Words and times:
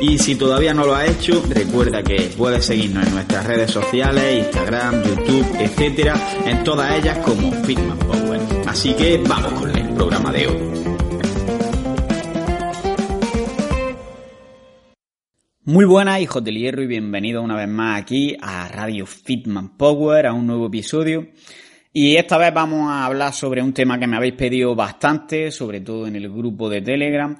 Y 0.00 0.18
si 0.18 0.34
todavía 0.34 0.74
no 0.74 0.84
lo 0.84 0.94
has 0.94 1.08
hecho, 1.08 1.42
recuerda 1.48 2.02
que 2.02 2.30
puedes 2.36 2.66
seguirnos 2.66 3.06
en 3.06 3.14
nuestras 3.14 3.46
redes 3.46 3.70
sociales, 3.70 4.44
Instagram, 4.44 5.02
YouTube, 5.04 5.46
etcétera, 5.60 6.14
en 6.44 6.64
todas 6.64 6.98
ellas 6.98 7.18
como 7.18 7.52
Fitman 7.64 7.98
Power. 7.98 8.40
Así 8.66 8.92
que 8.94 9.18
vamos 9.18 9.52
con 9.52 9.70
el 9.76 9.94
programa 9.94 10.32
de 10.32 10.46
hoy. 10.48 10.74
Muy 15.66 15.84
buenas, 15.86 16.20
hijos 16.20 16.44
del 16.44 16.58
hierro, 16.58 16.82
y 16.82 16.86
bienvenidos 16.86 17.42
una 17.42 17.56
vez 17.56 17.68
más 17.68 18.02
aquí 18.02 18.36
a 18.40 18.68
Radio 18.68 19.06
Fitman 19.06 19.76
Power, 19.78 20.26
a 20.26 20.32
un 20.32 20.46
nuevo 20.46 20.66
episodio. 20.66 21.28
Y 21.92 22.16
esta 22.16 22.36
vez 22.36 22.52
vamos 22.52 22.90
a 22.90 23.06
hablar 23.06 23.32
sobre 23.32 23.62
un 23.62 23.72
tema 23.72 23.98
que 23.98 24.08
me 24.08 24.16
habéis 24.16 24.34
pedido 24.34 24.74
bastante, 24.74 25.52
sobre 25.52 25.80
todo 25.80 26.08
en 26.08 26.16
el 26.16 26.28
grupo 26.28 26.68
de 26.68 26.82
Telegram, 26.82 27.36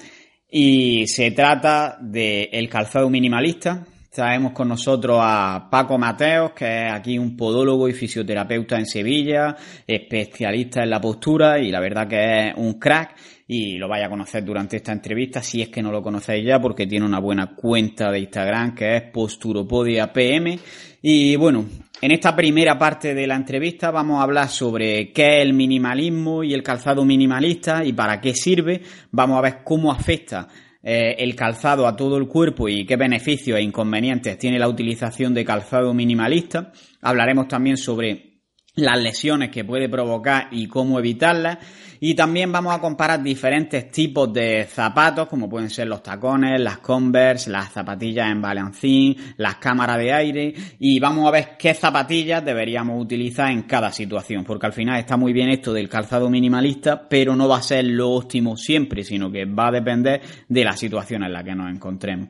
y 0.57 1.09
se 1.09 1.33
trata 1.33 1.99
del 2.01 2.49
el 2.53 2.69
calzado 2.69 3.11
minimalista. 3.11 3.85
Traemos 4.09 4.53
con 4.53 4.69
nosotros 4.69 5.19
a 5.21 5.67
Paco 5.69 5.99
Mateos, 5.99 6.53
que 6.53 6.87
es 6.87 6.93
aquí 6.93 7.19
un 7.19 7.37
podólogo 7.37 7.89
y 7.89 7.93
fisioterapeuta 7.93 8.79
en 8.79 8.87
Sevilla, 8.87 9.57
especialista 9.85 10.85
en 10.85 10.91
la 10.91 11.01
postura 11.01 11.59
y 11.59 11.73
la 11.73 11.81
verdad 11.81 12.07
que 12.07 12.51
es 12.51 12.55
un 12.57 12.75
crack 12.75 13.17
y 13.49 13.79
lo 13.79 13.89
vaya 13.89 14.07
a 14.07 14.09
conocer 14.09 14.45
durante 14.45 14.77
esta 14.77 14.93
entrevista 14.93 15.43
si 15.43 15.61
es 15.61 15.71
que 15.71 15.83
no 15.83 15.91
lo 15.91 16.01
conocéis 16.01 16.47
ya 16.47 16.61
porque 16.61 16.87
tiene 16.87 17.05
una 17.05 17.19
buena 17.19 17.57
cuenta 17.57 18.13
de 18.13 18.21
Instagram 18.21 18.77
que 18.77 18.97
es 18.97 19.03
Posturopodia 19.11 20.13
PM 20.13 20.57
y 21.03 21.35
bueno, 21.35 21.67
en 22.05 22.11
esta 22.11 22.37
primera 22.37 22.77
parte 22.77 23.15
de 23.15 23.27
la 23.27 23.35
entrevista 23.35 23.91
vamos 23.91 24.21
a 24.21 24.25
hablar 24.25 24.51
sobre 24.51 25.11
qué 25.11 25.39
es 25.39 25.43
el 25.43 25.55
minimalismo 25.55 26.45
y 26.45 26.53
el 26.53 26.63
calzado 26.63 27.03
minimalista 27.03 27.83
y 27.83 27.95
para 27.95 28.21
qué 28.21 28.35
sirve. 28.35 28.83
Vamos 29.11 29.39
a 29.39 29.41
ver 29.41 29.65
cómo 29.65 29.91
afecta 29.91 30.47
eh, 30.83 31.15
el 31.17 31.35
calzado 31.35 31.87
a 31.87 31.97
todo 31.97 32.19
el 32.19 32.29
cuerpo 32.29 32.69
y 32.69 32.85
qué 32.85 32.97
beneficios 32.97 33.59
e 33.59 33.63
inconvenientes 33.63 34.37
tiene 34.37 34.59
la 34.59 34.69
utilización 34.69 35.33
de 35.33 35.47
calzado 35.47 35.95
minimalista. 35.95 36.73
Hablaremos 37.01 37.49
también 37.49 37.79
sobre 37.79 38.34
las 38.77 39.01
lesiones 39.01 39.51
que 39.51 39.65
puede 39.65 39.89
provocar 39.89 40.49
y 40.51 40.67
cómo 40.67 40.99
evitarlas. 40.99 41.59
Y 42.01 42.15
también 42.15 42.53
vamos 42.53 42.75
a 42.75 42.81
comparar 42.81 43.23
diferentes 43.23 43.91
tipos 43.91 44.31
de 44.33 44.65
zapatos, 44.65 45.27
como 45.27 45.49
pueden 45.49 45.71
ser 45.71 45.87
los 45.87 46.03
tacones, 46.03 46.61
las 46.61 46.79
Converse, 46.79 47.51
las 47.51 47.73
zapatillas 47.73 48.31
en 48.31 48.43
balancín, 48.43 49.17
las 49.39 49.57
cámaras 49.57 49.97
de 49.99 50.13
aire, 50.13 50.55
y 50.81 51.01
vamos 51.01 51.27
a 51.27 51.31
ver 51.31 51.57
qué 51.59 51.73
zapatillas 51.73 52.45
deberíamos 52.45 53.01
utilizar 53.03 53.51
en 53.51 53.63
cada 53.63 53.91
situación, 53.91 54.45
porque 54.45 54.67
al 54.67 54.75
final 54.75 54.99
está 54.99 55.17
muy 55.17 55.33
bien 55.33 55.49
esto 55.49 55.73
del 55.73 55.89
calzado 55.89 56.29
minimalista, 56.29 57.09
pero 57.09 57.35
no 57.35 57.49
va 57.49 57.59
a 57.59 57.63
ser 57.63 57.87
lo 57.87 58.11
óptimo 58.11 58.57
siempre, 58.57 59.03
sino 59.03 59.31
que 59.33 59.47
va 59.47 59.69
a 59.69 59.73
depender 59.73 60.21
de 60.47 60.65
la 60.65 60.77
situación 60.77 61.23
en 61.23 61.33
la 61.33 61.43
que 61.43 61.55
nos 61.55 61.71
encontremos. 61.71 62.29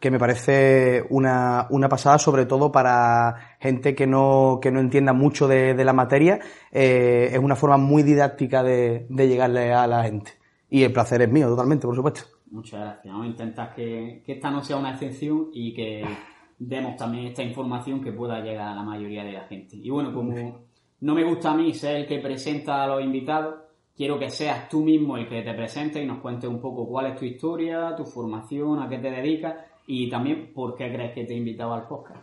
que 0.00 0.10
me 0.10 0.18
parece 0.18 1.04
una, 1.10 1.66
una, 1.68 1.88
pasada 1.88 2.18
sobre 2.18 2.46
todo 2.46 2.72
para 2.72 3.56
gente 3.60 3.94
que 3.94 4.06
no, 4.06 4.58
que 4.60 4.70
no 4.70 4.80
entienda 4.80 5.12
mucho 5.12 5.46
de, 5.46 5.74
la 5.84 5.92
materia. 5.92 6.40
Eh, 6.72 7.28
es 7.30 7.38
una 7.38 7.56
forma 7.56 7.76
muy 7.76 8.02
didáctica 8.02 8.62
de 8.62 9.06
llegarle 9.10 9.74
a 9.74 9.86
la 9.86 10.02
gente. 10.02 10.32
Y 10.68 10.82
el 10.82 10.92
placer 10.92 11.22
es 11.22 11.30
mío 11.30 11.48
totalmente, 11.48 11.86
por 11.86 11.94
supuesto. 11.94 12.35
Muchas 12.50 12.80
gracias. 12.80 13.12
Vamos 13.12 13.26
a 13.26 13.30
intentar 13.30 13.74
que, 13.74 14.22
que 14.24 14.32
esta 14.32 14.50
no 14.50 14.62
sea 14.62 14.76
una 14.76 14.92
excepción 14.92 15.48
y 15.52 15.74
que 15.74 16.04
demos 16.58 16.96
también 16.96 17.26
esta 17.26 17.42
información 17.42 18.02
que 18.02 18.12
pueda 18.12 18.40
llegar 18.40 18.68
a 18.68 18.74
la 18.74 18.82
mayoría 18.82 19.24
de 19.24 19.32
la 19.32 19.44
gente. 19.44 19.76
Y 19.76 19.90
bueno, 19.90 20.12
como 20.12 20.66
no 21.00 21.14
me 21.14 21.24
gusta 21.24 21.52
a 21.52 21.56
mí 21.56 21.74
ser 21.74 21.96
el 21.96 22.06
que 22.06 22.18
presenta 22.18 22.84
a 22.84 22.86
los 22.86 23.02
invitados, 23.02 23.56
quiero 23.96 24.18
que 24.18 24.30
seas 24.30 24.68
tú 24.68 24.80
mismo 24.82 25.16
el 25.16 25.28
que 25.28 25.42
te 25.42 25.54
presente 25.54 26.02
y 26.02 26.06
nos 26.06 26.20
cuentes 26.20 26.48
un 26.48 26.60
poco 26.60 26.86
cuál 26.86 27.06
es 27.06 27.18
tu 27.18 27.24
historia, 27.24 27.94
tu 27.96 28.04
formación, 28.04 28.80
a 28.80 28.88
qué 28.88 28.98
te 28.98 29.10
dedicas 29.10 29.54
y 29.86 30.08
también 30.08 30.52
por 30.54 30.74
qué 30.74 30.92
crees 30.92 31.14
que 31.14 31.24
te 31.24 31.34
he 31.34 31.36
invitado 31.36 31.74
al 31.74 31.86
podcast. 31.86 32.20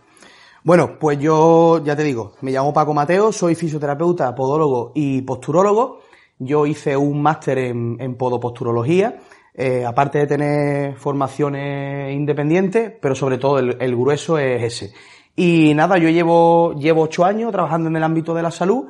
Bueno, 0.63 0.98
pues 0.98 1.19
yo 1.19 1.83
ya 1.83 1.95
te 1.95 2.03
digo, 2.03 2.33
me 2.42 2.51
llamo 2.51 2.74
Paco 2.74 2.94
Mateo, 2.94 3.31
soy 3.31 3.53
fisioterapeuta, 3.53 4.33
podólogo 4.33 4.94
y 4.95 5.21
posturólogo. 5.21 6.00
Yo 6.39 6.65
hice 6.65 6.95
un 6.95 7.21
máster 7.21 7.57
en, 7.57 7.98
en 8.00 8.15
podoposturología 8.15 9.19
eh, 9.55 9.85
aparte 9.85 10.17
de 10.19 10.27
tener 10.27 10.95
formaciones 10.95 12.13
independientes, 12.13 12.91
pero 13.00 13.13
sobre 13.13 13.38
todo 13.38 13.59
el, 13.59 13.95
grueso 13.95 14.39
es 14.39 14.63
ese. 14.63 14.94
Y 15.35 15.73
nada, 15.75 15.97
yo 15.97 16.09
llevo, 16.09 16.73
llevo 16.73 17.03
ocho 17.03 17.23
años 17.23 17.51
trabajando 17.51 17.89
en 17.89 17.95
el 17.95 18.03
ámbito 18.03 18.33
de 18.33 18.41
la 18.41 18.51
salud 18.51 18.88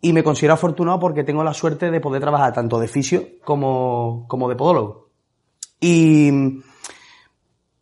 y 0.00 0.12
me 0.12 0.24
considero 0.24 0.54
afortunado 0.54 0.98
porque 0.98 1.22
tengo 1.22 1.44
la 1.44 1.54
suerte 1.54 1.90
de 1.90 2.00
poder 2.00 2.20
trabajar 2.20 2.52
tanto 2.52 2.80
de 2.80 2.88
fisio 2.88 3.24
como, 3.44 4.26
como 4.28 4.48
de 4.48 4.56
podólogo. 4.56 5.10
Y 5.80 6.60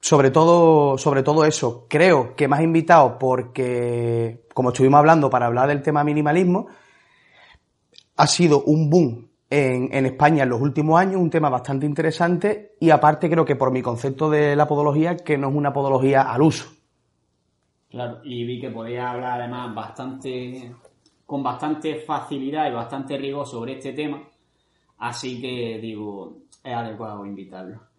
sobre 0.00 0.30
todo, 0.30 0.98
sobre 0.98 1.22
todo 1.22 1.46
eso, 1.46 1.86
creo 1.88 2.34
que 2.34 2.46
me 2.46 2.56
has 2.56 2.62
invitado 2.62 3.18
porque, 3.18 4.46
como 4.52 4.70
estuvimos 4.70 4.98
hablando 4.98 5.30
para 5.30 5.46
hablar 5.46 5.68
del 5.68 5.82
tema 5.82 6.04
minimalismo, 6.04 6.66
ha 8.16 8.26
sido 8.26 8.62
un 8.64 8.90
boom 8.90 9.29
en, 9.50 10.06
España 10.06 10.44
en 10.44 10.48
los 10.48 10.60
últimos 10.60 10.98
años, 10.98 11.20
un 11.20 11.28
tema 11.28 11.50
bastante 11.50 11.84
interesante 11.84 12.76
y 12.78 12.90
aparte 12.90 13.28
creo 13.28 13.44
que 13.44 13.56
por 13.56 13.72
mi 13.72 13.82
concepto 13.82 14.30
de 14.30 14.54
la 14.54 14.66
podología, 14.66 15.16
que 15.16 15.36
no 15.36 15.48
es 15.48 15.54
una 15.54 15.72
podología 15.72 16.22
al 16.22 16.42
uso. 16.42 16.70
Claro, 17.88 18.20
y 18.22 18.44
vi 18.44 18.60
que 18.60 18.70
podía 18.70 19.10
hablar 19.10 19.40
además 19.40 19.74
bastante, 19.74 20.72
con 21.26 21.42
bastante 21.42 21.96
facilidad 21.96 22.70
y 22.70 22.74
bastante 22.74 23.18
rigor 23.18 23.46
sobre 23.46 23.72
este 23.72 23.92
tema, 23.92 24.22
así 24.98 25.40
que 25.40 25.80
digo, 25.82 26.38
es 26.62 26.72
adecuado 26.72 27.26
invitarlo. 27.26 27.89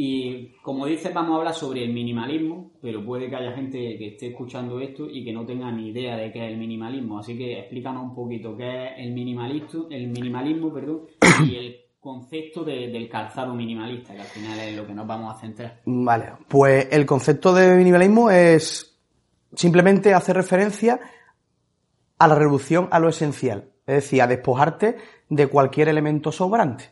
Y 0.00 0.52
como 0.62 0.86
dices, 0.86 1.12
vamos 1.12 1.32
a 1.32 1.38
hablar 1.38 1.54
sobre 1.54 1.82
el 1.82 1.92
minimalismo, 1.92 2.70
pero 2.80 3.04
puede 3.04 3.28
que 3.28 3.34
haya 3.34 3.50
gente 3.50 3.98
que 3.98 4.10
esté 4.10 4.28
escuchando 4.28 4.78
esto 4.78 5.08
y 5.10 5.24
que 5.24 5.32
no 5.32 5.44
tenga 5.44 5.72
ni 5.72 5.88
idea 5.88 6.16
de 6.16 6.30
qué 6.30 6.46
es 6.46 6.52
el 6.52 6.56
minimalismo. 6.56 7.18
Así 7.18 7.36
que 7.36 7.58
explícanos 7.58 8.04
un 8.04 8.14
poquito 8.14 8.56
qué 8.56 8.90
es 8.90 8.92
el 8.98 9.10
minimalismo, 9.10 9.88
el 9.90 10.06
minimalismo, 10.06 10.72
perdón, 10.72 11.00
y 11.44 11.56
el 11.56 11.76
concepto 11.98 12.62
de, 12.62 12.92
del 12.92 13.08
calzado 13.08 13.52
minimalista, 13.56 14.14
que 14.14 14.20
al 14.20 14.28
final 14.28 14.60
es 14.60 14.76
lo 14.76 14.86
que 14.86 14.94
nos 14.94 15.04
vamos 15.04 15.34
a 15.34 15.40
centrar. 15.40 15.80
Vale, 15.84 16.26
pues 16.46 16.86
el 16.92 17.04
concepto 17.04 17.52
de 17.52 17.74
minimalismo 17.74 18.30
es 18.30 18.96
simplemente 19.52 20.14
hacer 20.14 20.36
referencia 20.36 21.00
a 22.18 22.28
la 22.28 22.36
reducción 22.36 22.86
a 22.92 23.00
lo 23.00 23.08
esencial, 23.08 23.72
es 23.84 23.94
decir, 23.96 24.22
a 24.22 24.28
despojarte 24.28 24.96
de 25.28 25.46
cualquier 25.48 25.88
elemento 25.88 26.30
sobrante, 26.30 26.84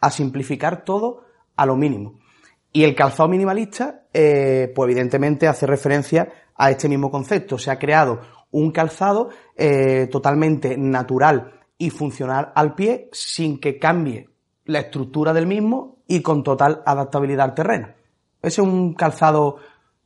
a 0.00 0.10
simplificar 0.10 0.82
todo 0.82 1.26
a 1.56 1.66
lo 1.66 1.76
mínimo. 1.76 2.21
Y 2.72 2.84
el 2.84 2.94
calzado 2.94 3.28
minimalista, 3.28 4.06
eh, 4.12 4.72
pues 4.74 4.90
evidentemente 4.90 5.46
hace 5.46 5.66
referencia 5.66 6.32
a 6.56 6.70
este 6.70 6.88
mismo 6.88 7.10
concepto. 7.10 7.58
Se 7.58 7.70
ha 7.70 7.78
creado 7.78 8.20
un 8.52 8.70
calzado 8.70 9.28
eh, 9.56 10.08
totalmente 10.10 10.76
natural 10.76 11.52
y 11.76 11.90
funcional 11.90 12.52
al 12.54 12.74
pie 12.74 13.08
sin 13.12 13.58
que 13.60 13.78
cambie 13.78 14.28
la 14.64 14.80
estructura 14.80 15.32
del 15.34 15.46
mismo 15.46 15.98
y 16.06 16.22
con 16.22 16.42
total 16.42 16.82
adaptabilidad 16.86 17.46
al 17.50 17.54
terreno. 17.54 17.88
Ese 18.40 18.62
es 18.62 18.66
un 18.66 18.94
calzado 18.94 19.56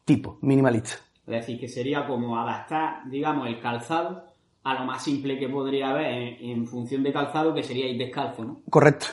tipo 0.05 0.39
minimalista. 0.43 0.95
Es 1.27 1.33
decir, 1.41 1.61
que 1.61 1.69
sería 1.69 2.07
como 2.07 2.39
adaptar, 2.39 3.09
digamos, 3.11 3.49
el 3.49 3.61
calzado 3.61 4.25
a 4.65 4.75
lo 4.75 4.85
más 4.85 5.03
simple 5.05 5.39
que 5.39 5.49
podría 5.49 5.91
haber 5.91 6.07
en, 6.07 6.51
en 6.51 6.67
función 6.67 7.03
de 7.03 7.13
calzado, 7.13 7.55
que 7.55 7.63
sería 7.63 7.89
ir 7.89 7.99
descalzo, 7.99 8.45
¿no? 8.45 8.61
Correcto. 8.69 9.07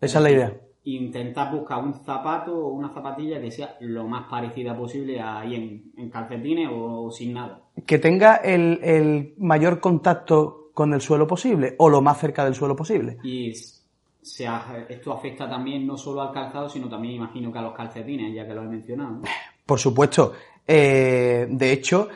Esa 0.00 0.18
es 0.18 0.22
la 0.22 0.30
idea 0.30 0.69
intentar 0.84 1.52
buscar 1.52 1.82
un 1.82 1.94
zapato 1.94 2.54
o 2.54 2.68
una 2.68 2.88
zapatilla 2.88 3.40
que 3.40 3.50
sea 3.50 3.76
lo 3.80 4.06
más 4.06 4.28
parecida 4.30 4.76
posible 4.76 5.20
ahí 5.20 5.54
en, 5.54 5.92
en 5.96 6.10
calcetines 6.10 6.70
o, 6.72 7.10
sin 7.10 7.34
nada. 7.34 7.60
Que 7.86 7.98
tenga 7.98 8.36
el, 8.36 8.80
el, 8.82 9.34
mayor 9.38 9.80
contacto 9.80 10.70
con 10.72 10.94
el 10.94 11.00
suelo 11.00 11.26
posible 11.26 11.74
o 11.78 11.88
lo 11.88 12.00
más 12.00 12.18
cerca 12.18 12.44
del 12.44 12.54
suelo 12.54 12.74
posible. 12.74 13.18
Y 13.22 13.50
esto 13.50 15.12
afecta 15.12 15.48
también 15.48 15.86
no 15.86 15.96
solo 15.96 16.22
al 16.22 16.32
calzado, 16.32 16.68
sino 16.68 16.88
también 16.88 17.14
imagino 17.14 17.52
que 17.52 17.58
a 17.58 17.62
los 17.62 17.74
calcetines, 17.74 18.34
ya 18.34 18.46
que 18.46 18.54
lo 18.54 18.62
he 18.62 18.68
mencionado. 18.68 19.10
¿no? 19.10 19.22
Por 19.66 19.78
supuesto. 19.78 20.32
Eh, 20.66 21.46
de 21.50 21.72
hecho, 21.72 22.08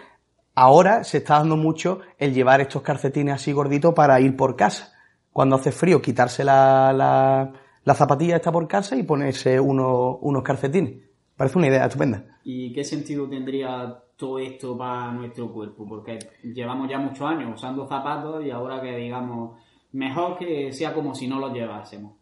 ahora 0.55 1.05
se 1.05 1.19
está 1.19 1.39
dando 1.39 1.57
mucho 1.57 2.01
el 2.19 2.33
llevar 2.33 2.61
estos 2.61 2.83
calcetines 2.83 3.35
así 3.35 3.53
gorditos 3.53 3.93
para 3.95 4.21
ir 4.21 4.37
por 4.37 4.57
casa. 4.57 4.93
Cuando 5.33 5.57
hace 5.57 5.73
frío, 5.73 6.01
quitarse 6.01 6.45
la, 6.45 6.93
la 6.93 7.53
la 7.85 7.95
zapatilla 7.95 8.37
está 8.37 8.51
por 8.51 8.67
casa 8.67 8.97
y 8.97 9.03
ponerse 9.03 9.61
uno, 9.61 10.17
unos 10.17 10.43
calcetines. 10.43 11.03
Parece 11.37 11.59
una 11.59 11.69
idea 11.69 11.85
estupenda. 11.85 12.39
¿Y 12.45 12.73
qué 12.73 12.85
sentido 12.85 13.29
tendría 13.29 13.99
todo 14.17 14.39
esto 14.39 14.77
para 14.77 15.13
nuestro 15.13 15.53
cuerpo? 15.53 15.87
Porque 15.87 16.19
llevamos 16.43 16.89
ya 16.89 16.99
muchos 16.99 17.23
años 17.23 17.53
usando 17.55 17.87
zapatos 17.87 18.45
y 18.45 18.51
ahora 18.51 18.81
que 18.81 18.97
digamos, 18.97 19.59
mejor 19.93 20.39
que 20.39 20.73
sea 20.73 20.95
como 20.95 21.15
si 21.15 21.27
no 21.27 21.39
los 21.39 21.53
llevásemos. 21.53 22.13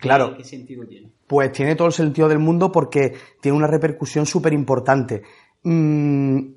Claro. 0.00 0.36
¿Qué, 0.36 0.44
sentido 0.44 0.86
tiene? 0.86 1.10
Pues 1.26 1.52
tiene 1.52 1.76
todo 1.76 1.88
el 1.88 1.92
sentido 1.92 2.28
del 2.28 2.38
mundo 2.38 2.72
porque 2.72 3.14
tiene 3.40 3.56
una 3.56 3.66
repercusión 3.66 4.26
súper 4.26 4.52
importante. 4.52 5.22
Mm, 5.62 6.54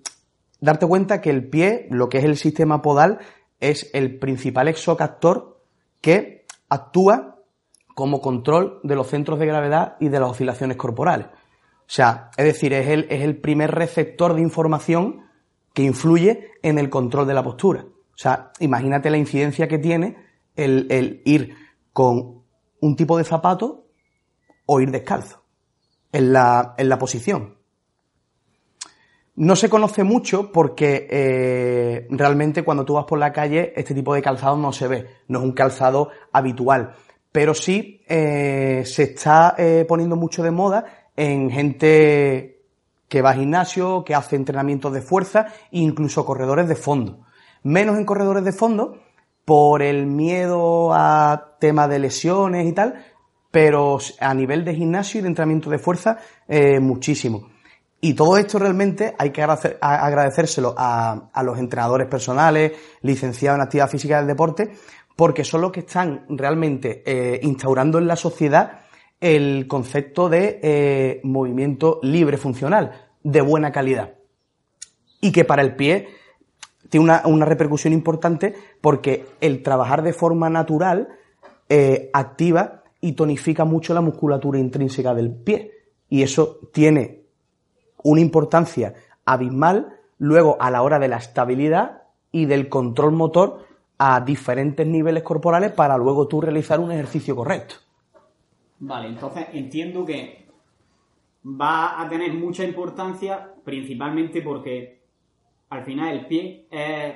darte 0.60 0.88
cuenta 0.88 1.22
que 1.22 1.30
el 1.30 1.48
pie, 1.48 1.88
lo 1.92 2.10
que 2.10 2.18
es 2.18 2.24
el 2.24 2.38
sistema 2.38 2.82
podal, 2.82 3.20
es 3.60 3.92
el 3.94 4.18
principal 4.18 4.68
exocaptor 4.68 5.62
que 6.02 6.46
actúa 6.70 7.37
como 7.98 8.22
control 8.22 8.80
de 8.84 8.96
los 8.96 9.08
centros 9.08 9.40
de 9.40 9.48
gravedad 9.48 9.98
y 10.00 10.10
de 10.10 10.20
las 10.20 10.30
oscilaciones 10.30 10.78
corporales. 10.78 11.26
O 11.30 11.88
sea, 11.88 12.30
es 12.38 12.46
decir, 12.46 12.72
es 12.74 12.90
el, 12.90 13.08
es 13.10 13.24
el 13.24 13.38
primer 13.38 13.72
receptor 13.74 14.36
de 14.36 14.42
información 14.44 15.26
que 15.74 15.82
influye 15.82 16.52
en 16.62 16.78
el 16.78 16.92
control 16.92 17.26
de 17.26 17.34
la 17.34 17.42
postura. 17.42 17.88
O 17.88 18.18
sea, 18.18 18.52
imagínate 18.60 19.10
la 19.10 19.18
incidencia 19.18 19.68
que 19.68 19.80
tiene 19.80 20.16
el, 20.56 20.86
el 20.92 21.24
ir 21.26 21.56
con 21.92 22.44
un 22.82 22.96
tipo 22.96 23.18
de 23.18 23.24
zapato 23.24 23.88
o 24.68 24.80
ir 24.80 24.92
descalzo 24.92 25.44
en 26.12 26.34
la, 26.34 26.76
en 26.78 26.90
la 26.90 27.00
posición. 27.00 27.58
No 29.34 29.56
se 29.56 29.70
conoce 29.70 30.04
mucho 30.04 30.52
porque 30.52 31.08
eh, 31.10 32.08
realmente 32.12 32.64
cuando 32.64 32.86
tú 32.86 32.94
vas 32.94 33.06
por 33.06 33.18
la 33.18 33.34
calle 33.34 33.74
este 33.76 33.96
tipo 33.96 34.14
de 34.14 34.22
calzado 34.22 34.56
no 34.56 34.72
se 34.72 34.88
ve, 34.88 35.08
no 35.28 35.40
es 35.40 35.46
un 35.46 35.54
calzado 35.54 36.12
habitual 36.32 36.94
pero 37.38 37.54
sí 37.54 38.02
eh, 38.08 38.82
se 38.84 39.04
está 39.04 39.54
eh, 39.60 39.86
poniendo 39.88 40.16
mucho 40.16 40.42
de 40.42 40.50
moda 40.50 41.12
en 41.16 41.52
gente 41.52 42.64
que 43.08 43.22
va 43.22 43.30
al 43.30 43.38
gimnasio, 43.38 44.04
que 44.04 44.16
hace 44.16 44.36
entrenamientos 44.36 44.92
de 44.92 45.04
fuerza, 45.04 45.46
incluso 45.70 46.26
corredores 46.26 46.68
de 46.68 46.74
fondo. 46.74 47.28
Menos 47.62 47.96
en 48.00 48.06
corredores 48.06 48.44
de 48.44 48.54
fondo 48.54 48.98
por 49.46 49.84
el 49.84 50.08
miedo 50.08 50.92
a 50.96 51.58
temas 51.60 51.88
de 51.90 52.00
lesiones 52.00 52.66
y 52.66 52.74
tal, 52.74 53.06
pero 53.52 54.00
a 54.20 54.34
nivel 54.34 54.66
de 54.66 54.74
gimnasio 54.74 55.20
y 55.20 55.22
de 55.22 55.28
entrenamiento 55.28 55.70
de 55.70 55.78
fuerza, 55.78 56.18
eh, 56.48 56.80
muchísimo. 56.80 57.50
Y 58.02 58.16
todo 58.16 58.38
esto 58.38 58.58
realmente 58.58 59.14
hay 59.20 59.30
que 59.30 59.44
agradecérselo 59.44 60.74
a, 60.76 61.30
a, 61.32 61.44
los 61.44 61.60
entrenadores 61.60 62.08
personales, 62.08 62.72
licenciados 63.02 63.58
en 63.58 63.62
actividad 63.62 63.90
física 63.90 64.18
del 64.18 64.28
deporte, 64.28 64.72
porque 65.18 65.44
son 65.44 65.62
los 65.62 65.72
que 65.72 65.82
están 65.82 66.26
realmente 66.30 67.04
eh, 67.06 67.40
instaurando 67.44 67.98
en 67.98 68.08
la 68.08 68.16
sociedad 68.16 68.82
el 69.20 69.68
concepto 69.68 70.30
de 70.30 70.60
eh, 70.62 71.22
movimiento 71.24 72.00
libre 72.04 72.38
funcional, 72.38 72.92
de 73.24 73.42
buena 73.42 73.72
calidad. 73.72 74.14
Y 75.20 75.32
que 75.32 75.44
para 75.44 75.64
el 75.64 75.76
pie 75.76 76.08
tiene 76.90 77.20
una, 77.26 77.46
repercusión 77.46 77.94
importante 77.94 78.54
porque 78.80 79.26
el 79.42 79.64
trabajar 79.64 80.04
de 80.04 80.14
forma 80.14 80.52
natural 80.52 81.10
eh, 81.68 82.12
activa 82.14 82.84
y 83.02 83.14
tonifica 83.14 83.66
mucho 83.66 83.96
la 83.96 84.02
musculatura 84.02 84.60
intrínseca 84.60 85.16
del 85.16 85.34
pie. 85.34 85.72
Y 86.10 86.22
eso 86.22 86.60
tiene 86.72 87.24
una 88.04 88.22
importancia 88.22 88.94
abismal 89.26 89.98
luego 90.20 90.58
a 90.60 90.70
la 90.70 90.84
hora 90.84 91.00
de 91.00 91.08
la 91.08 91.18
estabilidad 91.18 92.04
y 92.32 92.46
del 92.46 92.70
control 92.70 93.14
motor 93.14 93.67
a 93.98 94.20
diferentes 94.22 94.86
niveles 94.86 95.24
corporales 95.24 95.72
para 95.72 95.98
luego 95.98 96.28
tú 96.28 96.42
realizar 96.42 96.80
un 96.80 96.92
ejercicio 96.92 97.36
correcto. 97.36 97.76
Vale, 98.80 99.08
entonces 99.08 99.48
entiendo 99.54 100.06
que 100.06 100.48
va 101.44 102.00
a 102.02 102.08
tener 102.08 102.34
mucha 102.34 102.64
importancia 102.64 103.54
principalmente 103.64 104.42
porque 104.42 105.02
al 105.70 105.84
final 105.84 106.16
el 106.16 106.28
pie 106.28 106.68
es 106.70 107.16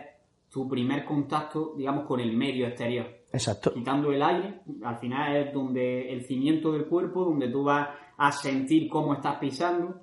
tu 0.50 0.68
primer 0.68 1.06
contacto, 1.06 1.74
digamos, 1.78 2.06
con 2.06 2.20
el 2.20 2.36
medio 2.36 2.68
exterior. 2.68 3.08
Exacto. 3.32 3.74
Quitando 3.74 4.12
el 4.12 4.22
aire, 4.22 4.62
al 4.84 4.98
final 4.98 5.36
es 5.38 5.54
donde 5.54 6.12
el 6.12 6.26
cimiento 6.26 6.74
del 6.74 6.86
cuerpo, 6.86 7.24
donde 7.24 7.48
tú 7.48 7.64
vas 7.64 7.90
a 8.18 8.32
sentir 8.32 8.90
cómo 8.90 9.14
estás 9.14 9.38
pisando 9.38 10.02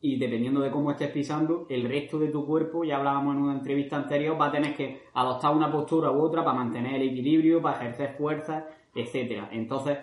y 0.00 0.16
dependiendo 0.18 0.60
de 0.60 0.70
cómo 0.70 0.92
estés 0.92 1.10
pisando, 1.10 1.66
el 1.68 1.88
resto 1.88 2.18
de 2.18 2.28
tu 2.28 2.46
cuerpo, 2.46 2.84
ya 2.84 2.96
hablábamos 2.96 3.34
en 3.34 3.42
una 3.42 3.54
entrevista 3.54 3.96
anterior, 3.96 4.40
va 4.40 4.46
a 4.46 4.52
tener 4.52 4.74
que 4.76 5.02
adoptar 5.14 5.54
una 5.54 5.70
postura 5.72 6.10
u 6.10 6.20
otra 6.20 6.44
para 6.44 6.56
mantener 6.56 6.94
el 7.00 7.08
equilibrio, 7.08 7.60
para 7.60 7.78
ejercer 7.78 8.14
fuerza, 8.16 8.66
etcétera. 8.94 9.48
Entonces, 9.52 9.98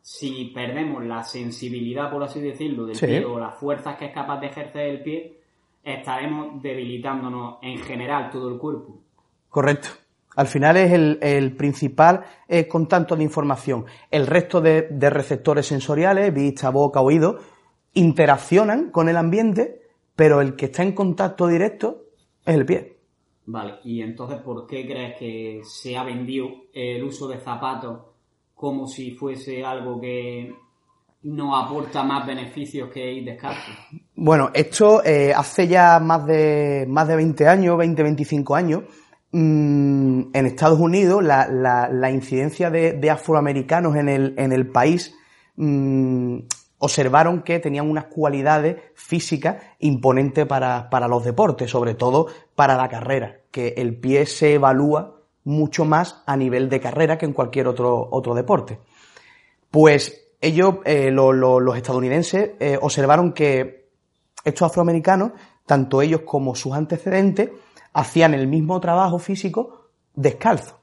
si 0.00 0.46
perdemos 0.54 1.04
la 1.04 1.22
sensibilidad, 1.22 2.10
por 2.10 2.22
así 2.22 2.40
decirlo, 2.40 2.86
del 2.86 2.96
Sí. 2.96 3.06
pie 3.06 3.24
o 3.24 3.38
las 3.38 3.54
fuerzas 3.56 3.96
que 3.96 4.06
es 4.06 4.12
capaz 4.12 4.40
de 4.40 4.46
ejercer 4.48 4.88
el 4.88 5.02
pie, 5.02 5.40
estaremos 5.84 6.60
debilitándonos 6.62 7.58
en 7.62 7.78
general 7.78 8.30
todo 8.30 8.48
el 8.48 8.58
cuerpo. 8.58 8.98
Correcto. 9.48 9.88
Al 10.36 10.46
final 10.46 10.76
es 10.76 10.92
el, 10.92 11.18
el 11.20 11.56
principal 11.56 12.22
eh, 12.46 12.68
contacto 12.68 13.16
de 13.16 13.24
información. 13.24 13.86
El 14.10 14.26
resto 14.26 14.60
de, 14.60 14.82
de 14.90 15.10
receptores 15.10 15.66
sensoriales, 15.66 16.32
vista, 16.32 16.70
boca, 16.70 17.00
oído, 17.00 17.38
interaccionan 17.94 18.90
con 18.90 19.08
el 19.08 19.16
ambiente, 19.16 19.82
pero 20.14 20.40
el 20.40 20.56
que 20.56 20.66
está 20.66 20.82
en 20.82 20.92
contacto 20.92 21.46
directo 21.46 22.04
es 22.44 22.54
el 22.54 22.66
pie. 22.66 22.98
Vale, 23.46 23.76
y 23.84 24.02
entonces, 24.02 24.38
¿por 24.42 24.66
qué 24.66 24.86
crees 24.86 25.16
que 25.18 25.62
se 25.64 25.96
ha 25.96 26.04
vendido 26.04 26.48
el 26.72 27.02
uso 27.02 27.26
de 27.28 27.38
zapatos 27.38 28.00
como 28.54 28.86
si 28.86 29.12
fuese 29.12 29.64
algo 29.64 29.98
que 29.98 30.54
no 31.22 31.56
aporta 31.56 32.02
más 32.02 32.26
beneficios 32.26 32.90
que 32.90 33.10
ir 33.10 33.24
descalzo? 33.24 33.72
Bueno, 34.14 34.50
esto 34.52 35.02
eh, 35.02 35.32
hace 35.34 35.66
ya 35.66 35.98
más 35.98 36.26
de, 36.26 36.84
más 36.88 37.08
de 37.08 37.16
20 37.16 37.48
años, 37.48 37.78
20, 37.78 38.02
25 38.02 38.54
años, 38.54 38.82
mm, 39.32 40.22
en 40.34 40.46
Estados 40.46 40.78
Unidos 40.78 41.24
la, 41.24 42.10
incidencia 42.12 42.68
de, 42.70 43.10
afroamericanos 43.10 43.96
en 43.96 44.08
el, 44.10 44.34
en 44.36 44.52
el 44.52 44.70
país 44.70 45.14
mm, 45.56 46.40
observaron 46.78 47.42
que 47.42 47.58
tenían 47.58 47.90
unas 47.90 48.06
cualidades 48.06 48.76
físicas 48.94 49.62
imponentes 49.78 50.46
para, 50.46 50.88
para 50.90 51.08
los 51.08 51.24
deportes, 51.24 51.70
sobre 51.70 51.94
todo 51.94 52.28
para 52.54 52.76
la 52.76 52.88
carrera, 52.88 53.40
que 53.50 53.74
el 53.76 53.98
pie 53.98 54.26
se 54.26 54.54
evalúa 54.54 55.16
mucho 55.44 55.84
más 55.84 56.22
a 56.26 56.36
nivel 56.36 56.68
de 56.68 56.80
carrera 56.80 57.18
que 57.18 57.26
en 57.26 57.32
cualquier 57.32 57.68
otro, 57.68 58.08
otro 58.10 58.34
deporte. 58.34 58.78
Pues 59.70 60.28
ellos, 60.40 60.76
eh, 60.84 61.10
los 61.10 61.76
estadounidenses, 61.76 62.50
eh, 62.60 62.78
observaron 62.80 63.32
que 63.32 63.88
estos 64.44 64.70
afroamericanos, 64.70 65.32
tanto 65.66 66.00
ellos 66.00 66.22
como 66.24 66.54
sus 66.54 66.74
antecedentes, 66.74 67.50
hacían 67.92 68.34
el 68.34 68.46
mismo 68.46 68.80
trabajo 68.80 69.18
físico 69.18 69.88
descalzo. 70.14 70.78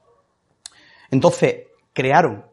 Entonces, 1.10 1.68
crearon 1.92 2.44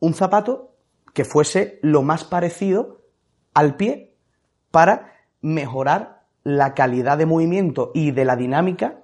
un 0.00 0.14
zapato 0.14 0.75
que 1.16 1.24
fuese 1.24 1.78
lo 1.80 2.02
más 2.02 2.24
parecido 2.24 3.00
al 3.54 3.76
pie 3.76 4.12
para 4.70 5.14
mejorar 5.40 6.24
la 6.44 6.74
calidad 6.74 7.16
de 7.16 7.24
movimiento 7.24 7.90
y 7.94 8.10
de 8.10 8.26
la 8.26 8.36
dinámica 8.36 8.98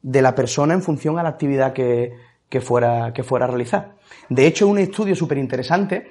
de 0.00 0.22
la 0.22 0.34
persona 0.34 0.72
en 0.72 0.80
función 0.80 1.18
a 1.18 1.22
la 1.22 1.28
actividad 1.28 1.74
que, 1.74 2.16
fuera, 2.62 3.12
que 3.12 3.22
fuera 3.22 3.44
a 3.44 3.48
realizar. 3.48 3.96
De 4.30 4.46
hecho, 4.46 4.68
un 4.68 4.78
estudio 4.78 5.14
súper 5.14 5.36
interesante 5.36 6.10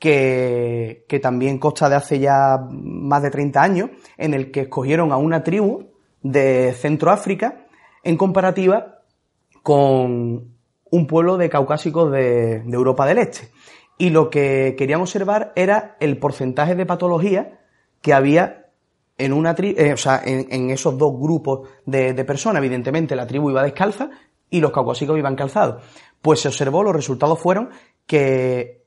que, 0.00 1.04
que, 1.08 1.20
también 1.20 1.58
consta 1.58 1.88
de 1.88 1.94
hace 1.94 2.18
ya 2.18 2.58
más 2.68 3.22
de 3.22 3.30
30 3.30 3.62
años, 3.62 3.90
en 4.16 4.34
el 4.34 4.50
que 4.50 4.62
escogieron 4.62 5.12
a 5.12 5.16
una 5.16 5.44
tribu 5.44 5.92
de 6.22 6.72
Centroáfrica 6.72 7.68
en 8.02 8.16
comparativa 8.16 9.02
con 9.62 10.58
un 10.90 11.06
pueblo 11.06 11.36
de 11.36 11.48
caucásicos 11.48 12.10
de, 12.10 12.64
Europa 12.72 13.06
del 13.06 13.18
Este. 13.18 13.48
Y 13.98 14.10
lo 14.10 14.30
que 14.30 14.76
querían 14.78 15.00
observar 15.00 15.52
era 15.56 15.96
el 16.00 16.18
porcentaje 16.18 16.74
de 16.74 16.86
patología 16.86 17.60
que 18.00 18.14
había 18.14 18.70
en 19.18 19.32
una 19.32 19.56
eh, 19.58 19.92
o 19.92 19.96
sea, 19.96 20.22
en, 20.24 20.70
esos 20.70 20.96
dos 20.96 21.18
grupos 21.18 21.68
de, 21.84 22.12
de, 22.12 22.24
personas. 22.24 22.60
Evidentemente, 22.62 23.16
la 23.16 23.26
tribu 23.26 23.50
iba 23.50 23.62
descalza 23.62 24.10
y 24.48 24.60
los 24.60 24.70
caucásicos 24.70 25.18
iban 25.18 25.34
calzados. 25.34 25.82
Pues 26.22 26.40
se 26.40 26.48
observó, 26.48 26.82
los 26.84 26.94
resultados 26.94 27.40
fueron 27.40 27.70
que 28.06 28.84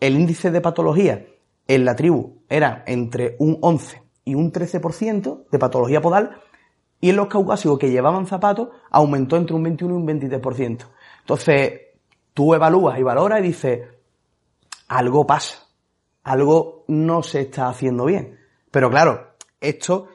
el 0.00 0.14
índice 0.14 0.50
de 0.50 0.60
patología 0.60 1.26
en 1.66 1.84
la 1.84 1.96
tribu 1.96 2.42
era 2.48 2.84
entre 2.86 3.36
un 3.38 3.58
11 3.60 4.02
y 4.24 4.34
un 4.34 4.52
13% 4.52 5.44
de 5.50 5.58
patología 5.58 6.00
podal 6.00 6.40
y 7.00 7.10
en 7.10 7.16
los 7.16 7.26
caucásicos 7.26 7.78
que 7.78 7.90
llevaban 7.90 8.26
zapatos 8.26 8.68
aumentó 8.90 9.36
entre 9.36 9.54
un 9.54 9.62
21 9.62 9.94
y 9.94 9.96
un 9.96 10.06
23%. 10.06 10.86
Entonces, 11.20 11.80
tú 12.32 12.54
evalúas 12.54 12.98
y 12.98 13.02
valoras 13.02 13.40
y 13.40 13.42
dices, 13.42 13.80
algo 14.94 15.26
pasa, 15.26 15.66
algo 16.22 16.84
no 16.88 17.22
se 17.22 17.40
está 17.42 17.68
haciendo 17.68 18.04
bien. 18.04 18.38
Pero 18.70 18.90
claro, 18.90 19.34
esto 19.60 20.08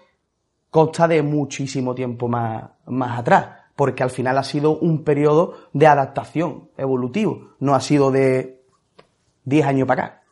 consta 0.70 1.08
de 1.08 1.22
muchísimo 1.22 1.94
tiempo 1.94 2.28
más, 2.28 2.70
más 2.86 3.20
atrás, 3.20 3.66
porque 3.76 4.04
al 4.04 4.10
final 4.10 4.38
ha 4.38 4.44
sido 4.44 4.78
un 4.78 5.04
periodo 5.04 5.70
de 5.74 5.88
adaptación 5.88 6.70
evolutivo, 6.78 7.56
no 7.60 7.76
ha 7.76 7.82
sido 7.82 8.10
de 8.12 8.62
10 9.44 9.66
años 9.66 9.88
para 9.88 10.04
acá. 10.04 10.24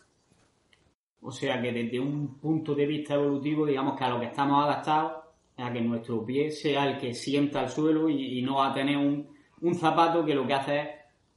O 1.21 1.31
sea 1.31 1.61
que 1.61 1.73
desde 1.73 1.99
un 1.99 2.37
punto 2.39 2.73
de 2.73 2.85
vista 2.85 3.15
evolutivo, 3.15 3.65
digamos 3.65 3.97
que 3.97 4.05
a 4.05 4.09
lo 4.09 4.19
que 4.19 4.27
estamos 4.27 4.63
adaptados 4.63 5.23
a 5.57 5.73
que 5.73 5.81
nuestro 5.81 6.23
pie 6.23 6.51
sea 6.51 6.85
el 6.85 6.97
que 6.97 7.13
sienta 7.13 7.63
el 7.63 7.69
suelo 7.69 8.07
y, 8.09 8.41
no 8.43 8.63
a 8.63 8.73
tener 8.73 8.95
un, 8.95 9.27
un, 9.61 9.75
zapato 9.75 10.23
que 10.23 10.35
lo 10.35 10.45
que 10.45 10.53
hace 10.53 10.81
es, 10.81 10.87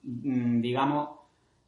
mm, 0.02 0.60
digamos, 0.60 1.19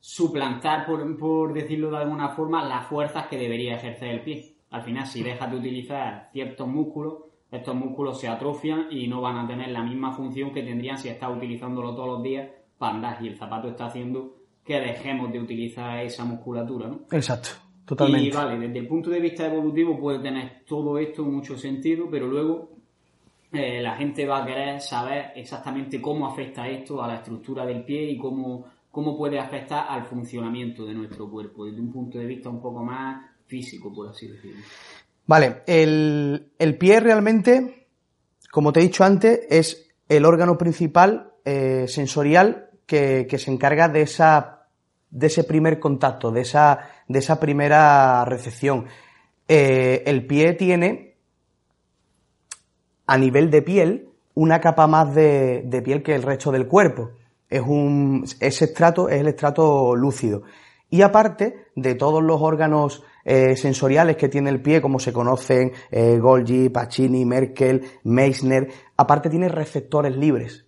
suplantar, 0.03 0.85
por, 0.85 1.17
por, 1.17 1.53
decirlo 1.55 1.89
de 1.93 1.99
alguna 1.99 2.31
forma, 2.31 2.65
las 2.65 2.89
fuerzas 2.89 3.29
que 3.29 3.39
debería 3.39 3.77
ejercer 3.77 4.09
el 4.09 4.23
pie. 4.23 4.57
Al 4.71 4.83
final, 4.83 5.07
si 5.07 5.23
dejas 5.23 5.49
de 5.49 5.57
utilizar 5.57 6.29
ciertos 6.33 6.67
músculos, 6.67 7.19
estos 7.53 7.75
músculos 7.77 8.19
se 8.19 8.27
atrofian 8.27 8.89
y 8.91 9.07
no 9.07 9.21
van 9.21 9.39
a 9.39 9.47
tener 9.47 9.69
la 9.69 9.85
misma 9.85 10.13
función 10.13 10.53
que 10.53 10.63
tendrían 10.63 10.99
si 10.99 11.09
estás 11.09 11.31
utilizándolo 11.31 11.95
todos 11.95 12.09
los 12.09 12.23
días 12.23 12.51
para 12.79 12.97
andar 12.97 13.19
y 13.23 13.29
el 13.29 13.37
zapato 13.37 13.69
está 13.69 13.87
haciendo 13.87 14.35
que 14.65 14.81
dejemos 14.81 15.31
de 15.31 15.39
utilizar 15.39 15.99
esa 16.05 16.25
musculatura, 16.25 16.89
¿no? 16.89 17.03
Exacto. 17.13 17.51
Totalmente. 17.85 18.27
Y 18.27 18.31
vale, 18.33 18.59
desde 18.59 18.79
el 18.81 18.89
punto 18.89 19.11
de 19.11 19.21
vista 19.21 19.47
evolutivo 19.47 19.99
puede 19.99 20.19
tener 20.19 20.65
todo 20.67 20.99
esto 20.99 21.25
mucho 21.25 21.57
sentido, 21.57 22.09
pero 22.11 22.27
luego 22.27 22.71
eh, 23.53 23.81
la 23.81 23.97
gente 23.97 24.27
va 24.27 24.43
a 24.43 24.47
querer 24.47 24.81
saber 24.81 25.33
exactamente 25.37 26.01
cómo 26.01 26.27
afecta 26.27 26.67
esto 26.69 27.03
a 27.03 27.07
la 27.07 27.17
estructura 27.17 27.67
del 27.67 27.85
pie 27.85 28.11
y 28.11 28.17
cómo, 28.17 28.65
cómo 28.93 29.19
puede 29.19 29.41
afectar 29.41 29.87
al 29.89 30.05
funcionamiento 30.05 30.87
de 30.87 30.95
nuestro 30.95 31.29
cuerpo, 31.29 31.65
desde 31.65 31.81
un 31.81 31.91
punto 31.91 32.19
de 32.19 32.27
vista 32.27 32.49
un 32.49 32.63
poco 32.63 32.85
más 32.85 33.25
físico, 33.47 33.93
por 33.93 34.11
así 34.11 34.29
decirlo. 34.29 34.63
Vale, 35.27 35.63
el, 35.67 36.77
pie 36.79 37.01
realmente, 37.01 37.89
como 38.53 38.73
te 38.73 38.79
he 38.79 38.83
dicho 38.85 39.03
antes, 39.03 39.41
es 39.49 39.91
el 40.09 40.25
órgano 40.25 40.57
principal 40.57 41.33
eh, 41.45 41.87
sensorial 41.89 42.71
que, 42.87 43.27
que 43.29 43.39
se 43.39 43.51
encarga 43.51 43.89
de 43.89 44.03
esa 44.03 44.63
de 45.13 45.27
ese 45.27 45.45
primer 45.45 45.79
contacto, 45.79 46.33
de 46.33 46.41
esa, 46.41 46.89
de 47.07 47.19
esa 47.19 47.39
primera 47.39 48.25
recepción. 48.25 48.87
Eh, 49.47 50.03
el 50.07 50.27
pie 50.27 50.55
tiene, 50.55 51.17
a 53.07 53.19
nivel 53.19 53.51
de 53.51 53.63
piel, 53.63 54.09
una 54.35 54.61
capa 54.61 54.87
más 54.87 55.15
de, 55.15 55.63
de, 55.67 55.83
piel 55.83 56.03
que 56.03 56.15
el 56.15 56.23
resto 56.23 56.51
del 56.51 56.67
cuerpo. 56.67 57.11
Es 57.53 57.63
un, 57.67 58.25
ese 58.41 58.65
estrato 58.65 59.09
es 59.09 59.21
el 59.21 59.29
estrato 59.29 59.95
lúcido. 59.95 60.43
Y 60.89 61.03
aparte 61.03 61.69
de 61.75 61.95
todos 61.95 62.23
los 62.23 62.41
órganos 62.43 63.03
eh, 63.25 63.57
sensoriales 63.57 64.17
que 64.17 64.29
tiene 64.29 64.51
el 64.51 64.61
pie, 64.61 64.83
como 64.83 64.99
se 64.99 65.13
conocen 65.13 65.73
eh, 65.91 66.19
Golgi, 66.19 66.69
Pacini, 66.69 67.25
Merkel, 67.25 67.83
Meissner, 68.05 68.69
aparte 68.97 69.31
tiene 69.31 69.49
receptores 69.49 70.17
libres, 70.17 70.67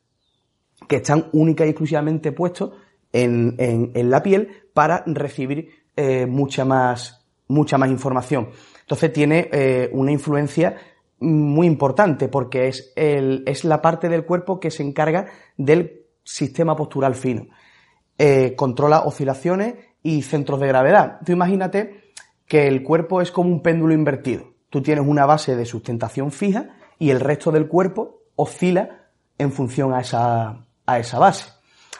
que 0.88 0.96
están 0.96 1.28
única 1.32 1.66
y 1.66 1.70
exclusivamente 1.70 2.32
puestos 2.32 2.72
en, 3.12 3.54
en, 3.58 4.10
la 4.10 4.22
piel 4.22 4.48
para 4.72 5.04
recibir 5.06 5.70
eh, 5.96 6.26
mucha, 6.26 6.64
más, 6.64 7.26
mucha 7.48 7.76
más 7.76 7.90
información. 7.90 8.48
Entonces 8.80 9.12
tiene 9.12 9.90
una 9.92 10.12
influencia 10.12 10.76
muy 11.20 11.66
importante 11.66 12.28
porque 12.28 12.68
es, 12.68 12.92
el, 12.96 13.42
es 13.46 13.64
la 13.64 13.80
parte 13.80 14.08
del 14.08 14.24
cuerpo 14.24 14.60
que 14.60 14.70
se 14.70 14.82
encarga 14.82 15.26
del 15.56 16.03
sistema 16.24 16.74
postural 16.74 17.14
fino. 17.14 17.46
Eh, 18.16 18.54
controla 18.56 19.00
oscilaciones 19.00 19.74
y 20.02 20.22
centros 20.22 20.60
de 20.60 20.68
gravedad. 20.68 21.18
Tú 21.24 21.32
imagínate 21.32 22.12
que 22.46 22.66
el 22.66 22.82
cuerpo 22.82 23.20
es 23.20 23.30
como 23.30 23.50
un 23.50 23.62
péndulo 23.62 23.94
invertido. 23.94 24.54
Tú 24.70 24.82
tienes 24.82 25.04
una 25.06 25.26
base 25.26 25.56
de 25.56 25.66
sustentación 25.66 26.30
fija 26.32 26.76
y 26.98 27.10
el 27.10 27.20
resto 27.20 27.50
del 27.50 27.68
cuerpo 27.68 28.22
oscila 28.36 29.08
en 29.38 29.52
función 29.52 29.92
a 29.92 30.00
esa, 30.00 30.66
a 30.86 30.98
esa 30.98 31.18
base. 31.18 31.50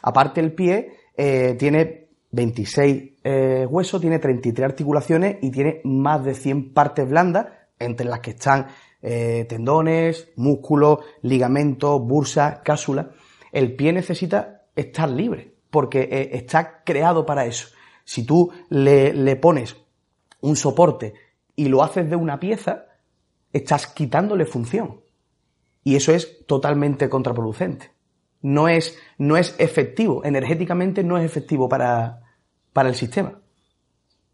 Aparte 0.02 0.40
el 0.40 0.52
pie 0.52 0.93
eh, 1.16 1.57
tiene 1.59 2.09
26 2.31 3.12
eh, 3.25 3.66
huesos, 3.69 4.00
tiene 4.00 4.19
33 4.19 4.64
articulaciones 4.64 5.38
y 5.43 5.50
tiene 5.50 5.81
más 5.85 6.25
de 6.25 6.35
100 6.35 6.73
partes 6.73 7.09
blandas, 7.09 7.47
entre 7.78 8.07
las 8.07 8.21
que 8.21 8.31
están 8.31 8.69
tendones, 9.02 10.28
músculos, 10.37 11.00
ligamentos, 11.21 12.00
bursas, 12.00 12.61
cápsulas. 12.64 13.09
El 13.54 13.75
pie 13.75 13.92
necesita 13.92 14.66
estar 14.76 15.08
libre, 15.08 15.54
porque 15.70 16.28
está 16.32 16.84
creado 16.84 17.25
para 17.25 17.46
eso. 17.46 17.68
Si 18.04 18.26
tú 18.26 18.52
le, 18.68 19.37
pones 19.37 19.76
un 20.40 20.56
soporte 20.56 21.14
y 21.56 21.68
lo 21.68 21.82
haces 21.82 22.11
de 22.11 22.16
una 22.16 22.38
pieza, 22.38 22.84
estás 23.52 23.87
quitándole 23.87 24.44
función. 24.44 25.00
Y 25.82 25.96
eso 25.96 26.12
es 26.12 26.46
totalmente 26.46 27.08
contraproducente 27.08 27.94
no 28.44 28.68
es, 28.68 29.02
no 29.16 29.38
es 29.38 29.58
efectivo, 29.58 30.23
energéticamente 30.23 31.02
no 31.02 31.16
es 31.16 31.25
efectivo 31.25 31.66
para, 31.66 32.20
el 32.76 32.94
sistema. 32.94 33.40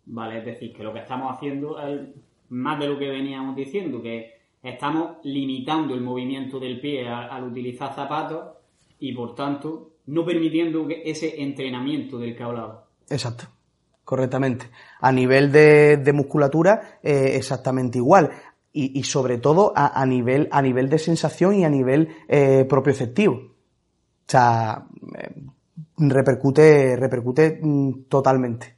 Vale, 0.07 0.39
es 0.39 0.45
decir, 0.45 0.73
que 0.75 0.83
lo 0.83 0.93
que 0.93 0.99
estamos 0.99 1.33
haciendo 1.33 1.81
es 1.81 2.09
más 2.49 2.81
de 2.81 2.89
lo 2.89 2.99
que 2.99 3.09
veníamos 3.09 3.55
diciendo, 3.55 4.03
que 4.03 4.33
estamos 4.65 5.19
limitando 5.23 5.95
el 5.95 6.01
movimiento 6.01 6.59
del 6.59 6.81
pie 6.81 7.09
al, 7.09 7.45
utilizar 7.45 7.95
zapatos 7.95 8.57
y 9.01 9.13
por 9.13 9.35
tanto 9.35 9.95
no 10.07 10.25
permitiendo 10.25 10.87
ese 10.89 11.43
entrenamiento 11.43 12.19
del 12.19 12.37
que 12.37 12.43
hablaba. 12.43 12.87
Exacto, 13.09 13.45
correctamente. 14.05 14.71
A 15.01 15.11
nivel 15.11 15.51
de, 15.51 16.13
musculatura, 16.13 16.99
eh, 17.03 17.33
exactamente 17.35 17.99
igual. 17.99 18.31
Y, 18.73 19.03
sobre 19.03 19.39
todo 19.39 19.73
a, 19.75 20.07
nivel, 20.07 20.49
a 20.53 20.63
nivel 20.63 20.89
de 20.89 20.99
sensación 20.99 21.57
y 21.57 21.65
a 21.65 21.69
nivel 21.69 22.09
eh, 22.29 22.65
propioceptivo. 22.69 23.35
O 23.35 24.29
sea, 24.29 24.87
eh, 25.19 25.43
repercute, 25.99 26.95
repercute 26.95 27.59
mm, 27.61 28.05
totalmente. 28.09 28.77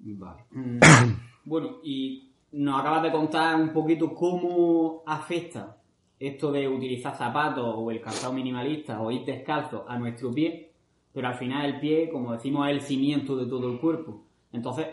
Vale. 0.00 0.46
bueno, 1.44 1.76
y 1.84 2.32
nos 2.52 2.80
acabas 2.80 3.04
de 3.04 3.12
contar 3.12 3.54
un 3.54 3.72
poquito 3.72 4.12
cómo 4.12 5.04
afecta 5.06 5.79
esto 6.20 6.52
de 6.52 6.68
utilizar 6.68 7.16
zapatos 7.16 7.74
o 7.76 7.90
el 7.90 8.02
calzado 8.02 8.34
minimalista 8.34 9.00
o 9.00 9.10
ir 9.10 9.24
descalzo 9.24 9.86
a 9.88 9.98
nuestro 9.98 10.30
pie, 10.30 10.70
pero 11.12 11.26
al 11.26 11.34
final 11.34 11.64
el 11.64 11.80
pie, 11.80 12.10
como 12.10 12.32
decimos, 12.32 12.68
es 12.68 12.74
el 12.74 12.80
cimiento 12.82 13.36
de 13.36 13.46
todo 13.46 13.72
el 13.72 13.80
cuerpo. 13.80 14.22
Entonces, 14.52 14.86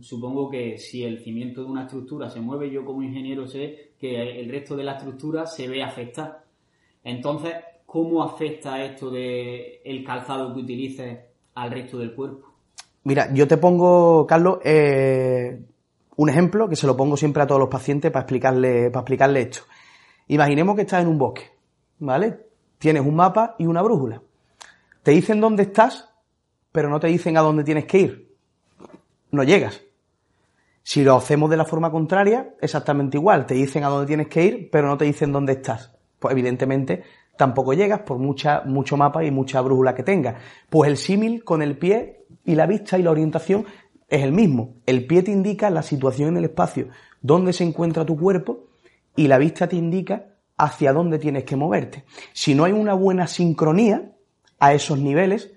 supongo 0.00 0.50
que 0.50 0.78
si 0.78 1.04
el 1.04 1.22
cimiento 1.22 1.62
de 1.62 1.70
una 1.70 1.84
estructura 1.84 2.28
se 2.28 2.40
mueve, 2.40 2.68
yo 2.68 2.84
como 2.84 3.02
ingeniero 3.02 3.46
sé 3.46 3.92
que 3.98 4.40
el 4.40 4.50
resto 4.50 4.74
de 4.74 4.82
la 4.82 4.94
estructura 4.94 5.46
se 5.46 5.68
ve 5.68 5.84
afectada. 5.84 6.44
Entonces, 7.04 7.54
¿cómo 7.86 8.22
afecta 8.22 8.84
esto 8.84 9.08
de 9.08 9.80
calzado 10.04 10.52
que 10.52 10.60
utilices 10.60 11.18
al 11.54 11.70
resto 11.70 11.98
del 11.98 12.12
cuerpo? 12.12 12.48
Mira, 13.04 13.32
yo 13.32 13.46
te 13.46 13.56
pongo, 13.56 14.26
Carlos, 14.26 14.58
eh, 14.64 15.60
un 16.16 16.28
ejemplo 16.28 16.68
que 16.68 16.76
se 16.76 16.86
lo 16.88 16.96
pongo 16.96 17.16
siempre 17.16 17.42
a 17.44 17.46
todos 17.46 17.60
los 17.60 17.68
pacientes 17.68 18.10
para 18.10 18.22
explicarle, 18.22 18.90
para 18.90 19.02
explicarle 19.02 19.42
esto. 19.42 19.60
Imaginemos 20.28 20.76
que 20.76 20.82
estás 20.82 21.02
en 21.02 21.08
un 21.08 21.18
bosque, 21.18 21.50
¿vale? 21.98 22.46
Tienes 22.78 23.04
un 23.04 23.14
mapa 23.14 23.54
y 23.58 23.66
una 23.66 23.82
brújula. 23.82 24.22
Te 25.02 25.10
dicen 25.10 25.40
dónde 25.40 25.64
estás, 25.64 26.08
pero 26.70 26.88
no 26.88 27.00
te 27.00 27.08
dicen 27.08 27.36
a 27.36 27.40
dónde 27.40 27.64
tienes 27.64 27.84
que 27.86 27.98
ir. 27.98 28.36
No 29.30 29.42
llegas. 29.42 29.82
Si 30.82 31.04
lo 31.04 31.16
hacemos 31.16 31.48
de 31.50 31.56
la 31.56 31.64
forma 31.64 31.90
contraria, 31.90 32.54
exactamente 32.60 33.16
igual. 33.16 33.46
Te 33.46 33.54
dicen 33.54 33.84
a 33.84 33.88
dónde 33.88 34.06
tienes 34.06 34.28
que 34.28 34.44
ir, 34.44 34.68
pero 34.70 34.88
no 34.88 34.96
te 34.96 35.04
dicen 35.04 35.32
dónde 35.32 35.52
estás. 35.54 35.92
Pues 36.18 36.32
evidentemente 36.32 37.02
tampoco 37.36 37.72
llegas 37.72 38.00
por 38.00 38.18
mucha, 38.18 38.62
mucho 38.64 38.96
mapa 38.96 39.24
y 39.24 39.30
mucha 39.30 39.60
brújula 39.60 39.94
que 39.94 40.02
tengas. 40.02 40.36
Pues 40.68 40.90
el 40.90 40.96
símil 40.96 41.44
con 41.44 41.62
el 41.62 41.78
pie 41.78 42.24
y 42.44 42.54
la 42.54 42.66
vista 42.66 42.98
y 42.98 43.02
la 43.02 43.10
orientación 43.10 43.64
es 44.08 44.22
el 44.22 44.32
mismo. 44.32 44.74
El 44.86 45.06
pie 45.06 45.22
te 45.22 45.30
indica 45.30 45.70
la 45.70 45.82
situación 45.82 46.30
en 46.30 46.36
el 46.38 46.44
espacio, 46.44 46.88
dónde 47.20 47.52
se 47.52 47.64
encuentra 47.64 48.04
tu 48.04 48.16
cuerpo 48.16 48.71
y 49.16 49.28
la 49.28 49.38
vista 49.38 49.68
te 49.68 49.76
indica 49.76 50.26
hacia 50.56 50.92
dónde 50.92 51.18
tienes 51.18 51.44
que 51.44 51.56
moverte. 51.56 52.04
Si 52.32 52.54
no 52.54 52.64
hay 52.64 52.72
una 52.72 52.94
buena 52.94 53.26
sincronía 53.26 54.12
a 54.58 54.74
esos 54.74 54.98
niveles, 54.98 55.52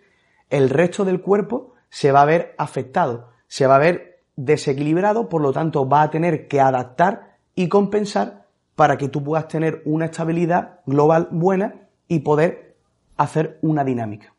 el 0.50 0.70
resto 0.70 1.06
del 1.06 1.22
cuerpo 1.22 1.74
se 1.90 2.12
va 2.12 2.22
a 2.22 2.26
ver 2.26 2.56
afectado, 2.58 3.30
se 3.48 3.68
va 3.68 3.76
a 3.76 3.80
ver 3.80 4.24
desequilibrado, 4.36 5.30
por 5.30 5.42
lo 5.42 5.54
tanto 5.54 5.88
va 5.88 6.02
a 6.02 6.10
tener 6.10 6.48
que 6.48 6.60
adaptar 6.60 7.38
y 7.56 7.68
compensar 7.68 8.46
para 8.76 8.98
que 8.98 9.08
tú 9.08 9.24
puedas 9.24 9.48
tener 9.48 9.82
una 9.86 10.06
estabilidad 10.06 10.82
global 10.86 11.30
buena 11.32 11.88
y 12.08 12.20
poder 12.20 12.76
hacer 13.16 13.60
una 13.62 13.84
dinámica. 13.84 14.34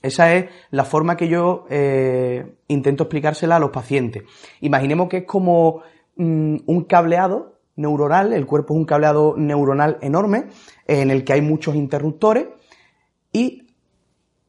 Esa 0.00 0.34
es 0.34 0.46
la 0.70 0.84
forma 0.84 1.16
que 1.16 1.28
yo 1.28 1.66
eh, 1.68 2.56
intento 2.68 3.04
explicársela 3.04 3.56
a 3.56 3.58
los 3.58 3.70
pacientes. 3.70 4.22
Imaginemos 4.60 5.08
que 5.08 5.18
es 5.18 5.24
como 5.24 5.82
mm, 6.16 6.58
un 6.66 6.84
cableado 6.84 7.57
neuronal, 7.78 8.32
el 8.32 8.46
cuerpo 8.46 8.74
es 8.74 8.78
un 8.78 8.84
cableado 8.84 9.34
neuronal 9.36 9.98
enorme 10.02 10.48
en 10.86 11.10
el 11.10 11.24
que 11.24 11.32
hay 11.32 11.40
muchos 11.40 11.74
interruptores 11.74 12.48
y 13.32 13.68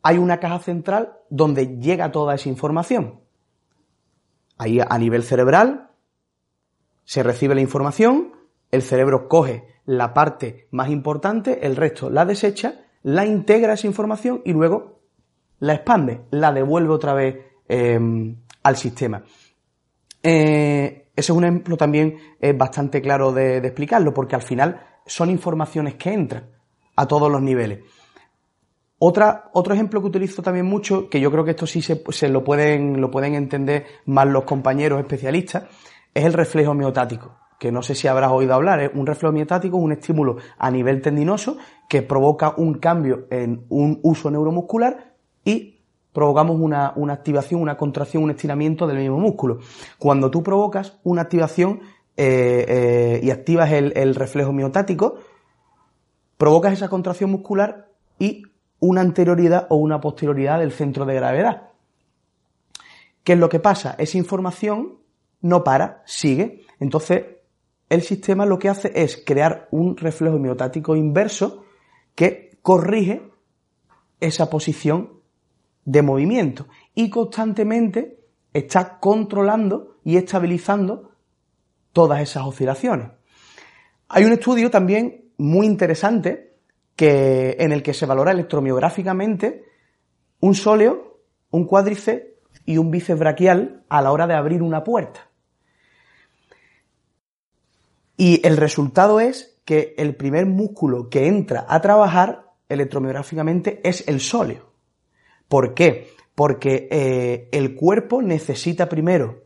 hay 0.01 0.17
una 0.17 0.39
caja 0.39 0.59
central 0.59 1.13
donde 1.29 1.77
llega 1.77 2.11
toda 2.11 2.35
esa 2.35 2.49
información. 2.49 3.21
Ahí 4.57 4.79
a 4.81 4.97
nivel 4.97 5.23
cerebral 5.23 5.91
se 7.05 7.23
recibe 7.23 7.55
la 7.55 7.61
información, 7.61 8.33
el 8.71 8.81
cerebro 8.81 9.27
coge 9.27 9.65
la 9.85 10.13
parte 10.13 10.67
más 10.71 10.89
importante, 10.89 11.65
el 11.65 11.75
resto 11.75 12.09
la 12.09 12.25
desecha, 12.25 12.85
la 13.03 13.25
integra 13.25 13.73
esa 13.73 13.87
información 13.87 14.41
y 14.45 14.53
luego 14.53 14.99
la 15.59 15.73
expande, 15.73 16.21
la 16.31 16.51
devuelve 16.51 16.93
otra 16.93 17.13
vez 17.13 17.37
em, 17.67 18.35
al 18.63 18.77
sistema. 18.77 19.23
Eh, 20.21 21.08
ese 21.19 21.31
es 21.31 21.37
un 21.37 21.43
ejemplo 21.43 21.77
también 21.77 22.17
bastante 22.55 23.01
claro 23.01 23.31
de, 23.31 23.57
explicarlo, 23.57 24.13
porque 24.13 24.35
al 24.35 24.41
final 24.41 24.81
son 25.05 25.29
informaciones 25.29 25.95
que 25.95 26.13
entran 26.13 26.49
a 26.95 27.07
todos 27.07 27.31
los 27.31 27.41
niveles. 27.41 27.79
Otra, 29.01 29.49
otro 29.53 29.73
ejemplo 29.73 30.01
que 30.01 30.07
utilizo 30.07 30.41
también 30.41 30.65
mucho, 30.65 31.09
que 31.09 31.21
yo 31.21 31.31
creo 31.31 31.45
que 31.45 31.51
esto 31.51 31.65
sí 31.65 31.81
se, 31.81 32.29
lo, 32.29 32.43
pueden, 32.43 32.99
lo 32.99 33.09
pueden 33.09 33.33
entender 33.33 33.85
más 34.05 34.27
los 34.27 34.43
compañeros 34.43 34.99
especialistas, 34.99 35.63
es 36.13 36.25
el 36.25 36.33
reflejo 36.33 36.73
miotático, 36.73 37.37
que 37.57 37.71
no 37.71 37.81
sé 37.81 37.95
si 37.95 38.09
habrás 38.09 38.31
oído 38.31 38.53
hablar. 38.53 38.81
¿eh? 38.81 38.91
Un 38.93 39.07
reflejo 39.07 39.31
miotático 39.31 39.77
es 39.77 39.83
un 39.83 39.93
estímulo 39.93 40.37
a 40.57 40.69
nivel 40.69 41.01
tendinoso 41.01 41.57
que 41.87 42.01
provoca 42.01 42.53
un 42.57 42.75
cambio 42.75 43.27
en 43.29 43.65
un 43.69 43.99
uso 44.03 44.29
neuromuscular 44.29 45.15
y 45.45 45.78
provocamos 46.13 46.57
una, 46.59 46.93
activación, 47.11 47.61
una 47.61 47.77
contracción, 47.77 48.23
un 48.23 48.31
estiramiento 48.31 48.87
del 48.87 48.97
mismo 48.97 49.19
músculo. 49.19 49.59
Cuando 49.97 50.31
tú 50.31 50.43
provocas 50.43 50.97
una 51.03 51.21
activación 51.23 51.81
eh, 52.17 52.65
eh, 52.67 53.19
y 53.23 53.31
activas 53.31 53.71
el, 53.71 54.15
reflejo 54.15 54.51
miotático, 54.51 55.15
provocas 56.37 56.73
esa 56.73 56.89
contracción 56.89 57.31
muscular 57.31 57.89
y 58.17 58.43
una 58.79 59.01
anterioridad 59.01 59.67
o 59.69 59.75
una 59.75 60.01
posterioridad 60.01 60.59
del 60.59 60.71
centro 60.71 61.05
de 61.05 61.15
gravedad. 61.15 61.69
¿Qué 63.23 63.33
es 63.33 63.39
lo 63.39 63.49
que 63.49 63.59
pasa? 63.59 63.95
Esa 63.97 64.17
información 64.17 64.97
no 65.41 65.63
para, 65.63 66.01
sigue. 66.05 66.65
Entonces, 66.79 67.25
el 67.89 68.01
sistema 68.01 68.45
lo 68.45 68.57
que 68.57 68.69
hace 68.69 68.91
es 68.95 69.21
crear 69.25 69.67
un 69.71 69.97
reflejo 69.97 70.37
miotático 70.37 70.95
inverso 70.95 71.63
que 72.15 72.57
corrige 72.61 73.29
esa 74.19 74.49
posición 74.49 75.18
de 75.89 76.03
movimiento 76.03 76.67
y 76.93 77.09
constantemente 77.09 78.19
está 78.53 78.99
controlando 78.99 79.97
y 80.03 80.17
estabilizando 80.17 81.11
todas 81.93 82.21
esas 82.21 82.43
oscilaciones. 82.45 83.09
Hay 84.07 84.23
un 84.23 84.33
estudio 84.33 84.69
también 84.69 85.31
muy 85.37 85.65
interesante 85.65 86.57
que, 86.95 87.57
en 87.59 87.71
el 87.71 87.81
que 87.81 87.95
se 87.95 88.05
valora 88.05 88.31
electromiográficamente 88.31 89.63
un 90.39 90.53
sóleo, 90.53 91.21
un 91.49 91.65
cuádriceps 91.65 92.27
y 92.65 92.77
un 92.77 92.91
bíceps 92.91 93.19
braquial 93.19 93.83
a 93.89 94.03
la 94.03 94.11
hora 94.11 94.27
de 94.27 94.35
abrir 94.35 94.61
una 94.61 94.83
puerta. 94.83 95.31
Y 98.15 98.45
el 98.45 98.57
resultado 98.57 99.19
es 99.19 99.59
que 99.65 99.95
el 99.97 100.15
primer 100.15 100.45
músculo 100.45 101.09
que 101.09 101.27
entra 101.27 101.65
a 101.67 101.81
trabajar 101.81 102.51
electromiográficamente 102.67 103.81
es 103.83 104.07
el 104.07 104.19
sóleo. 104.19 104.68
¿Por 105.49 105.73
qué? 105.73 106.07
Porque 106.35 106.87
eh, 106.91 107.49
el 107.51 107.75
cuerpo 107.75 108.21
necesita 108.21 108.87
primero 108.87 109.41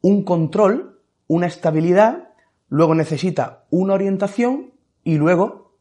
un 0.00 0.22
control, 0.24 1.00
una 1.26 1.46
estabilidad, 1.46 2.30
luego 2.68 2.94
necesita 2.94 3.66
una 3.70 3.94
orientación 3.94 4.72
y 5.04 5.18
luego 5.18 5.72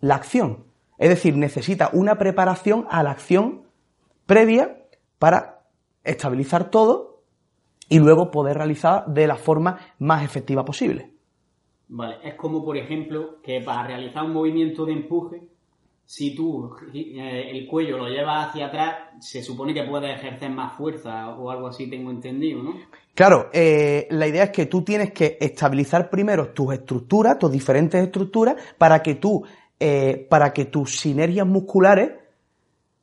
la 0.00 0.16
acción. 0.16 0.64
Es 0.96 1.10
decir, 1.10 1.36
necesita 1.36 1.90
una 1.92 2.18
preparación 2.18 2.86
a 2.90 3.02
la 3.02 3.12
acción 3.12 3.62
previa 4.26 4.84
para 5.18 5.66
estabilizar 6.02 6.70
todo 6.70 7.22
y 7.88 7.98
luego 7.98 8.30
poder 8.30 8.56
realizar 8.56 9.06
de 9.06 9.26
la 9.26 9.36
forma 9.36 9.78
más 9.98 10.24
efectiva 10.24 10.64
posible. 10.64 11.12
Vale, 11.88 12.16
es 12.22 12.34
como 12.34 12.64
por 12.64 12.76
ejemplo 12.76 13.40
que 13.42 13.60
para 13.60 13.86
realizar 13.86 14.24
un 14.24 14.32
movimiento 14.32 14.84
de 14.84 14.92
empuje 14.92 15.48
si 16.08 16.34
tú 16.34 16.74
eh, 16.94 17.50
el 17.50 17.66
cuello 17.66 17.98
lo 17.98 18.08
llevas 18.08 18.48
hacia 18.48 18.68
atrás, 18.68 18.96
se 19.20 19.42
supone 19.42 19.74
que 19.74 19.82
puedes 19.82 20.10
ejercer 20.18 20.50
más 20.50 20.74
fuerza 20.74 21.36
o 21.36 21.50
algo 21.50 21.66
así, 21.66 21.86
tengo 21.86 22.10
entendido, 22.10 22.62
¿no? 22.62 22.76
Claro, 23.14 23.50
eh, 23.52 24.06
la 24.08 24.26
idea 24.26 24.44
es 24.44 24.50
que 24.50 24.64
tú 24.64 24.80
tienes 24.80 25.12
que 25.12 25.36
estabilizar 25.38 26.08
primero 26.08 26.48
tus 26.48 26.72
estructuras, 26.72 27.38
tus 27.38 27.52
diferentes 27.52 28.02
estructuras, 28.02 28.56
para 28.78 29.02
que 29.02 29.16
tú, 29.16 29.44
eh, 29.78 30.26
para 30.30 30.54
que 30.54 30.64
tus 30.64 30.98
sinergias 30.98 31.46
musculares 31.46 32.12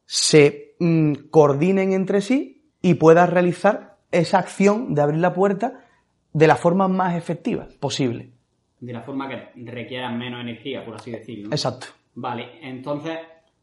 se 0.08 0.74
mm, 0.80 1.14
coordinen 1.30 1.94
entre 1.94 2.22
sí 2.22 2.72
y 2.82 2.96
puedas 2.96 3.30
realizar 3.30 4.00
esa 4.12 4.40
acción 4.40 4.96
de 4.96 5.04
abrir 5.04 5.20
la 5.20 5.36
puerta 5.36 5.86
de 6.34 6.48
la 6.48 6.56
forma 6.56 6.88
más 6.88 7.16
efectiva 7.16 7.68
posible. 7.80 8.32
De 8.80 8.94
la 8.94 9.04
forma 9.04 9.30
que 9.30 9.64
requiera 9.64 10.10
menos 10.10 10.42
energía, 10.42 10.84
por 10.84 10.96
así 10.96 11.12
decirlo. 11.12 11.50
Exacto. 11.52 11.86
Vale, 12.16 12.60
entonces 12.62 13.20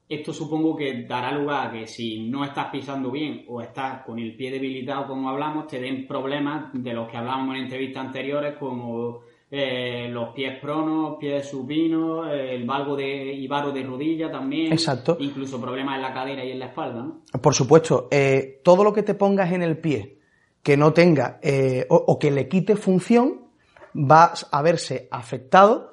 esto 0.08 0.32
supongo 0.32 0.76
que 0.76 1.04
dará 1.04 1.32
lugar 1.32 1.68
a 1.68 1.72
que 1.72 1.86
si 1.86 2.28
no 2.28 2.44
estás 2.44 2.66
pisando 2.70 3.10
bien 3.10 3.46
o 3.48 3.62
estás 3.62 4.02
con 4.04 4.18
el 4.18 4.36
pie 4.36 4.50
debilitado 4.50 5.06
como 5.06 5.30
hablamos, 5.30 5.66
te 5.66 5.80
den 5.80 6.06
problemas 6.06 6.70
de 6.74 6.92
los 6.92 7.10
que 7.10 7.16
hablábamos 7.16 7.56
en 7.56 7.62
entrevistas 7.62 8.06
anteriores 8.06 8.56
como 8.58 9.20
eh, 9.50 10.08
los 10.10 10.34
pies 10.34 10.58
pronos, 10.60 11.16
pies 11.18 11.48
supinos, 11.48 12.28
eh, 12.30 12.56
el 12.56 12.66
valgo 12.66 12.94
de, 12.94 13.32
y 13.32 13.46
varo 13.46 13.72
de 13.72 13.82
rodilla 13.82 14.30
también. 14.30 14.72
Exacto. 14.72 15.16
Incluso 15.18 15.58
problemas 15.58 15.96
en 15.96 16.02
la 16.02 16.12
cadera 16.12 16.44
y 16.44 16.50
en 16.50 16.58
la 16.58 16.66
espalda, 16.66 17.02
¿no? 17.02 17.22
Por 17.40 17.54
supuesto. 17.54 18.08
Eh, 18.10 18.60
todo 18.62 18.84
lo 18.84 18.92
que 18.92 19.02
te 19.02 19.14
pongas 19.14 19.50
en 19.52 19.62
el 19.62 19.78
pie 19.78 20.18
que 20.62 20.76
no 20.76 20.92
tenga 20.92 21.40
o 21.88 22.18
que 22.20 22.30
le 22.30 22.48
quite 22.48 22.76
función 22.76 23.48
va 23.94 24.32
a 24.52 24.62
verse 24.62 25.08
afectado 25.10 25.91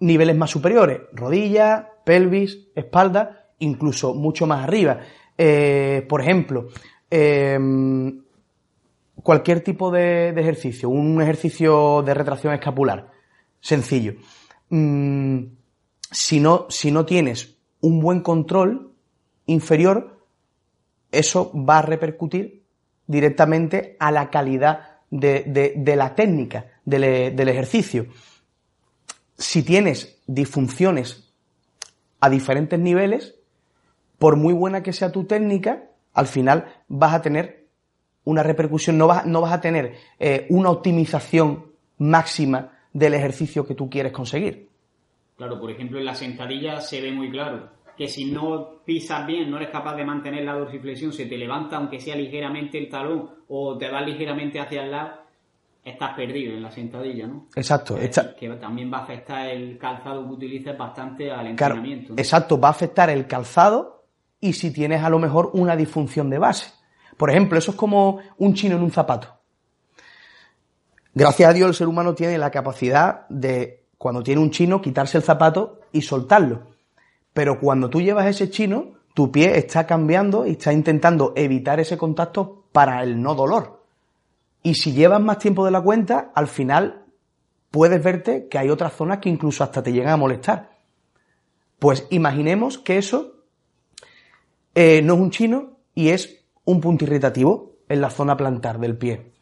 niveles 0.00 0.36
más 0.36 0.50
superiores, 0.50 1.00
rodilla, 1.12 1.90
pelvis, 2.04 2.68
espalda, 2.74 3.50
incluso 3.58 4.14
mucho 4.14 4.46
más 4.46 4.64
arriba. 4.64 5.00
Eh, 5.36 6.04
por 6.08 6.20
ejemplo, 6.20 6.68
em, 7.10 8.22
cualquier 9.22 9.60
tipo 9.60 9.90
de, 9.90 10.30
ejercicio, 10.30 10.88
un 10.88 11.20
ejercicio 11.22 12.02
de 12.02 12.14
retracción 12.14 12.52
escapular, 12.54 13.10
sencillo. 13.60 14.14
mm, 14.70 15.44
si, 16.10 16.40
no, 16.40 16.66
si 16.68 16.90
no 16.90 17.04
tienes 17.04 17.56
un 17.80 18.00
buen 18.00 18.20
control 18.20 18.92
inferior, 19.46 20.24
eso 21.12 21.52
va 21.54 21.78
a 21.78 21.82
repercutir 21.82 22.64
directamente 23.06 23.96
a 23.98 24.10
la 24.10 24.30
calidad 24.30 24.98
de, 25.10 25.94
la 25.96 26.14
técnica 26.14 26.66
del, 26.84 27.34
del 27.34 27.48
ejercicio. 27.48 28.06
Si 29.40 29.62
tienes 29.62 30.20
disfunciones 30.26 31.32
a 32.20 32.28
diferentes 32.28 32.78
niveles, 32.78 33.36
por 34.18 34.36
muy 34.36 34.52
buena 34.52 34.82
que 34.82 34.92
sea 34.92 35.12
tu 35.12 35.24
técnica, 35.24 35.84
al 36.12 36.26
final 36.26 36.66
vas 36.88 37.14
a 37.14 37.22
tener 37.22 37.66
una 38.24 38.42
repercusión, 38.42 38.98
no 38.98 39.06
vas, 39.06 39.24
no 39.24 39.40
vas 39.40 39.54
a 39.54 39.60
tener 39.62 39.94
eh, 40.18 40.46
una 40.50 40.68
optimización 40.68 41.72
máxima 41.96 42.72
del 42.92 43.14
ejercicio 43.14 43.66
que 43.66 43.74
tú 43.74 43.88
quieres 43.88 44.12
conseguir. 44.12 44.68
Claro, 45.38 45.58
por 45.58 45.70
ejemplo, 45.70 45.98
en 45.98 46.04
la 46.04 46.14
sentadilla 46.14 46.82
se 46.82 47.00
ve 47.00 47.10
muy 47.10 47.30
claro 47.30 47.70
que 47.96 48.08
si 48.08 48.26
no 48.26 48.82
pisas 48.84 49.26
bien, 49.26 49.50
no 49.50 49.56
eres 49.56 49.70
capaz 49.70 49.96
de 49.96 50.04
mantener 50.04 50.44
la 50.44 50.52
dorsiflexión, 50.52 51.14
se 51.14 51.24
te 51.24 51.38
levanta 51.38 51.78
aunque 51.78 51.98
sea 51.98 52.14
ligeramente 52.14 52.76
el 52.76 52.90
talón 52.90 53.30
o 53.48 53.78
te 53.78 53.88
vas 53.88 54.04
ligeramente 54.06 54.60
hacia 54.60 54.84
el 54.84 54.90
lado, 54.90 55.19
estás 55.84 56.14
perdido 56.14 56.54
en 56.54 56.62
la 56.62 56.70
sentadilla, 56.70 57.26
¿no? 57.26 57.46
Exacto. 57.54 57.96
Que 58.38 58.48
también 58.60 58.92
va 58.92 58.98
a 58.98 59.02
afectar 59.02 59.46
el 59.48 59.78
calzado 59.78 60.26
que 60.26 60.32
utilices 60.34 60.76
bastante 60.76 61.30
al 61.30 61.48
entrenamiento. 61.48 62.14
Exacto, 62.16 62.60
va 62.60 62.68
a 62.68 62.72
afectar 62.72 63.10
el 63.10 63.26
calzado 63.26 64.04
y 64.40 64.52
si 64.52 64.72
tienes 64.72 65.02
a 65.02 65.10
lo 65.10 65.18
mejor 65.18 65.50
una 65.54 65.76
disfunción 65.76 66.30
de 66.30 66.38
base. 66.38 66.72
Por 67.16 67.30
ejemplo, 67.30 67.58
eso 67.58 67.72
es 67.72 67.76
como 67.76 68.20
un 68.38 68.54
chino 68.54 68.76
en 68.76 68.82
un 68.82 68.90
zapato. 68.90 69.40
Gracias 71.12 71.50
a 71.50 71.52
Dios 71.52 71.68
el 71.68 71.74
ser 71.74 71.88
humano 71.88 72.14
tiene 72.14 72.38
la 72.38 72.50
capacidad 72.50 73.26
de, 73.28 73.88
cuando 73.98 74.22
tiene 74.22 74.40
un 74.40 74.50
chino, 74.50 74.80
quitarse 74.80 75.18
el 75.18 75.24
zapato 75.24 75.80
y 75.92 76.02
soltarlo. 76.02 76.68
Pero 77.32 77.58
cuando 77.58 77.90
tú 77.90 78.00
llevas 78.00 78.26
ese 78.26 78.48
chino, 78.48 79.00
tu 79.14 79.30
pie 79.30 79.58
está 79.58 79.86
cambiando 79.86 80.46
y 80.46 80.52
está 80.52 80.72
intentando 80.72 81.32
evitar 81.36 81.80
ese 81.80 81.98
contacto 81.98 82.64
para 82.72 83.02
el 83.02 83.20
no 83.20 83.34
dolor. 83.34 83.79
Y 84.62 84.74
si 84.74 84.92
llevas 84.92 85.20
más 85.20 85.38
tiempo 85.38 85.64
de 85.64 85.70
la 85.70 85.80
cuenta, 85.80 86.32
al 86.34 86.48
final 86.48 87.04
puedes 87.70 88.02
verte 88.02 88.48
que 88.48 88.58
hay 88.58 88.68
otras 88.68 88.92
zonas 88.92 89.18
que 89.18 89.28
incluso 89.28 89.64
hasta 89.64 89.82
te 89.82 89.92
llegan 89.92 90.12
a 90.12 90.16
molestar. 90.16 90.70
Pues 91.78 92.06
imaginemos 92.10 92.78
que 92.78 92.98
eso 92.98 93.44
eh, 94.74 95.00
no 95.02 95.14
es 95.14 95.20
un 95.20 95.30
chino 95.30 95.78
y 95.94 96.10
es 96.10 96.44
un 96.64 96.80
punto 96.80 97.04
irritativo 97.04 97.76
en 97.88 98.00
la 98.00 98.10
zona 98.10 98.36
plantar 98.36 98.78
del 98.78 98.96
pie. 98.96 99.32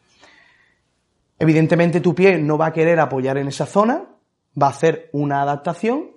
Evidentemente 1.37 2.01
tu 2.01 2.15
pie 2.15 2.37
no 2.37 2.57
va 2.57 2.67
a 2.67 2.73
querer 2.73 2.99
apoyar 2.99 3.37
en 3.37 3.47
esa 3.47 3.65
zona, 3.65 4.05
va 4.61 4.67
a 4.67 4.71
hacer 4.71 5.09
una 5.13 5.41
adaptación, 5.41 6.11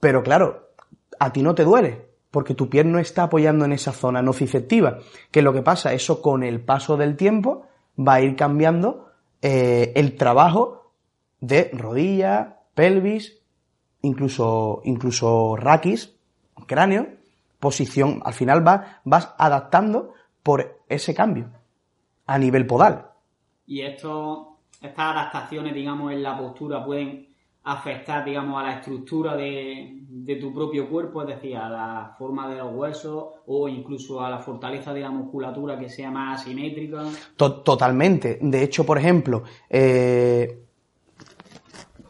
pero 0.00 0.22
claro, 0.22 0.70
a 1.18 1.32
ti 1.32 1.42
no 1.42 1.54
te 1.54 1.64
duele, 1.64 2.06
porque 2.30 2.54
tu 2.54 2.68
pie 2.68 2.84
no 2.84 2.98
está 2.98 3.24
apoyando 3.24 3.64
en 3.64 3.72
esa 3.72 3.92
zona 3.92 4.22
nociceptiva. 4.22 4.98
¿Qué 5.30 5.40
es 5.40 5.44
lo 5.44 5.52
que 5.52 5.62
pasa? 5.62 5.92
Eso 5.92 6.22
con 6.22 6.42
el 6.42 6.60
paso 6.60 6.96
del 6.96 7.16
tiempo 7.16 7.66
va 7.98 8.14
a 8.14 8.20
ir 8.20 8.36
cambiando 8.36 9.10
eh, 9.42 9.92
el 9.96 10.16
trabajo 10.16 10.92
de 11.40 11.70
rodilla, 11.72 12.60
pelvis, 12.74 13.40
incluso, 14.02 14.80
incluso 14.84 15.56
raquis, 15.56 16.16
cráneo, 16.66 17.08
posición. 17.58 18.20
Al 18.24 18.34
final 18.34 18.66
va, 18.66 19.00
vas 19.04 19.34
adaptando 19.38 20.12
por 20.42 20.82
ese 20.88 21.14
cambio 21.14 21.50
a 22.26 22.38
nivel 22.38 22.66
podal. 22.66 23.06
Y 23.66 23.82
estas 23.82 24.08
adaptaciones, 24.96 25.74
digamos, 25.74 26.12
en 26.12 26.22
la 26.22 26.38
postura 26.38 26.84
pueden 26.84 27.27
afectar, 27.68 28.24
digamos, 28.24 28.58
a 28.60 28.64
la 28.64 28.74
estructura 28.76 29.36
de, 29.36 29.94
tu 30.40 30.54
propio 30.54 30.88
cuerpo, 30.88 31.22
es 31.22 31.28
decir, 31.28 31.56
a 31.56 31.68
la 31.68 32.14
forma 32.18 32.48
de 32.48 32.56
los 32.56 32.74
huesos 32.74 33.26
o 33.46 33.68
incluso 33.68 34.22
a 34.22 34.30
la 34.30 34.38
fortaleza 34.38 34.94
de 34.94 35.00
la 35.00 35.10
musculatura 35.10 35.78
que 35.78 35.88
sea 35.88 36.10
más 36.10 36.40
asimétrica. 36.40 37.04
Totalmente. 37.36 38.38
De 38.40 38.62
hecho, 38.62 38.86
por 38.86 38.96
ejemplo, 38.96 39.42
eh, 39.68 40.64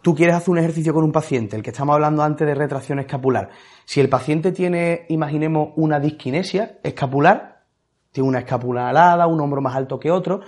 tú 0.01 0.15
quieres 0.15 0.37
hacer 0.37 0.51
un 0.51 0.59
ejercicio 0.59 0.95
con 0.95 1.03
un 1.03 1.13
paciente, 1.13 1.57
el 1.57 1.63
que 1.63 1.71
estamos 1.71 1.95
hablando 1.95 2.23
antes 2.23 2.47
de 2.47 2.55
retracción 2.55 3.01
escapular. 3.01 3.51
Si 3.85 4.01
el 4.01 4.09
paciente 4.09 4.53
tiene, 4.53 5.07
imaginemos, 5.09 5.71
una 5.75 5.99
disquinesia 5.99 6.79
escapular, 6.85 7.65
tiene 8.13 8.29
una 8.29 8.41
escápula 8.41 8.89
alada, 8.89 9.27
un 9.27 9.41
hombro 9.41 9.61
más 9.61 9.75
alto 9.75 9.99
que 9.99 10.13
otro, 10.13 10.41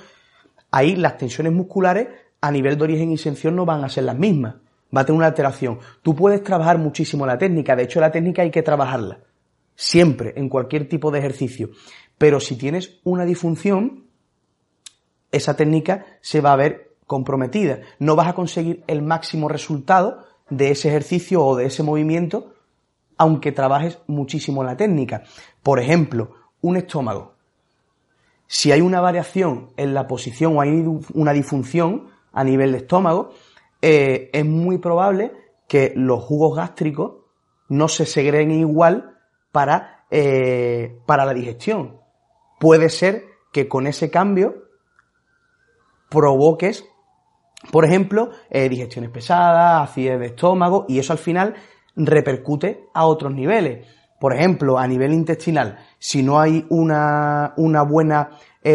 ahí 0.71 0.95
las 0.95 1.19
tensiones 1.19 1.53
musculares 1.53 2.09
a 2.41 2.51
nivel 2.53 2.79
de 2.79 2.85
origen 2.85 3.11
y 3.11 3.19
sensión 3.19 3.57
no 3.57 3.67
van 3.67 3.85
a 3.85 3.89
ser 3.89 4.05
las 4.05 4.17
mismas. 4.17 4.55
Va 4.95 5.03
a 5.03 5.05
tener 5.05 5.19
una 5.19 5.27
alteración. 5.27 5.79
Tú 6.03 6.15
puedes 6.15 6.43
trabajar 6.43 6.79
muchísimo 6.79 7.27
la 7.27 7.39
técnica, 7.39 7.77
de 7.77 7.85
hecho 7.85 8.01
la 8.01 8.11
técnica 8.11 8.43
hay 8.43 8.51
que 8.51 8.63
trabajarla. 8.63 9.21
Siempre, 9.75 10.35
en 10.37 10.49
cualquier 10.49 10.89
tipo 10.89 11.11
de 11.11 11.21
ejercicio. 11.21 11.71
Pero 12.19 12.41
si 12.41 12.57
tienes 12.57 13.01
una 13.05 13.25
disfunción, 13.25 14.05
esa 15.33 15.57
técnica 15.57 16.05
se 16.21 16.41
va 16.41 16.53
a 16.53 16.57
ver 16.57 16.97
comprometida. 17.07 17.81
No 17.99 18.15
vas 18.15 18.29
a 18.29 18.35
conseguir 18.35 18.85
el 18.87 19.03
máximo 19.03 19.49
resultado 19.49 20.25
de 20.51 20.71
ese 20.73 20.89
ejercicio 20.89 21.45
o 21.45 21.57
de 21.57 21.67
ese 21.67 21.83
movimiento, 21.83 22.55
aunque 23.17 23.53
trabajes 23.53 23.99
muchísimo 24.07 24.65
la 24.65 24.77
técnica. 24.77 25.23
Por 25.63 25.81
ejemplo, 25.81 26.35
un 26.61 26.77
estómago. 26.77 27.35
Si 28.47 28.73
hay 28.73 28.81
una 28.81 29.01
variación 29.01 29.71
en 29.77 29.95
la 29.95 30.07
posición 30.07 30.57
o 30.57 30.61
hay 30.61 30.85
una 31.15 31.33
disfunción 31.33 32.09
a 32.33 32.45
nivel 32.45 32.73
de 32.73 32.79
estómago, 32.79 33.33
eh, 33.83 34.31
es 34.33 34.45
muy 34.45 34.79
probable 34.79 35.33
que 35.69 35.93
los 35.97 36.23
jugos 36.23 36.57
gástricos 36.57 37.15
no 37.69 37.89
se 37.89 38.05
segreguen 38.05 38.51
igual 38.51 39.17
para, 39.53 40.05
eh, 40.11 40.99
para 41.07 41.25
la 41.25 41.33
digestión. 41.33 41.99
Puede 42.59 42.89
ser 42.89 43.25
que 43.53 43.69
con 43.69 43.87
ese 43.87 44.11
cambio 44.11 44.55
provoques, 46.11 46.85
por 47.71 47.85
ejemplo, 47.85 48.31
eh, 48.51 48.69
digestiones 48.69 49.11
pesadas, 49.11 49.89
acidez 49.89 50.19
de 50.19 50.27
estómago, 50.27 50.85
y 50.89 50.99
eso 50.99 51.13
al 51.13 51.19
final 51.19 51.55
repercute 51.97 52.85
a 52.93 53.07
otros 53.07 53.33
niveles. 53.33 53.87
Por 54.19 54.35
ejemplo, 54.35 54.79
a 54.79 54.87
nivel 54.87 55.15
intestinal, 55.15 55.79
si 55.99 56.23
no 56.23 56.39
hay 56.39 56.67
una, 56.69 57.55
una 57.57 57.83
buena 57.83 58.31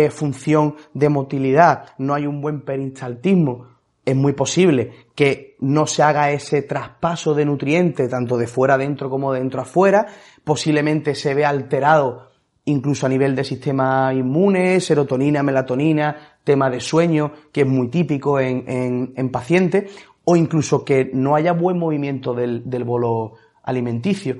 función 0.09 0.75
de 0.95 1.09
motilidad, 1.09 1.89
no 1.99 2.15
hay 2.15 2.25
un 2.25 2.41
buen 2.41 2.65
peristaltismo, 2.65 3.74
es 4.05 4.15
muy 4.15 4.33
posible 4.33 4.91
que 5.15 5.55
no 5.59 5.87
se 5.87 6.03
haga 6.03 6.31
ese 6.31 6.61
traspaso 6.61 7.33
de 7.33 7.45
nutrientes, 7.45 8.09
tanto 8.09 8.37
de 8.37 8.47
fuera 8.47 8.75
adentro 8.75 9.09
como 9.09 9.33
de 9.33 9.39
dentro 9.39 9.61
afuera, 9.61 10.05
posiblemente 10.43 11.15
se 11.15 11.33
vea 11.33 11.49
alterado 11.49 12.29
incluso 12.65 13.05
a 13.05 13.09
nivel 13.09 13.35
de 13.35 13.43
sistema 13.43 14.13
inmune, 14.13 14.79
serotonina, 14.79 15.43
melatonina, 15.43 16.37
tema 16.43 16.69
de 16.69 16.79
sueño, 16.79 17.31
que 17.51 17.61
es 17.61 17.67
muy 17.67 17.89
típico 17.89 18.39
en, 18.39 18.63
en, 18.67 19.13
en 19.15 19.29
pacientes, 19.29 19.91
o 20.23 20.35
incluso 20.35 20.83
que 20.83 21.11
no 21.13 21.35
haya 21.35 21.53
buen 21.53 21.77
movimiento 21.77 22.33
del, 22.33 22.67
del 22.67 22.83
bolo 22.83 23.33
alimenticio. 23.63 24.37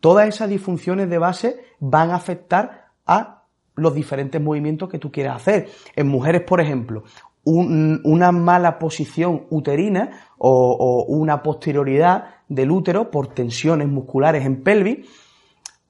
Todas 0.00 0.28
esas 0.28 0.48
disfunciones 0.48 1.08
de 1.08 1.18
base 1.18 1.60
van 1.78 2.10
a 2.10 2.16
afectar 2.16 2.88
a 3.06 3.44
los 3.74 3.94
diferentes 3.94 4.40
movimientos 4.40 4.88
que 4.88 4.98
tú 4.98 5.10
quieras 5.10 5.36
hacer. 5.36 5.68
En 5.96 6.08
mujeres, 6.08 6.42
por 6.42 6.60
ejemplo, 6.60 7.04
una 7.50 8.32
mala 8.32 8.78
posición 8.78 9.46
uterina 9.50 10.26
o, 10.38 11.04
una 11.08 11.42
posterioridad 11.42 12.24
del 12.48 12.70
útero 12.70 13.10
por 13.10 13.28
tensiones 13.28 13.88
musculares 13.88 14.44
en 14.44 14.62
pelvis 14.62 15.06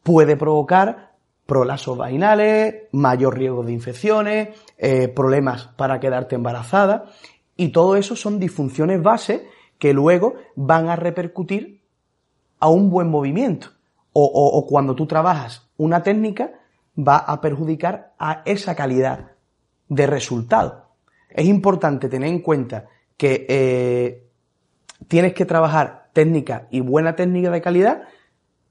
puede 0.03 0.37
provocar 0.37 1.13
prolasos 1.47 1.97
vaginales, 1.97 2.85
mayor 2.93 3.37
riesgo 3.37 3.65
de 3.65 3.73
infecciones, 3.73 4.49
eh, 4.79 5.09
problemas 5.09 5.69
para 5.77 5.99
quedarte 5.99 6.37
embarazada 6.37 7.07
y 7.57 7.69
todo 7.71 7.97
eso 7.97 8.17
son 8.17 8.39
disfunciones 8.39 9.03
base 9.03 9.47
que 9.79 9.93
luego 9.93 10.35
van 10.55 10.89
a 10.89 10.97
repercutir 10.97 11.83
a 12.61 12.69
un 12.69 12.91
buen 12.91 13.09
movimiento 13.09 13.71
o, 14.13 14.67
cuando 14.69 14.95
tú 14.95 15.07
trabajas 15.07 15.71
una 15.77 16.03
técnica, 16.03 16.53
va 16.97 17.17
a 17.17 17.41
perjudicar 17.41 18.13
a 18.19 18.43
esa 18.45 18.75
calidad 18.75 19.33
de 19.89 20.07
resultado. 20.07 20.90
Es 21.31 21.47
importante 21.47 22.09
tener 22.09 22.29
en 22.29 22.41
cuenta 22.41 22.87
que 23.17 23.47
eh, 23.49 24.27
tienes 25.09 25.35
que 25.35 25.45
trabajar 25.45 26.11
técnica 26.13 26.67
y 26.71 26.81
buena 26.81 27.15
técnica 27.17 27.51
de 27.51 27.61
calidad 27.61 28.03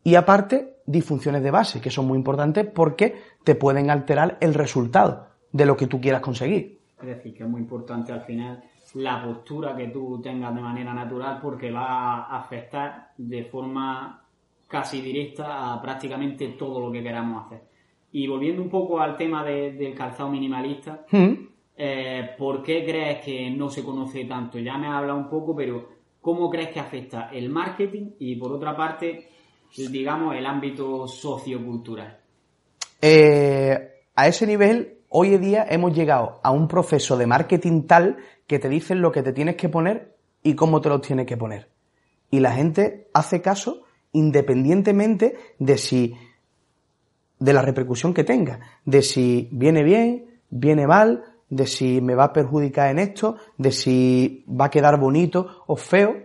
y 0.03 0.15
aparte 0.15 0.77
disfunciones 0.85 1.43
de 1.43 1.51
base, 1.51 1.81
que 1.81 1.91
son 1.91 2.07
muy 2.07 2.17
importantes 2.17 2.65
porque 2.65 3.15
te 3.43 3.55
pueden 3.55 3.89
alterar 3.89 4.37
el 4.41 4.53
resultado 4.53 5.27
de 5.51 5.65
lo 5.65 5.77
que 5.77 5.87
tú 5.87 6.01
quieras 6.01 6.21
conseguir. 6.21 6.79
Es 6.99 7.07
decir, 7.07 7.33
que 7.33 7.43
es 7.43 7.49
muy 7.49 7.61
importante 7.61 8.11
al 8.11 8.21
final 8.21 8.63
la 8.95 9.23
postura 9.23 9.75
que 9.75 9.87
tú 9.87 10.19
tengas 10.21 10.53
de 10.53 10.61
manera 10.61 10.93
natural 10.93 11.39
porque 11.41 11.71
va 11.71 12.25
a 12.25 12.39
afectar 12.39 13.11
de 13.17 13.43
forma 13.45 14.23
casi 14.67 15.01
directa 15.01 15.73
a 15.73 15.81
prácticamente 15.81 16.49
todo 16.49 16.79
lo 16.79 16.91
que 16.91 17.03
queramos 17.03 17.45
hacer. 17.45 17.61
Y 18.11 18.27
volviendo 18.27 18.61
un 18.61 18.69
poco 18.69 18.99
al 18.99 19.15
tema 19.15 19.43
del 19.43 19.93
calzado 19.95 20.29
minimalista, 20.29 21.05
hmm. 21.11 21.33
Eh, 21.81 22.31
¿por 22.37 22.61
qué 22.61 22.83
crees 22.83 23.23
que 23.23 23.49
no 23.49 23.69
se 23.69 23.85
conoce 23.85 24.25
tanto? 24.25 24.59
Ya 24.59 24.77
me 24.77 24.87
has 24.87 24.95
hablado 24.95 25.17
un 25.17 25.29
poco, 25.29 25.55
pero 25.55 25.87
¿cómo 26.19 26.49
crees 26.49 26.71
que 26.71 26.79
afecta 26.81 27.29
el 27.31 27.49
marketing 27.49 28.11
y 28.19 28.35
por 28.35 28.51
otra 28.51 28.75
parte, 28.75 29.29
digamos, 29.77 30.35
el 30.35 30.45
ámbito 30.45 31.07
sociocultural? 31.07 32.19
Eh, 33.01 34.03
a 34.13 34.27
ese 34.27 34.45
nivel, 34.45 34.97
hoy 35.07 35.35
en 35.35 35.41
día 35.41 35.65
hemos 35.69 35.95
llegado 35.95 36.41
a 36.43 36.51
un 36.51 36.67
proceso 36.67 37.15
de 37.15 37.27
marketing 37.27 37.83
tal 37.83 38.17
que 38.45 38.59
te 38.59 38.67
dicen 38.67 39.01
lo 39.01 39.13
que 39.13 39.23
te 39.23 39.31
tienes 39.31 39.55
que 39.55 39.69
poner 39.69 40.17
y 40.43 40.55
cómo 40.55 40.81
te 40.81 40.89
lo 40.89 40.99
tienes 40.99 41.27
que 41.27 41.37
poner. 41.37 41.69
Y 42.29 42.41
la 42.41 42.51
gente 42.51 43.07
hace 43.13 43.41
caso 43.41 43.83
independientemente 44.11 45.37
de 45.59 45.77
si 45.77 46.13
de 47.39 47.53
la 47.53 47.61
repercusión 47.61 48.13
que 48.13 48.25
tenga, 48.25 48.59
de 48.83 49.01
si 49.01 49.47
viene 49.53 49.81
bien, 49.83 50.41
viene 50.49 50.85
mal, 50.85 51.23
de 51.49 51.67
si 51.67 52.01
me 52.01 52.15
va 52.15 52.25
a 52.25 52.33
perjudicar 52.33 52.89
en 52.89 52.99
esto, 52.99 53.37
de 53.57 53.71
si 53.71 54.45
va 54.49 54.65
a 54.65 54.69
quedar 54.69 54.99
bonito 54.99 55.63
o 55.67 55.75
feo. 55.75 56.15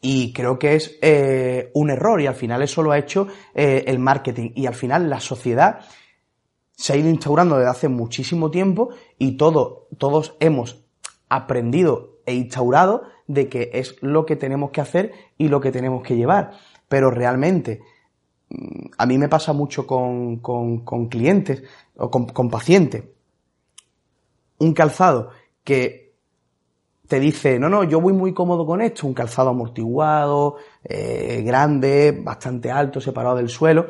Y 0.00 0.32
creo 0.32 0.58
que 0.58 0.74
es 0.74 0.98
eh, 1.00 1.70
un 1.74 1.90
error 1.90 2.20
y 2.20 2.26
al 2.26 2.34
final 2.34 2.62
eso 2.62 2.82
lo 2.82 2.92
ha 2.92 2.98
hecho 2.98 3.26
eh, 3.54 3.84
el 3.86 3.98
marketing. 3.98 4.50
Y 4.54 4.66
al 4.66 4.74
final 4.74 5.08
la 5.08 5.18
sociedad 5.18 5.80
se 6.76 6.92
ha 6.92 6.96
ido 6.96 7.08
instaurando 7.08 7.56
desde 7.56 7.70
hace 7.70 7.88
muchísimo 7.88 8.50
tiempo 8.50 8.90
y 9.18 9.36
todo, 9.36 9.88
todos 9.96 10.36
hemos 10.40 10.84
aprendido 11.28 12.18
e 12.26 12.34
instaurado 12.34 13.02
de 13.26 13.48
que 13.48 13.70
es 13.74 13.96
lo 14.02 14.26
que 14.26 14.36
tenemos 14.36 14.70
que 14.70 14.80
hacer 14.80 15.12
y 15.38 15.48
lo 15.48 15.60
que 15.60 15.72
tenemos 15.72 16.02
que 16.02 16.16
llevar. 16.16 16.52
Pero 16.88 17.10
realmente, 17.10 17.80
mm, 18.50 18.86
a 18.98 19.06
mí 19.06 19.18
me 19.18 19.28
pasa 19.28 19.52
mucho 19.52 19.86
con, 19.86 20.38
con, 20.38 21.08
clientes 21.08 21.62
o 21.96 22.10
con, 22.10 22.50
pacientes. 22.50 23.04
Un 24.58 24.72
calzado 24.72 25.30
que 25.62 26.04
te 27.06 27.20
dice, 27.20 27.58
no, 27.58 27.68
no, 27.68 27.84
yo 27.84 28.00
voy 28.00 28.12
muy 28.12 28.32
cómodo 28.32 28.64
con 28.64 28.80
esto, 28.80 29.06
un 29.06 29.14
calzado 29.14 29.50
amortiguado, 29.50 30.56
eh, 30.82 31.42
grande, 31.44 32.18
bastante 32.22 32.70
alto, 32.70 33.00
separado 33.00 33.36
del 33.36 33.48
suelo. 33.48 33.86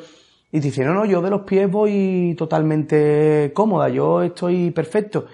Y 0.50 0.60
te 0.60 0.66
dice, 0.66 0.84
no, 0.84 0.94
no, 0.94 1.04
yo 1.04 1.20
de 1.20 1.30
los 1.30 1.42
pies 1.42 1.70
voy 1.70 2.34
totalmente 2.38 3.52
cómoda, 3.54 3.88
yo 3.88 4.22
estoy 4.22 4.70
perfecto. 4.70 5.26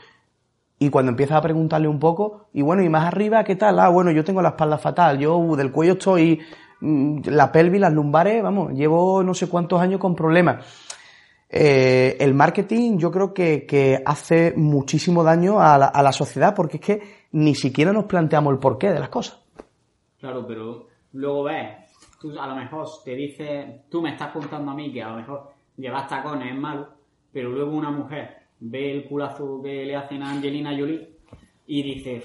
Y 0.79 0.88
cuando 0.88 1.11
empiezas 1.11 1.37
a 1.37 1.43
preguntarle 1.43 1.88
un 1.88 1.99
poco, 1.99 2.49
y 2.55 2.62
bueno, 2.62 2.83
y 2.83 2.88
más 2.88 3.05
arriba, 3.05 3.45
¿qué 3.45 3.55
tal? 3.55 3.79
Ah, 3.81 3.90
bueno, 3.90 4.11
yo 4.12 4.25
tengo 4.25 4.40
la 4.40 4.51
espalda 4.51 4.79
fatal, 4.79 5.19
yo 5.19 5.37
uh, 5.37 5.57
del 5.57 5.71
cuello 5.71 5.93
estoy, 5.93 6.40
mm, 6.81 7.21
la 7.27 7.53
pelvis, 7.53 7.83
las 7.83 7.93
lumbares, 7.93 8.43
vamos, 8.43 8.73
llevo 8.73 9.23
no 9.23 9.35
sé 9.35 9.47
cuántos 9.47 9.81
años 9.81 10.01
con 10.01 10.14
problemas. 10.14 10.64
Eh, 11.53 12.17
el 12.21 12.33
marketing 12.33 12.97
yo 12.97 13.11
creo 13.11 13.35
que, 13.35 14.01
hace 14.05 14.55
muchísimo 14.57 15.25
daño 15.25 15.61
a 15.61 15.79
la, 15.79 16.13
sociedad 16.13 16.55
porque 16.55 16.77
es 16.77 16.83
que 16.83 17.03
ni 17.33 17.55
siquiera 17.55 17.93
nos 17.93 18.05
planteamos 18.05 18.53
el 18.53 18.61
porqué 18.61 18.91
de 18.91 19.01
las 19.01 19.09
cosas. 19.09 19.43
Claro, 20.21 20.47
pero 20.47 20.87
luego 21.13 21.45
ves, 21.45 21.77
a 22.39 22.47
lo 22.47 22.55
mejor 22.55 22.87
te 23.05 23.17
dices, 23.17 23.89
tú 23.89 24.01
me 24.01 24.11
estás 24.11 24.33
contando 24.33 24.71
a 24.71 24.75
mí 24.75 24.93
que 24.93 25.03
a 25.03 25.11
lo 25.11 25.17
mejor 25.17 25.51
llevas 25.77 26.09
tacones 26.09 26.53
es 26.53 26.59
malo, 26.59 26.89
pero 27.33 27.51
luego 27.51 27.73
una 27.73 27.91
mujer 27.91 28.37
ve 28.61 28.93
el 28.93 29.09
culazo 29.09 29.61
que 29.63 29.87
le 29.87 29.97
hacen 29.97 30.23
a 30.23 30.31
Angelina 30.31 30.71
Jolie 30.79 31.17
y 31.67 31.83
dice, 31.83 32.23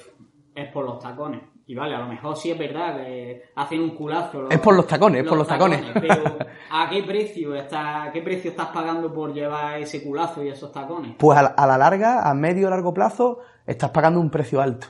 es 0.54 0.72
por 0.72 0.86
los 0.86 1.00
tacones. 1.00 1.42
Y 1.68 1.74
vale, 1.74 1.96
a 1.96 2.00
lo 2.00 2.08
mejor 2.08 2.38
sí 2.38 2.52
es 2.52 2.58
verdad 2.60 2.98
que 2.98 3.44
hacen 3.56 3.82
un 3.82 3.96
culazo. 3.96 4.50
es 4.50 4.60
por 4.60 4.76
los 4.76 4.86
tacones, 4.86 5.24
es 5.24 5.28
por 5.28 5.38
los 5.38 5.48
tacones. 5.48 5.84
Pero 5.94 6.38
¿a 6.72 6.90
qué 6.90 7.02
precio 7.02 7.56
está, 7.56 8.12
qué 8.14 8.22
precio 8.22 8.52
estás 8.52 8.68
pagando 8.68 9.12
por 9.12 9.34
llevar 9.34 9.80
ese 9.80 10.04
culazo 10.04 10.44
y 10.44 10.50
esos 10.50 10.72
tacones? 10.72 11.16
Pues 11.18 11.40
a 11.40 11.68
la, 11.68 11.78
larga, 11.78 12.30
a 12.30 12.34
medio 12.36 12.68
o 12.68 12.70
largo 12.70 12.94
plazo, 12.94 13.40
estás 13.66 13.90
pagando 13.90 14.20
un 14.20 14.30
precio 14.30 14.62
alto. 14.62 14.88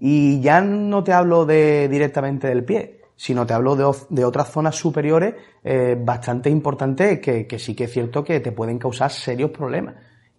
Y 0.00 0.40
ya 0.40 0.60
no 0.60 1.04
te 1.04 1.12
hablo 1.12 1.46
de 1.46 1.88
directamente 1.88 2.48
del 2.48 2.64
pie, 2.64 3.02
sino 3.14 3.46
te 3.46 3.54
hablo 3.54 3.76
de, 3.76 3.90
de 4.10 4.24
otras 4.24 4.50
zonas 4.50 4.74
superiores 4.74 5.36
eh, 5.62 5.96
bastante 5.98 6.50
importantes 6.50 7.20
que, 7.20 7.46
que 7.46 7.58
sí 7.58 7.74
que 7.74 7.84
es 7.84 7.92
cierto 7.92 8.24
que 8.24 8.40
te 8.40 8.52
pueden 8.52 8.78
causar 8.78 9.10
serios 9.10 9.50
problemas 9.52 9.94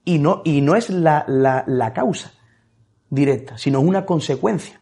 y 0.07 0.19
no, 0.19 0.41
y 0.45 0.61
no 0.61 0.75
es 0.75 0.89
la, 0.89 1.25
la, 1.27 1.63
la 1.67 1.91
causa 1.91 2.33
directa, 3.09 3.57
sino 3.57 3.79
una 3.81 4.05
consecuencia. 4.05 4.81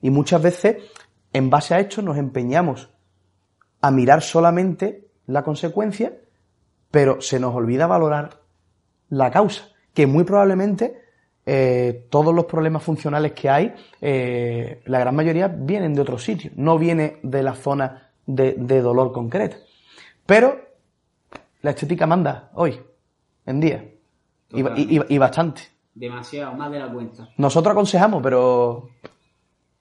Y 0.00 0.10
muchas 0.10 0.42
veces, 0.42 0.76
en 1.32 1.50
base 1.50 1.74
a 1.74 1.80
esto, 1.80 2.02
nos 2.02 2.16
empeñamos 2.16 2.90
a 3.80 3.90
mirar 3.90 4.22
solamente 4.22 5.08
la 5.26 5.42
consecuencia, 5.42 6.12
pero 6.90 7.20
se 7.20 7.40
nos 7.40 7.54
olvida 7.54 7.86
valorar 7.86 8.40
la 9.10 9.30
causa, 9.30 9.68
que 9.92 10.06
muy 10.06 10.24
probablemente 10.24 11.00
eh, 11.44 12.06
todos 12.10 12.34
los 12.34 12.46
problemas 12.46 12.82
funcionales 12.82 13.32
que 13.32 13.48
hay, 13.48 13.74
eh, 14.00 14.82
la 14.86 14.98
gran 14.98 15.14
mayoría 15.14 15.48
vienen 15.48 15.94
de 15.94 16.00
otro 16.00 16.18
sitio, 16.18 16.50
no 16.56 16.78
viene 16.78 17.18
de 17.22 17.42
la 17.42 17.54
zona 17.54 18.10
de, 18.26 18.54
de 18.58 18.80
dolor 18.80 19.12
concreta. 19.12 19.56
Pero 20.24 20.60
la 21.62 21.70
estética 21.70 22.06
manda 22.06 22.50
hoy, 22.54 22.80
en 23.44 23.60
día. 23.60 23.84
Y, 24.50 25.18
bastante. 25.18 25.62
Demasiado, 25.94 26.54
más 26.54 26.70
de 26.70 26.78
la 26.78 26.92
cuenta. 26.92 27.28
Nosotros 27.36 27.72
aconsejamos, 27.72 28.22
pero 28.22 28.90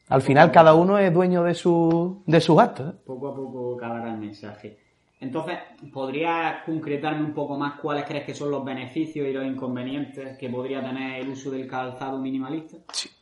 al 0.09 0.21
final 0.21 0.51
cada 0.51 0.73
uno 0.73 0.97
es 0.97 1.13
dueño 1.13 1.43
de, 1.43 1.53
su, 1.53 2.23
de 2.25 2.41
sus 2.41 2.59
actos. 2.59 2.93
¿eh? 2.93 2.97
Poco 3.05 3.29
a 3.29 3.35
poco 3.35 3.77
calará 3.77 4.11
el 4.13 4.19
mensaje. 4.19 4.77
Entonces, 5.19 5.57
¿podrías 5.91 6.63
concretarme 6.65 7.25
un 7.25 7.33
poco 7.33 7.57
más 7.57 7.79
cuáles 7.79 8.05
crees 8.05 8.25
que 8.25 8.33
son 8.33 8.51
los 8.51 8.63
beneficios 8.63 9.27
y 9.27 9.33
los 9.33 9.45
inconvenientes 9.45 10.37
que 10.37 10.49
podría 10.49 10.81
tener 10.81 11.21
el 11.21 11.29
uso 11.29 11.49
del 11.51 11.67
calzado 11.67 12.19
minimalista? 12.19 12.77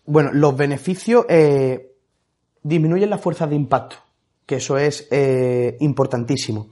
Bueno, 0.06 0.32
los 0.34 0.58
beneficios 0.58 1.26
eh, 1.30 1.94
disminuyen 2.62 3.10
la 3.10 3.18
fuerza 3.18 3.48
de 3.48 3.56
impacto, 3.56 3.98
que 4.46 4.56
eso 4.56 4.78
es 4.78 5.08
eh, 5.12 5.78
importantísimo. 5.80 6.70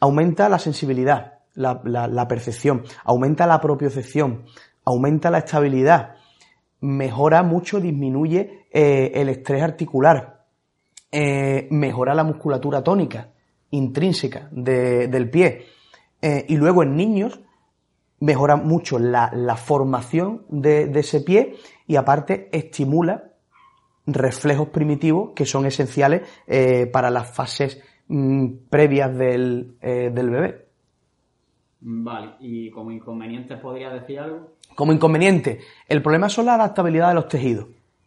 Aumenta 0.00 0.48
la 0.48 0.58
sensibilidad, 0.58 1.38
la, 1.54 2.28
percepción, 2.28 2.84
aumenta 3.04 3.46
la 3.46 3.60
propiocepción, 3.60 4.44
aumenta 4.84 5.30
la 5.30 5.38
estabilidad, 5.38 6.16
mejora 6.80 7.42
mucho, 7.42 7.80
disminuye 7.80 8.66
eh, 8.70 9.12
el 9.14 9.28
estrés 9.28 9.62
articular, 9.62 10.44
eh, 11.10 11.68
mejora 11.70 12.14
la 12.14 12.24
musculatura 12.24 12.82
tónica 12.82 13.30
intrínseca 13.70 14.48
del 14.50 15.30
pie. 15.30 15.66
Eh, 16.20 16.46
y 16.48 16.56
luego 16.56 16.82
en 16.82 16.96
niños 16.96 17.40
mejora 18.20 18.56
mucho 18.56 18.98
la, 18.98 19.56
formación 19.56 20.44
de, 20.48 20.90
ese 20.94 21.20
pie 21.20 21.56
y 21.86 21.96
aparte 21.96 22.48
estimula 22.52 23.32
reflejos 24.06 24.68
primitivos 24.68 25.30
que 25.34 25.44
son 25.44 25.66
esenciales 25.66 26.22
para 26.92 27.10
las 27.10 27.30
fases 27.30 27.80
mm, 28.08 28.46
previas 28.70 29.16
del 29.16 29.76
bebé. 29.80 30.68
Vale, 31.80 32.34
¿y 32.40 32.70
como 32.70 32.90
inconveniente 32.90 33.56
podría 33.56 33.90
decir 33.90 34.18
algo? 34.18 34.57
Como 34.78 34.92
inconveniente, 34.92 35.58
el 35.88 36.00
problema 36.02 36.28
son 36.28 36.46
la 36.46 36.54
adaptabilidad 36.54 37.08
de 37.08 37.14
los 37.14 37.26
tejidos. 37.26 37.66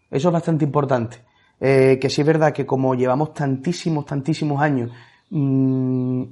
Eso 0.09 0.29
es 0.29 0.33
bastante 0.33 0.63
importante. 0.63 1.17
Eh, 1.59 1.97
que 1.99 2.09
sí 2.09 2.21
es 2.21 2.27
verdad 2.27 2.53
que 2.53 2.65
como 2.65 2.95
llevamos 2.95 3.33
tantísimos, 3.33 4.05
tantísimos 4.05 4.61
años 4.61 4.89
mmm, 5.31 6.23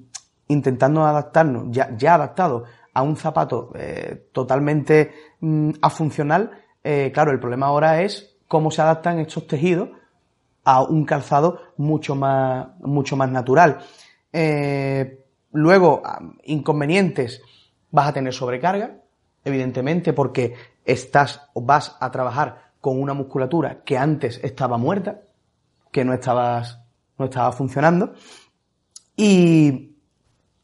intentando 0.47 1.03
adaptarnos, 1.03 1.65
ya, 1.71 1.93
ya 1.97 2.15
adaptados 2.15 2.69
a 2.93 3.01
un 3.01 3.17
zapato 3.17 3.73
eh, 3.75 4.29
totalmente 4.31 5.11
mm, 5.41 5.71
afuncional, 5.81 6.51
eh, 6.85 7.11
claro, 7.13 7.31
el 7.31 7.39
problema 7.41 7.65
ahora 7.65 8.01
es 8.01 8.37
cómo 8.47 8.71
se 8.71 8.81
adaptan 8.81 9.19
estos 9.19 9.45
tejidos 9.45 9.89
a 10.63 10.83
un 10.83 11.03
calzado 11.03 11.59
mucho 11.75 12.15
más, 12.15 12.79
mucho 12.79 13.17
más 13.17 13.29
natural. 13.29 13.79
Luego, 15.51 16.01
inconvenientes, 16.45 17.41
vas 17.91 18.07
a 18.07 18.13
tener 18.13 18.33
sobrecarga, 18.33 18.98
evidentemente, 19.49 20.13
porque 20.13 20.55
estás 20.85 21.49
o 21.53 21.61
vas 21.61 21.97
a 21.99 22.09
trabajar 22.09 22.71
con 22.81 22.99
una 22.99 23.13
musculatura 23.13 23.83
que 23.83 23.97
antes 23.97 24.39
estaba 24.43 24.77
muerta, 24.77 25.21
que 25.91 26.05
no 26.05 26.13
estabas, 26.13 26.79
no 27.17 27.25
estaba 27.25 27.51
funcionando. 27.51 28.13
Y 29.15 29.95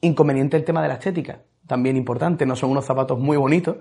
inconveniente 0.01 0.57
el 0.57 0.63
tema 0.63 0.81
de 0.81 0.87
la 0.87 0.93
estética, 0.95 1.41
también 1.67 1.97
importante, 1.97 2.45
no 2.45 2.55
son 2.55 2.71
unos 2.71 2.85
zapatos 2.85 3.19
muy 3.19 3.37
bonitos, 3.37 3.77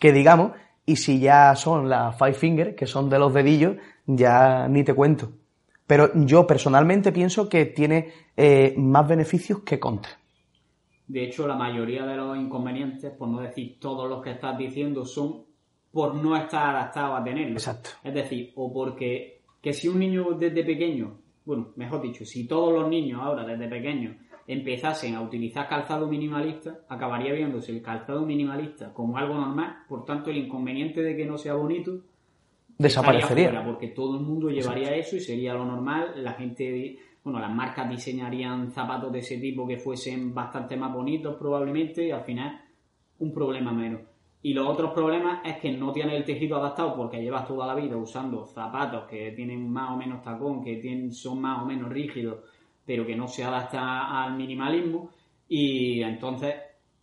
que 0.00 0.12
digamos, 0.12 0.52
y 0.84 0.96
si 0.96 1.20
ya 1.20 1.54
son 1.54 1.88
las 1.88 2.16
five 2.18 2.34
finger, 2.34 2.74
que 2.74 2.86
son 2.86 3.08
de 3.08 3.18
los 3.18 3.32
dedillos, 3.32 3.76
ya 4.06 4.68
ni 4.68 4.84
te 4.84 4.94
cuento. 4.94 5.32
Pero 5.86 6.10
yo 6.14 6.46
personalmente 6.46 7.12
pienso 7.12 7.48
que 7.48 7.66
tiene 7.66 8.12
eh, 8.36 8.74
más 8.76 9.06
beneficios 9.06 9.60
que 9.60 9.78
contras. 9.78 10.16
De 11.06 11.24
hecho, 11.24 11.46
la 11.46 11.54
mayoría 11.54 12.04
de 12.04 12.16
los 12.16 12.36
inconvenientes, 12.36 13.12
por 13.12 13.28
no 13.28 13.40
decir 13.40 13.78
todos 13.78 14.08
los 14.08 14.22
que 14.22 14.32
estás 14.32 14.58
diciendo, 14.58 15.04
son 15.04 15.44
por 15.92 16.14
no 16.14 16.36
estar 16.36 16.74
adaptado 16.74 17.16
a 17.16 17.24
tenerlo. 17.24 17.54
Exacto. 17.54 17.90
Es 18.02 18.12
decir, 18.12 18.52
o 18.56 18.72
porque 18.72 19.40
que 19.60 19.72
si 19.72 19.88
un 19.88 19.98
niño 19.98 20.32
desde 20.38 20.64
pequeño, 20.64 21.18
bueno, 21.44 21.72
mejor 21.76 22.02
dicho, 22.02 22.24
si 22.24 22.46
todos 22.46 22.72
los 22.72 22.88
niños 22.88 23.20
ahora 23.22 23.44
desde 23.44 23.68
pequeños 23.68 24.16
empezasen 24.46 25.14
a 25.14 25.22
utilizar 25.22 25.68
calzado 25.68 26.06
minimalista, 26.06 26.80
acabaría 26.88 27.32
viéndose 27.32 27.72
el 27.72 27.82
calzado 27.82 28.24
minimalista 28.24 28.92
como 28.92 29.16
algo 29.16 29.34
normal, 29.34 29.78
por 29.88 30.04
tanto 30.04 30.30
el 30.30 30.36
inconveniente 30.36 31.02
de 31.02 31.16
que 31.16 31.24
no 31.24 31.38
sea 31.38 31.54
bonito 31.54 32.00
desaparecería. 32.78 33.48
Fuera, 33.48 33.64
porque 33.64 33.88
todo 33.88 34.18
el 34.18 34.22
mundo 34.22 34.50
llevaría 34.50 34.94
eso 34.94 35.16
y 35.16 35.20
sería 35.20 35.54
lo 35.54 35.64
normal. 35.64 36.12
La 36.22 36.34
gente, 36.34 36.98
bueno, 37.26 37.40
las 37.40 37.52
marcas 37.52 37.90
diseñarían 37.90 38.70
zapatos 38.70 39.10
de 39.10 39.18
ese 39.18 39.38
tipo 39.38 39.66
que 39.66 39.78
fuesen 39.78 40.32
bastante 40.32 40.76
más 40.76 40.94
bonitos 40.94 41.34
probablemente 41.34 42.06
y 42.06 42.12
al 42.12 42.22
final 42.22 42.60
un 43.18 43.34
problema 43.34 43.72
menos. 43.72 44.02
Y 44.42 44.54
los 44.54 44.68
otros 44.68 44.92
problemas 44.92 45.40
es 45.44 45.56
que 45.56 45.72
no 45.72 45.90
tienes 45.90 46.14
el 46.14 46.24
tejido 46.24 46.56
adaptado 46.56 46.94
porque 46.94 47.20
llevas 47.20 47.48
toda 47.48 47.66
la 47.66 47.74
vida 47.74 47.96
usando 47.96 48.46
zapatos 48.46 49.08
que 49.08 49.32
tienen 49.32 49.68
más 49.68 49.90
o 49.90 49.96
menos 49.96 50.22
tacón, 50.22 50.62
que 50.62 51.10
son 51.10 51.40
más 51.40 51.64
o 51.64 51.66
menos 51.66 51.90
rígidos, 51.90 52.44
pero 52.84 53.04
que 53.04 53.16
no 53.16 53.26
se 53.26 53.42
adapta 53.42 54.22
al 54.22 54.36
minimalismo. 54.36 55.10
Y 55.48 56.02
entonces 56.02 56.54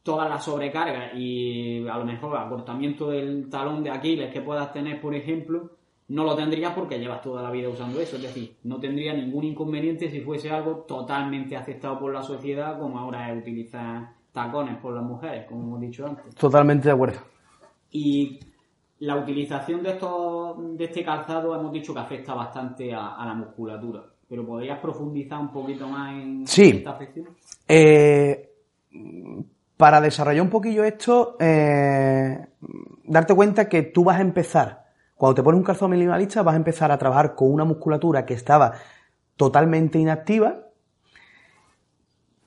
todas 0.04 0.30
las 0.30 0.46
sobrecargas 0.46 1.16
y 1.18 1.86
a 1.86 1.98
lo 1.98 2.06
mejor 2.06 2.38
acortamiento 2.38 3.10
del 3.10 3.50
talón 3.50 3.84
de 3.84 3.92
Aquiles 3.92 4.32
que 4.32 4.40
puedas 4.40 4.72
tener, 4.72 5.02
por 5.02 5.14
ejemplo, 5.16 5.72
no 6.10 6.24
lo 6.24 6.36
tendrías 6.36 6.74
porque 6.74 7.00
llevas 7.00 7.22
toda 7.22 7.42
la 7.42 7.52
vida 7.52 7.70
usando 7.70 8.00
eso. 8.00 8.18
Es 8.18 8.24
decir, 8.24 8.58
no 8.63 8.80
tendría 8.80 9.13
ningún 9.13 9.44
inconveniente 9.46 10.10
si 10.10 10.22
fuese 10.22 10.50
algo 10.50 10.86
totalmente 10.88 11.56
aceptado 11.56 12.00
por 12.00 12.13
la 12.13 12.24
sociedad, 12.24 12.80
como 12.80 13.00
ahora 13.00 13.32
es 13.32 13.42
utilizar 13.42 14.13
tacones 14.32 14.78
por 14.78 14.94
las 14.94 15.04
mujeres, 15.04 15.46
como 15.48 15.63
hemos 15.63 15.82
dicho 15.82 16.06
antes. 16.06 16.36
Totalmente 16.36 16.88
de 16.88 16.94
acuerdo. 16.94 17.20
Y 17.92 18.39
la 19.00 19.18
utilización 19.18 19.84
de, 19.84 19.92
estos, 19.92 20.78
de 20.78 20.86
este 20.86 21.04
calzado 21.04 21.56
hemos 21.56 21.72
dicho 21.72 21.94
que 21.94 22.00
afecta 22.00 22.34
bastante 22.34 22.94
a, 22.94 23.24
la 23.26 23.34
musculatura. 23.34 24.04
Pero 24.28 24.46
¿podrías 24.46 24.80
profundizar 24.80 25.39
un 25.39 25.52
poquito 25.52 25.88
más 25.88 26.13
en 26.13 26.44
esta 26.44 26.92
afección? 26.92 27.28
Eh, 27.68 28.50
para 29.78 30.00
desarrollar 30.02 30.42
un 30.42 30.50
poquillo 30.50 30.84
esto, 30.84 31.36
eh, 31.39 32.48
darte 33.04 33.36
cuenta 33.36 33.68
que 33.68 33.84
tú 33.84 34.04
vas 34.04 34.18
a 34.18 34.22
empezar, 34.22 34.83
cuando 35.15 35.36
te 35.36 35.43
pones 35.43 35.60
un 35.60 35.65
calzado 35.65 35.89
minimalista, 35.89 36.41
vas 36.41 36.54
a 36.54 36.58
empezar 36.58 36.91
a 36.91 36.97
trabajar 36.97 37.36
con 37.36 37.52
una 37.52 37.63
musculatura 37.63 38.26
que 38.26 38.34
estaba 38.34 38.73
totalmente 39.36 39.99
inactiva 39.99 40.67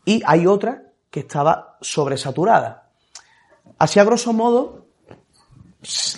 y 0.04 0.22
hay 0.26 0.46
otra 0.46 0.92
que 1.10 1.20
estaba 1.20 1.78
sobresaturada. 1.80 2.90
Así 3.78 3.98
a 3.98 4.04
grosso 4.04 4.32
modo, 4.32 4.86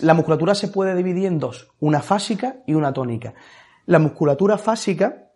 la 0.03 0.15
musculatura 0.15 0.55
se 0.55 0.69
puede 0.69 0.95
dividir 0.95 1.27
en 1.27 1.39
dos, 1.39 1.71
una 1.81 2.01
fásica 2.01 2.57
y 2.67 2.75
una 2.75 2.93
tónica. 2.93 3.35
La 3.87 3.99
musculatura 3.99 4.59
fásica 4.59 5.29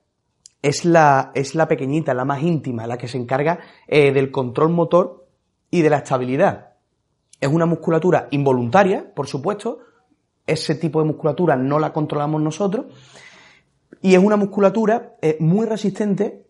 es 0.61 0.85
la, 0.85 1.33
es 1.35 1.55
la 1.55 1.67
pequeñita, 1.67 2.15
la 2.15 2.25
más 2.25 2.43
íntima, 2.43 2.87
la 2.87 2.99
que 2.99 3.09
se 3.09 3.19
encarga 3.19 3.59
eh, 3.87 4.13
del 4.13 4.31
control 4.31 4.71
motor 4.71 5.27
y 5.71 5.83
de 5.83 5.91
la 5.91 5.99
estabilidad. 5.99 6.75
Es 7.41 7.49
una 7.49 7.67
musculatura 7.67 8.29
involuntaria, 8.31 9.13
por 9.15 9.27
supuesto, 9.27 9.81
ese 10.53 10.75
tipo 10.75 11.01
de 11.01 11.07
musculatura 11.07 11.57
no 11.57 11.79
la 11.79 11.93
controlamos 11.93 12.41
nosotros, 12.41 12.87
y 14.01 14.15
es 14.15 14.21
una 14.23 14.37
musculatura 14.37 15.17
eh, 15.23 15.37
muy 15.41 15.67
resistente 15.67 16.47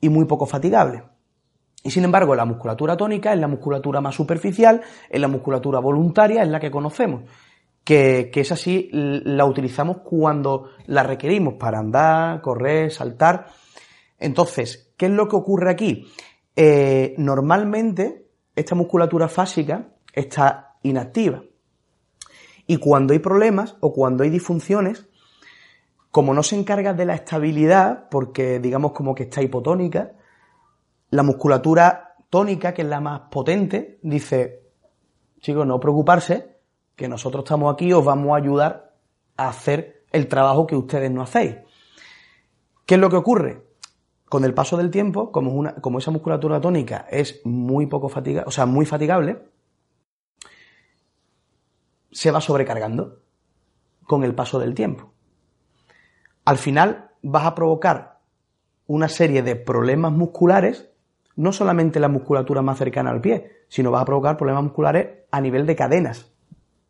y 0.00 0.08
muy 0.08 0.24
poco 0.24 0.46
fatigable. 0.46 1.02
Y 1.82 1.90
sin 1.90 2.04
embargo, 2.04 2.34
la 2.34 2.44
musculatura 2.44 2.96
tónica 2.96 3.32
es 3.32 3.40
la 3.40 3.48
musculatura 3.48 4.00
más 4.00 4.14
superficial, 4.14 4.82
es 5.08 5.20
la 5.20 5.28
musculatura 5.28 5.78
voluntaria, 5.80 6.42
es 6.42 6.48
la 6.48 6.60
que 6.60 6.70
conocemos, 6.70 7.22
que, 7.82 8.30
es 8.34 8.52
así, 8.52 8.90
la 8.92 9.46
utilizamos 9.46 9.98
cuando 9.98 10.70
la 10.86 11.02
requerimos 11.02 11.54
para 11.54 11.78
andar, 11.78 12.42
correr, 12.42 12.92
saltar. 12.92 13.46
Entonces, 14.18 14.92
¿qué 14.98 15.06
es 15.06 15.12
lo 15.12 15.26
que 15.26 15.36
ocurre 15.36 15.70
aquí? 15.70 16.06
Eh, 16.54 17.14
normalmente 17.16 18.26
esta 18.54 18.74
musculatura 18.74 19.28
fásica 19.28 19.88
está 20.12 20.76
inactiva. 20.82 21.42
Y 22.70 22.76
cuando 22.76 23.14
hay 23.14 23.18
problemas 23.18 23.74
o 23.80 23.92
cuando 23.92 24.22
hay 24.22 24.30
disfunciones, 24.30 25.08
como 26.12 26.32
no 26.32 26.44
se 26.44 26.54
encarga 26.54 26.94
de 26.94 27.04
la 27.04 27.16
estabilidad, 27.16 28.08
porque 28.08 28.60
digamos 28.60 28.92
como 28.92 29.12
que 29.12 29.24
está 29.24 29.42
hipotónica, 29.42 30.12
la 31.10 31.24
musculatura 31.24 32.14
tónica, 32.30 32.72
que 32.72 32.82
es 32.82 32.88
la 32.88 33.00
más 33.00 33.22
potente, 33.22 33.98
dice, 34.02 34.68
chicos, 35.40 35.66
no 35.66 35.80
preocuparse, 35.80 36.58
que 36.94 37.08
nosotros 37.08 37.42
estamos 37.42 37.74
aquí, 37.74 37.92
os 37.92 38.04
vamos 38.04 38.34
a 38.34 38.36
ayudar 38.36 38.94
a 39.36 39.48
hacer 39.48 40.04
el 40.12 40.28
trabajo 40.28 40.64
que 40.64 40.76
ustedes 40.76 41.10
no 41.10 41.22
hacéis. 41.22 41.56
¿Qué 42.86 42.94
es 42.94 43.00
lo 43.00 43.10
que 43.10 43.16
ocurre? 43.16 43.64
Con 44.28 44.44
el 44.44 44.54
paso 44.54 44.76
del 44.76 44.92
tiempo, 44.92 45.32
como, 45.32 45.98
esa 45.98 46.12
musculatura 46.12 46.60
tónica 46.60 47.08
es 47.10 47.40
muy 47.44 47.86
poco 47.86 48.08
fatiga, 48.08 48.44
o 48.46 48.52
sea, 48.52 48.64
muy 48.64 48.86
fatigable, 48.86 49.42
se 52.10 52.30
va 52.30 52.40
sobrecargando 52.40 53.20
con 54.04 54.24
el 54.24 54.34
paso 54.34 54.58
del 54.58 54.74
tiempo. 54.74 55.12
Al 56.44 56.58
final 56.58 57.10
vas 57.22 57.44
a 57.44 57.54
provocar 57.54 58.20
una 58.86 59.08
serie 59.08 59.42
de 59.42 59.56
problemas 59.56 60.12
musculares, 60.12 60.90
no 61.36 61.52
solamente 61.52 62.00
la 62.00 62.08
musculatura 62.08 62.62
más 62.62 62.78
cercana 62.78 63.10
al 63.10 63.20
pie, 63.20 63.64
sino 63.68 63.90
vas 63.90 64.02
a 64.02 64.06
provocar 64.06 64.36
problemas 64.36 64.64
musculares 64.64 65.08
a 65.30 65.40
nivel 65.40 65.66
de 65.66 65.76
cadenas 65.76 66.32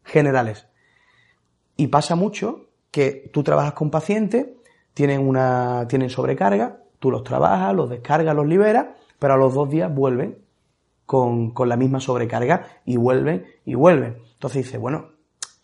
generales. 0.02 0.66
Y 1.76 1.88
pasa 1.88 2.14
mucho 2.14 2.68
que 2.90 3.30
tú 3.32 3.42
trabajas 3.42 3.74
con 3.74 3.90
pacientes, 3.90 4.46
tienen 4.94 5.26
una, 5.26 5.86
tienen 5.88 6.10
sobrecarga, 6.10 6.80
Tú 7.00 7.10
los 7.10 7.24
trabajas, 7.24 7.74
los 7.74 7.88
descargas, 7.88 8.36
los 8.36 8.46
liberas, 8.46 8.88
pero 9.18 9.34
a 9.34 9.36
los 9.38 9.54
dos 9.54 9.70
días 9.70 9.92
vuelven 9.92 10.38
con, 11.06 11.52
la 11.66 11.76
misma 11.76 11.98
sobrecarga 11.98 12.66
y 12.84 12.98
vuelven 12.98 13.46
y 13.64 13.74
vuelven. 13.74 14.18
Entonces 14.40 14.64
dice, 14.64 14.78
bueno, 14.78 15.10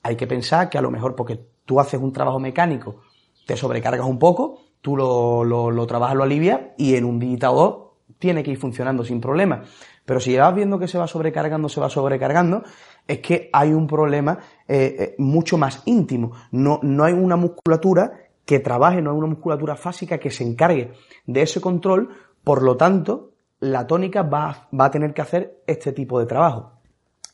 hay 0.03 0.17
que 0.17 0.27
pensar 0.27 0.69
que 0.69 0.77
a 0.77 0.83
lo 0.83 0.91
mejor 0.91 1.17
porque 1.17 1.41
tú 1.65 1.81
haces 1.81 1.99
un 1.99 2.13
trabajo 2.13 2.39
mecánico, 2.39 3.01
te 3.47 3.57
sobrecargas 3.57 4.07
un 4.07 4.19
poco, 4.19 4.61
tú 4.83 4.99
lo, 4.99 5.45
lo, 5.45 5.87
trabajas, 5.87 6.15
lo 6.15 6.25
alivias 6.25 6.61
y 6.77 6.95
en 6.95 7.07
un 7.07 7.39
dos 7.39 7.77
tiene 8.19 8.43
que 8.43 8.51
ir 8.51 8.59
funcionando 8.59 9.03
sin 9.03 9.19
problema. 9.19 9.63
Pero 10.05 10.21
si 10.21 10.37
vas 10.37 10.55
viendo 10.55 10.79
que 10.79 10.89
se 10.89 10.99
va 10.99 11.07
sobrecargando, 11.07 11.71
se 11.71 11.81
va 11.81 11.89
sobrecargando, 11.89 12.65
es 13.09 13.21
que 13.21 13.49
hay 13.51 13.73
un 13.73 13.87
problema 13.87 14.41
eh, 14.69 14.95
eh, 14.99 15.15
mucho 15.17 15.57
más 15.57 15.81
íntimo. 15.87 16.33
No, 16.51 16.79
no 16.83 17.05
hay 17.05 17.15
una 17.15 17.37
musculatura 17.37 18.13
que 18.45 18.59
trabaje, 18.59 19.01
no 19.01 19.13
hay 19.13 19.17
una 19.17 19.29
musculatura 19.29 19.75
fásica 19.75 20.19
que 20.19 20.31
se 20.31 20.45
encargue 20.45 20.93
de 21.25 21.41
ese 21.41 21.63
control, 21.63 22.11
por 22.45 22.63
lo 22.63 22.77
tanto, 22.77 23.33
la 23.61 23.87
tónica 23.87 24.23
va, 24.23 24.69
a 24.79 24.91
tener 24.91 25.15
que 25.15 25.23
hacer 25.23 25.63
este 25.67 25.93
tipo 25.93 26.21
de 26.21 26.27
trabajo. 26.27 26.76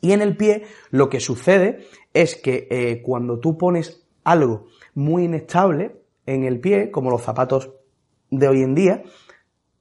Y 0.02 0.12
en 0.12 0.20
el 0.20 0.36
pie 0.36 0.64
lo 0.90 1.08
que 1.08 1.20
sucede 1.20 1.86
es 2.12 2.34
que 2.36 2.66
eh, 2.70 3.02
cuando 3.02 3.38
tú 3.38 3.56
pones 3.56 4.04
algo 4.24 4.66
muy 4.94 5.24
inestable 5.24 5.96
en 6.26 6.44
el 6.44 6.60
pie, 6.60 6.90
como 6.90 7.10
los 7.10 7.22
zapatos 7.22 7.70
de 8.28 8.48
hoy 8.48 8.62
en 8.62 8.74
día, 8.74 9.04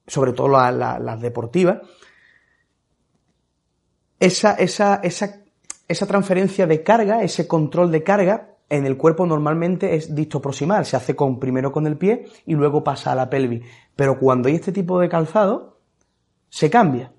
sobre 0.08 0.34
todo 0.34 0.48
las 0.48 1.22
deportivas, 1.22 1.80
esa, 4.20 4.54
esa, 4.54 5.02
esa, 5.04 5.42
esa 5.88 6.06
transferencia 6.06 6.68
de 6.68 6.84
carga, 6.84 7.24
ese 7.24 7.48
control 7.48 7.92
de 7.92 8.04
carga, 8.04 8.58
en 8.70 8.86
el 8.86 8.98
cuerpo 8.98 9.26
normalmente 9.26 9.96
es 9.96 10.14
distoproximal, 10.14 10.86
se 10.86 10.96
hace 10.96 11.16
con, 11.16 11.40
primero 11.40 11.72
con 11.72 11.88
el 11.88 11.98
pie 11.98 12.26
y 12.46 12.54
luego 12.54 12.84
pasa 12.84 13.12
a 13.12 13.16
la 13.16 13.30
pelvis. 13.30 13.66
Pero 13.96 14.20
cuando 14.20 14.50
hay 14.50 14.56
este 14.56 14.72
tipo 14.72 15.00
de 15.00 15.10
calzado, 15.10 15.80
se 16.48 16.70
cambia. 16.70 17.12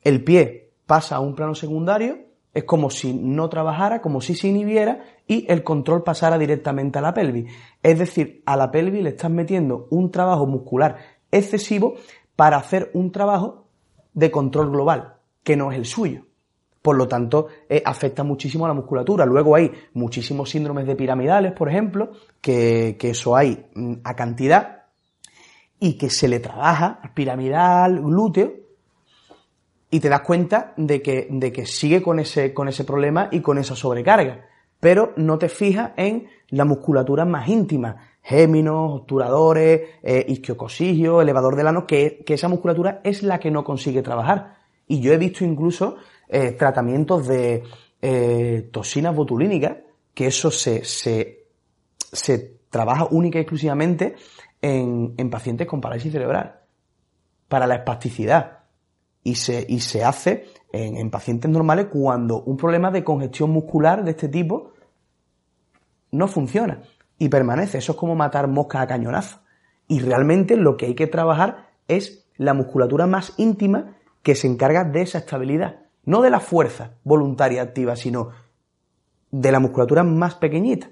El 0.00 0.24
pie 0.24 0.61
pasa 0.86 1.16
a 1.16 1.20
un 1.20 1.34
plano 1.34 1.54
secundario, 1.54 2.18
es 2.54 2.64
como 2.64 2.90
si 2.90 3.14
no 3.14 3.48
trabajara, 3.48 4.02
como 4.02 4.20
si 4.20 4.34
se 4.34 4.48
inhibiera 4.48 5.04
y 5.26 5.46
el 5.50 5.62
control 5.62 6.02
pasara 6.02 6.38
directamente 6.38 6.98
a 6.98 7.02
la 7.02 7.14
pelvis. 7.14 7.50
Es 7.82 7.98
decir, 7.98 8.42
a 8.44 8.56
la 8.56 8.70
pelvis 8.70 9.02
le 9.02 9.10
estás 9.10 9.30
metiendo 9.30 9.86
un 9.90 10.10
trabajo 10.10 10.46
muscular 10.46 10.98
excesivo 11.30 11.94
para 12.36 12.58
hacer 12.58 12.90
un 12.92 13.10
trabajo 13.10 13.68
de 14.12 14.30
control 14.30 14.70
global, 14.70 15.14
que 15.42 15.56
no 15.56 15.72
es 15.72 15.78
el 15.78 15.86
suyo. 15.86 16.26
Por 16.82 16.96
lo 16.96 17.06
tanto, 17.06 17.46
eh, 17.68 17.80
afecta 17.84 18.24
muchísimo 18.24 18.64
a 18.64 18.68
la 18.68 18.74
musculatura. 18.74 19.24
Luego 19.24 19.54
hay 19.54 19.70
muchísimos 19.94 20.50
síndromes 20.50 20.86
de 20.86 20.96
piramidales, 20.96 21.52
por 21.52 21.68
ejemplo, 21.68 22.10
que, 22.40 22.96
eso 23.00 23.36
hay 23.36 23.66
mm, 23.74 23.94
a 24.02 24.16
cantidad 24.16 24.82
y 25.78 25.94
que 25.94 26.10
se 26.10 26.28
le 26.28 26.40
trabaja 26.40 27.00
piramidal, 27.14 28.00
glúteo, 28.00 28.52
y 29.92 30.00
te 30.00 30.08
das 30.08 30.22
cuenta 30.22 30.72
de 30.78 31.02
que, 31.02 31.28
de 31.30 31.52
que 31.52 31.66
sigue 31.66 32.00
con 32.00 32.18
ese, 32.18 32.54
con 32.54 32.66
ese 32.66 32.82
problema 32.82 33.28
y 33.30 33.40
con 33.40 33.58
esa 33.58 33.76
sobrecarga. 33.76 34.46
Pero 34.80 35.12
no 35.16 35.36
te 35.36 35.50
fijas 35.50 35.92
en 35.98 36.28
la 36.48 36.64
musculatura 36.64 37.26
más 37.26 37.46
íntima, 37.46 38.08
géminos, 38.22 39.00
obturadores, 39.02 39.82
eh, 40.02 40.26
elevador 41.20 41.56
del 41.56 41.66
ano, 41.66 41.86
que, 41.86 42.22
que 42.24 42.34
esa 42.34 42.48
musculatura 42.48 43.02
es 43.04 43.22
la 43.22 43.38
que 43.38 43.50
no 43.50 43.64
consigue 43.64 44.00
trabajar. 44.00 44.56
Y 44.88 45.00
yo 45.00 45.12
he 45.12 45.18
visto 45.18 45.44
incluso 45.44 45.96
eh, 46.26 46.52
tratamientos 46.52 47.28
de 47.28 47.62
eh, 48.00 48.70
toxinas 48.72 49.14
botulínicas, 49.14 49.76
que 50.14 50.28
eso 50.28 50.50
se, 50.50 50.86
se, 50.86 51.48
se 51.98 52.60
trabaja 52.70 53.08
única 53.10 53.38
y 53.38 53.42
exclusivamente 53.42 54.16
en, 54.62 55.12
en, 55.18 55.28
pacientes 55.28 55.66
con 55.66 55.82
parálisis 55.82 56.12
cerebral, 56.12 56.60
para 57.46 57.66
la 57.66 57.74
espasticidad. 57.74 58.61
Y 59.24 59.36
se, 59.36 59.64
y 59.68 59.80
se 59.80 60.04
hace 60.04 60.46
en, 60.72 60.96
en 60.96 61.10
pacientes 61.10 61.50
normales 61.50 61.86
cuando 61.86 62.42
un 62.42 62.56
problema 62.56 62.90
de 62.90 63.04
congestión 63.04 63.50
muscular 63.50 64.04
de 64.04 64.10
este 64.12 64.28
tipo 64.28 64.72
no 66.10 66.28
funciona. 66.28 66.82
y 67.18 67.28
permanece. 67.28 67.78
Eso 67.78 67.92
es 67.92 67.98
como 67.98 68.16
matar 68.16 68.48
moscas 68.48 68.82
a 68.82 68.86
cañonazo. 68.86 69.40
Y 69.86 70.00
realmente 70.00 70.56
lo 70.56 70.76
que 70.76 70.86
hay 70.86 70.94
que 70.94 71.06
trabajar 71.06 71.68
es 71.86 72.26
la 72.36 72.54
musculatura 72.54 73.06
más 73.06 73.34
íntima 73.36 73.96
que 74.22 74.34
se 74.34 74.48
encarga 74.48 74.84
de 74.84 75.02
esa 75.02 75.18
estabilidad. 75.18 75.82
No 76.04 76.20
de 76.22 76.30
la 76.30 76.40
fuerza 76.40 76.94
voluntaria 77.04 77.62
activa, 77.62 77.94
sino 77.94 78.30
de 79.30 79.52
la 79.52 79.60
musculatura 79.60 80.02
más 80.02 80.34
pequeñita 80.34 80.90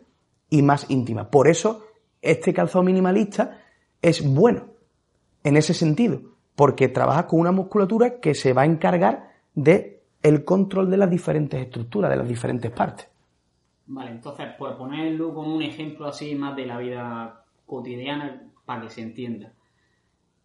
y 0.49 0.63
más 0.63 0.89
íntima. 0.89 1.31
Por 1.31 1.49
eso, 1.49 1.85
este 2.23 2.55
calzado 2.55 2.85
minimalista 2.85 3.59
es 4.01 4.23
bueno 4.23 4.67
en 5.43 5.57
ese 5.57 5.75
sentido, 5.75 6.21
porque 6.61 6.89
trabaja 6.89 7.27
con 7.27 7.41
una 7.41 7.53
musculatura 7.53 8.21
que 8.21 8.35
se 8.35 8.53
va 8.53 8.63
a 8.63 8.65
encargar 8.67 9.31
de 9.55 10.03
el 10.23 10.45
control 10.45 10.91
de 10.91 10.99
las 10.99 11.09
diferentes 11.09 11.59
estructuras, 11.59 12.11
de 12.11 12.19
las 12.19 12.29
diferentes 12.29 12.71
partes. 12.71 13.09
Vale, 13.87 14.11
entonces, 14.11 14.47
por 14.59 14.77
ponerlo 14.77 15.33
como 15.33 15.57
un 15.57 15.63
ejemplo 15.63 16.07
así 16.07 16.35
más 16.35 16.55
de 16.55 16.67
la 16.67 16.77
vida 16.77 17.47
cotidiana, 17.65 18.43
para 18.67 18.83
que 18.83 18.91
se 18.91 19.01
entienda. 19.01 19.55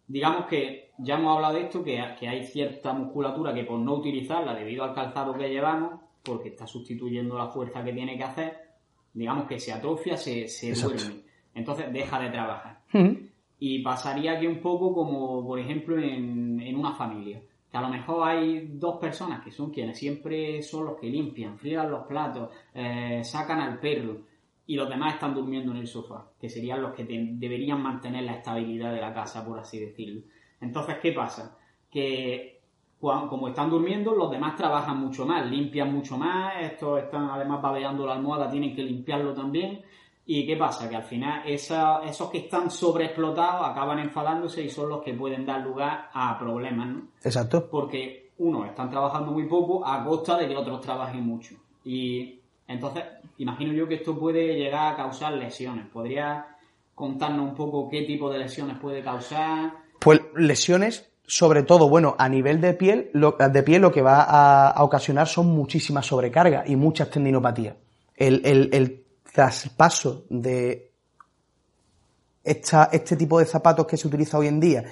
Digamos 0.06 0.46
que 0.46 0.92
ya 0.96 1.16
hemos 1.16 1.36
hablado 1.36 1.52
de 1.52 1.64
esto, 1.64 1.84
que, 1.84 2.00
hay 2.00 2.44
cierta 2.44 2.94
musculatura 2.94 3.52
que 3.52 3.64
por 3.64 3.78
no 3.78 3.96
utilizarla 3.96 4.54
debido 4.54 4.84
al 4.84 4.94
calzado 4.94 5.34
que 5.34 5.50
llevamos, 5.50 6.00
porque 6.22 6.48
está 6.48 6.66
sustituyendo 6.66 7.36
la 7.36 7.48
fuerza 7.48 7.84
que 7.84 7.92
tiene 7.92 8.16
que 8.16 8.24
hacer, 8.24 8.56
digamos 9.12 9.46
que 9.46 9.60
se 9.60 9.70
atrofia, 9.70 10.16
se, 10.16 10.48
se 10.48 10.72
duerme. 10.72 11.24
Entonces 11.54 11.92
deja 11.92 12.18
de 12.20 12.30
trabajar. 12.30 12.80
Y 13.58 13.82
pasaría 13.82 14.32
aquí 14.32 14.46
un 14.46 14.60
poco 14.60 14.94
como, 14.94 15.46
por 15.46 15.58
ejemplo, 15.58 15.98
en, 15.98 16.60
en 16.60 16.76
una 16.76 16.92
familia 16.92 17.40
que 17.70 17.76
a 17.76 17.80
lo 17.80 17.88
mejor 17.88 18.28
hay 18.28 18.68
dos 18.74 18.98
personas 18.98 19.42
que 19.42 19.50
son 19.50 19.70
quienes 19.70 19.98
siempre 19.98 20.62
son 20.62 20.84
los 20.86 20.96
que 20.98 21.08
limpian, 21.08 21.58
frían 21.58 21.90
los 21.90 22.06
platos, 22.06 22.50
eh, 22.74 23.22
sacan 23.24 23.60
al 23.60 23.80
perro 23.80 24.18
y 24.66 24.76
los 24.76 24.88
demás 24.88 25.14
están 25.14 25.34
durmiendo 25.34 25.72
en 25.72 25.78
el 25.78 25.86
sofá, 25.86 26.26
que 26.40 26.48
serían 26.48 26.82
los 26.82 26.92
que 26.92 27.04
deberían 27.04 27.82
mantener 27.82 28.24
la 28.24 28.34
estabilidad 28.34 28.92
de 28.92 29.00
la 29.00 29.12
casa, 29.12 29.44
por 29.44 29.58
así 29.58 29.78
decirlo. 29.78 30.22
Entonces, 30.60 30.98
¿qué 31.00 31.12
pasa? 31.12 31.56
Que 31.90 32.56
como 32.98 33.48
están 33.48 33.70
durmiendo, 33.70 34.14
los 34.14 34.30
demás 34.30 34.56
trabajan 34.56 34.98
mucho 34.98 35.26
más, 35.26 35.48
limpian 35.48 35.92
mucho 35.92 36.16
más, 36.16 36.54
estos 36.60 37.00
están 37.00 37.30
además 37.30 37.62
babeando 37.62 38.06
la 38.06 38.14
almohada, 38.14 38.50
tienen 38.50 38.74
que 38.74 38.82
limpiarlo 38.82 39.32
también. 39.34 39.82
¿Y 40.28 40.44
qué 40.44 40.56
pasa? 40.56 40.88
Que 40.88 40.96
al 40.96 41.04
final 41.04 41.42
esos 41.46 42.30
que 42.30 42.38
están 42.38 42.68
sobreexplotados 42.68 43.68
acaban 43.68 44.00
enfadándose 44.00 44.62
y 44.62 44.68
son 44.68 44.88
los 44.88 45.02
que 45.02 45.14
pueden 45.14 45.46
dar 45.46 45.60
lugar 45.60 46.10
a 46.12 46.36
problemas, 46.36 46.88
¿no? 46.88 47.02
Exacto. 47.22 47.68
Porque 47.70 48.30
unos 48.38 48.66
están 48.66 48.90
trabajando 48.90 49.30
muy 49.30 49.44
poco 49.44 49.86
a 49.86 50.04
costa 50.04 50.36
de 50.36 50.48
que 50.48 50.56
otros 50.56 50.80
trabajen 50.80 51.24
mucho. 51.24 51.54
Y 51.84 52.40
entonces, 52.66 53.04
imagino 53.38 53.72
yo 53.72 53.86
que 53.86 53.94
esto 53.94 54.18
puede 54.18 54.56
llegar 54.56 54.94
a 54.94 54.96
causar 54.96 55.32
lesiones. 55.34 55.86
¿Podría 55.86 56.44
contarnos 56.94 57.48
un 57.48 57.54
poco 57.54 57.88
qué 57.88 58.02
tipo 58.02 58.28
de 58.28 58.40
lesiones 58.40 58.78
puede 58.78 59.02
causar? 59.02 59.74
Pues 60.00 60.20
lesiones, 60.34 61.08
sobre 61.24 61.62
todo, 61.62 61.88
bueno, 61.88 62.16
a 62.18 62.28
nivel 62.28 62.60
de 62.60 62.74
piel, 62.74 63.10
lo, 63.12 63.36
de 63.38 63.62
piel 63.62 63.82
lo 63.82 63.92
que 63.92 64.02
va 64.02 64.22
a, 64.22 64.82
ocasionar 64.82 65.28
son 65.28 65.46
muchísimas 65.46 66.06
sobrecargas 66.06 66.68
y 66.68 66.74
muchas 66.74 67.10
tendinopatías. 67.10 67.76
El, 68.16 68.42
el, 68.44 68.70
el 68.72 69.05
traspaso 69.36 70.24
de 70.30 70.94
esta, 72.42 72.88
este 72.90 73.16
tipo 73.16 73.38
de 73.38 73.44
zapatos 73.44 73.86
que 73.86 73.98
se 73.98 74.08
utiliza 74.08 74.38
hoy 74.38 74.46
en 74.46 74.58
día 74.58 74.84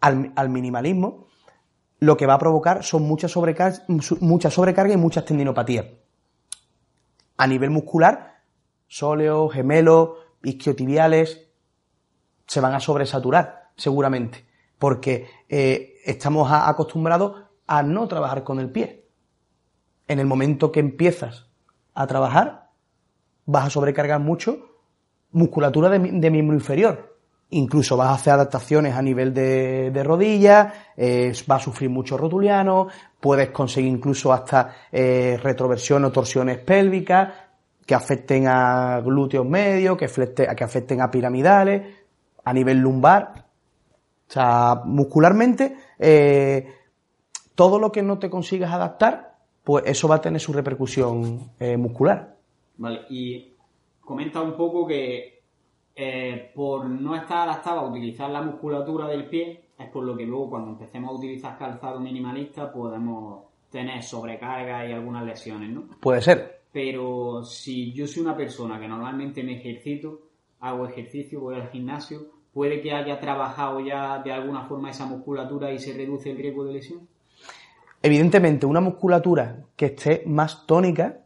al, 0.00 0.48
minimalismo, 0.48 1.28
lo 2.00 2.16
que 2.16 2.26
va 2.26 2.34
a 2.34 2.38
provocar 2.40 2.82
son 2.82 3.04
mucha 3.04 3.28
sobrecarga 3.28 4.92
y 4.92 4.96
muchas 4.96 5.24
tendinopatías. 5.24 5.86
A 7.36 7.46
nivel 7.46 7.70
muscular, 7.70 8.40
sóleos, 8.88 9.52
gemelos, 9.52 10.10
isquiotibiales, 10.42 11.46
se 12.48 12.60
van 12.60 12.74
a 12.74 12.80
sobresaturar, 12.80 13.70
seguramente, 13.76 14.44
porque 14.76 15.28
eh, 15.48 16.00
estamos 16.04 16.50
acostumbrados 16.50 17.44
a 17.68 17.84
no 17.84 18.08
trabajar 18.08 18.42
con 18.42 18.58
el 18.58 18.70
pie. 18.70 19.08
En 20.08 20.18
el 20.18 20.26
momento 20.26 20.72
que 20.72 20.80
empiezas 20.80 21.46
a 21.94 22.08
trabajar, 22.08 22.63
vas 23.46 23.66
a 23.66 23.70
sobrecargar 23.70 24.20
mucho 24.20 24.74
musculatura 25.34 25.90
de, 25.90 26.30
miembro 26.30 26.54
inferior. 26.54 27.12
Incluso 27.50 27.96
vas 27.96 28.08
a 28.08 28.14
hacer 28.14 28.32
adaptaciones 28.32 28.94
a 28.94 29.02
nivel 29.02 29.34
de, 29.34 29.90
de 29.90 30.02
rodilla, 30.02 30.92
eh, 30.96 31.32
vas 31.46 31.62
a 31.62 31.64
sufrir 31.64 31.90
mucho 31.90 32.16
rotuliano, 32.16 32.88
puedes 33.20 33.50
conseguir 33.50 33.90
incluso 33.90 34.32
hasta 34.32 34.74
eh, 34.90 35.38
retroversión 35.42 36.04
o 36.04 36.10
torsiones 36.10 36.58
pélvicas 36.58 37.32
que 37.84 37.94
afecten 37.94 38.48
a 38.48 39.00
glúteos 39.00 39.46
medios, 39.46 39.98
que, 39.98 40.06
que 40.06 40.64
afecten 40.64 41.02
a 41.02 41.10
piramidales, 41.10 41.82
a 42.44 42.52
nivel 42.52 42.78
lumbar. 42.78 43.44
O 44.26 44.32
sea, 44.32 44.80
muscularmente, 44.84 45.76
eh, 45.98 46.66
todo 47.54 47.78
lo 47.78 47.92
que 47.92 48.02
no 48.02 48.18
te 48.18 48.30
consigas 48.30 48.72
adaptar, 48.72 49.34
pues 49.62 49.84
eso 49.86 50.08
va 50.08 50.16
a 50.16 50.20
tener 50.20 50.40
su 50.40 50.52
repercusión 50.52 51.50
muscular. 51.78 52.33
Vale, 52.76 53.02
y 53.10 53.52
comenta 54.00 54.40
un 54.42 54.56
poco 54.56 54.86
que 54.86 55.42
eh, 55.96 56.50
por 56.54 56.86
no 56.86 57.14
estar 57.14 57.48
adaptado 57.48 57.80
a 57.80 57.88
utilizar 57.88 58.28
la 58.30 58.42
musculatura 58.42 59.06
del 59.06 59.28
pie, 59.28 59.64
es 59.78 59.88
por 59.90 60.04
lo 60.04 60.16
que 60.16 60.24
luego 60.24 60.50
cuando 60.50 60.70
empecemos 60.70 61.10
a 61.10 61.14
utilizar 61.14 61.58
calzado 61.58 62.00
minimalista 62.00 62.72
podemos 62.72 63.44
tener 63.70 64.02
sobrecarga 64.02 64.88
y 64.88 64.92
algunas 64.92 65.24
lesiones, 65.24 65.70
¿no? 65.70 65.84
Puede 66.00 66.22
ser. 66.22 66.62
Pero 66.72 67.44
si 67.44 67.92
yo 67.92 68.06
soy 68.06 68.22
una 68.22 68.36
persona 68.36 68.78
que 68.80 68.88
normalmente 68.88 69.42
me 69.42 69.56
ejercito, 69.56 70.22
hago 70.60 70.86
ejercicio, 70.86 71.40
voy 71.40 71.56
al 71.56 71.70
gimnasio, 71.70 72.26
¿puede 72.52 72.80
que 72.80 72.92
haya 72.92 73.18
trabajado 73.20 73.80
ya 73.80 74.20
de 74.22 74.32
alguna 74.32 74.64
forma 74.64 74.90
esa 74.90 75.06
musculatura 75.06 75.72
y 75.72 75.78
se 75.78 75.92
reduce 75.92 76.30
el 76.30 76.38
riesgo 76.38 76.64
de 76.64 76.72
lesión? 76.72 77.08
Evidentemente, 78.02 78.66
una 78.66 78.80
musculatura 78.80 79.64
que 79.76 79.86
esté 79.86 80.22
más 80.26 80.66
tónica 80.66 81.23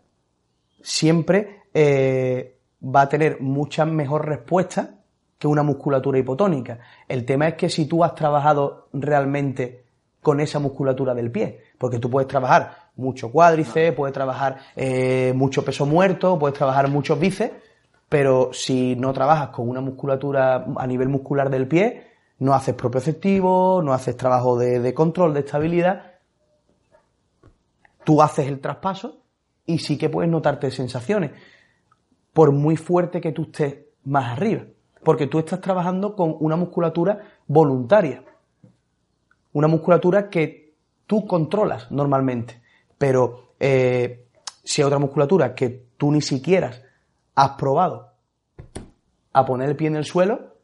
siempre 0.83 1.63
eh, 1.75 2.59
va 2.83 3.03
a 3.03 3.09
tener 3.09 3.41
mucha 3.41 3.85
mejor 3.85 4.27
respuesta 4.27 4.99
que 5.39 5.47
una 5.47 5.63
musculatura 5.63 6.19
hipotónica. 6.19 6.79
El 7.07 7.25
tema 7.25 7.49
es 7.49 7.55
que 7.55 7.71
si 7.71 7.87
tú 7.87 8.03
has 8.03 8.15
trabajado 8.15 8.89
realmente 8.93 9.85
con 10.21 10.41
esa 10.41 10.59
musculatura 10.59 11.15
del 11.15 11.31
pie, 11.31 11.61
porque 11.79 11.99
tú 11.99 12.11
puedes 12.11 12.29
trabajar 12.29 12.91
mucho 12.97 13.31
cuádriceps, 13.31 13.97
puedes 13.97 14.13
trabajar 14.13 14.59
eh, 14.75 15.33
mucho 15.35 15.65
peso 15.65 15.87
muerto, 15.87 16.39
puedes 16.39 16.59
trabajar 16.59 16.89
muchos 16.89 17.19
bíceps, 17.19 17.55
pero 18.09 18.51
si 18.53 18.97
no 18.97 19.13
trabajas 19.13 19.51
con 19.51 19.69
una 19.69 19.81
musculatura 19.81 20.67
a 20.77 20.87
nivel 20.87 21.09
muscular 21.09 21.51
del 21.51 21.69
pie, 21.69 22.09
no 22.41 22.55
haces 22.55 22.75
propioceptivo, 22.75 23.81
no 23.83 23.93
haces 23.93 24.17
trabajo 24.17 24.59
de 24.59 24.95
control, 24.95 25.35
de 25.35 25.41
estabilidad, 25.41 26.15
tú 28.05 28.23
haces 28.23 28.49
el 28.49 28.61
traspaso 28.61 29.19
y 29.69 29.79
sí 29.79 29.99
que 29.99 30.09
puedes 30.09 30.31
notarte 30.31 30.71
sensaciones, 30.71 31.31
por 32.33 32.53
muy 32.53 32.77
fuerte 32.77 33.21
que 33.21 33.33
tú 33.33 33.43
estés 33.43 33.77
más 34.05 34.33
arriba, 34.33 34.65
porque 35.05 35.27
tú 35.27 35.39
estás 35.39 35.61
trabajando 35.61 36.17
con 36.17 36.37
una 36.41 36.57
musculatura 36.57 37.21
voluntaria, 37.47 38.25
una 39.53 39.69
musculatura 39.69 40.31
que 40.31 40.73
tú 41.07 41.27
controlas 41.27 41.91
normalmente, 41.93 42.63
pero 42.97 43.53
eh, 43.61 44.27
si 44.65 44.81
hay 44.81 44.87
otra 44.87 44.99
musculatura 44.99 45.55
que 45.55 45.89
tú 45.99 46.11
ni 46.11 46.23
siquiera 46.23 46.73
has 47.35 47.51
probado 47.51 48.13
a 49.35 49.45
poner 49.45 49.69
el 49.69 49.77
pie 49.77 49.89
en 49.89 49.97
el 49.97 50.07
suelo 50.07 50.57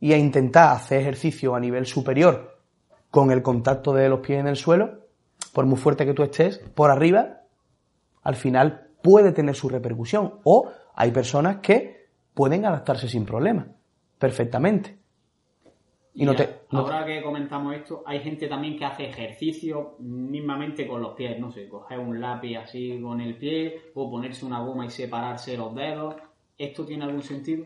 y 0.00 0.12
a 0.12 0.18
intentar 0.18 0.74
hacer 0.74 1.02
ejercicio 1.02 1.54
a 1.54 1.60
nivel 1.60 1.86
superior 1.86 2.58
con 3.12 3.30
el 3.30 3.42
contacto 3.42 3.92
de 3.94 4.08
los 4.08 4.20
pies 4.20 4.40
en 4.40 4.48
el 4.48 4.56
suelo, 4.56 5.06
por 5.52 5.66
muy 5.66 5.78
fuerte 5.78 6.04
que 6.04 6.14
tú 6.14 6.24
estés, 6.24 6.58
por 6.58 6.90
arriba 6.90 7.39
al 8.30 8.36
final 8.36 8.86
puede 9.02 9.32
tener 9.32 9.56
su 9.56 9.68
repercusión. 9.68 10.34
O 10.44 10.70
hay 10.94 11.10
personas 11.10 11.58
que 11.58 12.06
pueden 12.32 12.64
adaptarse 12.64 13.08
sin 13.08 13.26
problema, 13.26 13.66
perfectamente. 14.18 14.96
Y, 16.14 16.24
no 16.24 16.34
te, 16.34 16.48
ahora 16.70 17.04
que 17.04 17.22
comentamos 17.22 17.74
esto, 17.74 18.02
hay 18.06 18.20
gente 18.20 18.48
también 18.48 18.76
que 18.76 18.84
hace 18.84 19.06
ejercicio 19.08 19.96
mismamente 20.00 20.86
con 20.86 21.00
los 21.00 21.14
pies, 21.14 21.38
no 21.38 21.50
sé, 21.50 21.68
coger 21.68 21.98
un 21.98 22.20
lápiz 22.20 22.56
así 22.56 23.00
con 23.00 23.20
el 23.20 23.36
pie 23.36 23.90
o 23.94 24.10
ponerse 24.10 24.44
una 24.44 24.60
goma 24.60 24.86
y 24.86 24.90
separarse 24.90 25.56
los 25.56 25.74
dedos. 25.74 26.16
¿Esto 26.58 26.84
tiene 26.84 27.04
algún 27.04 27.22
sentido? 27.22 27.64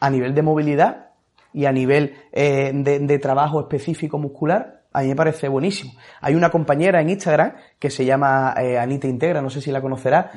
A 0.00 0.10
nivel 0.10 0.34
de 0.34 0.42
movilidad 0.42 1.10
y 1.52 1.64
a 1.66 1.72
nivel 1.72 2.14
eh, 2.32 2.72
de 2.72 3.18
trabajo 3.18 3.60
específico 3.60 4.18
muscular, 4.18 4.83
a 4.94 5.02
mí 5.02 5.08
me 5.08 5.16
parece 5.16 5.48
buenísimo. 5.48 5.92
Hay 6.20 6.36
una 6.36 6.50
compañera 6.50 7.00
en 7.00 7.10
Instagram 7.10 7.54
que 7.80 7.90
se 7.90 8.04
llama 8.04 8.54
eh, 8.56 8.78
Anita 8.78 9.08
Integra, 9.08 9.42
no 9.42 9.50
sé 9.50 9.60
si 9.60 9.72
la 9.72 9.82
conocerá. 9.82 10.30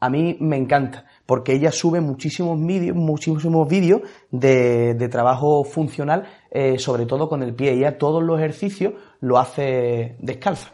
A 0.00 0.10
mí 0.10 0.36
me 0.40 0.56
encanta, 0.56 1.06
porque 1.24 1.52
ella 1.54 1.70
sube 1.70 2.00
muchísimos 2.00 2.60
vídeos, 2.60 2.96
muchísimos 2.96 3.68
vídeos 3.68 4.02
de, 4.32 5.08
trabajo 5.10 5.62
funcional, 5.62 6.24
eh, 6.50 6.76
sobre 6.80 7.06
todo 7.06 7.28
con 7.28 7.44
el 7.44 7.54
pie. 7.54 7.72
Ella 7.72 7.96
todos 7.96 8.20
los 8.20 8.38
ejercicios 8.38 8.94
lo 9.20 9.38
hace 9.38 10.16
descalza. 10.18 10.72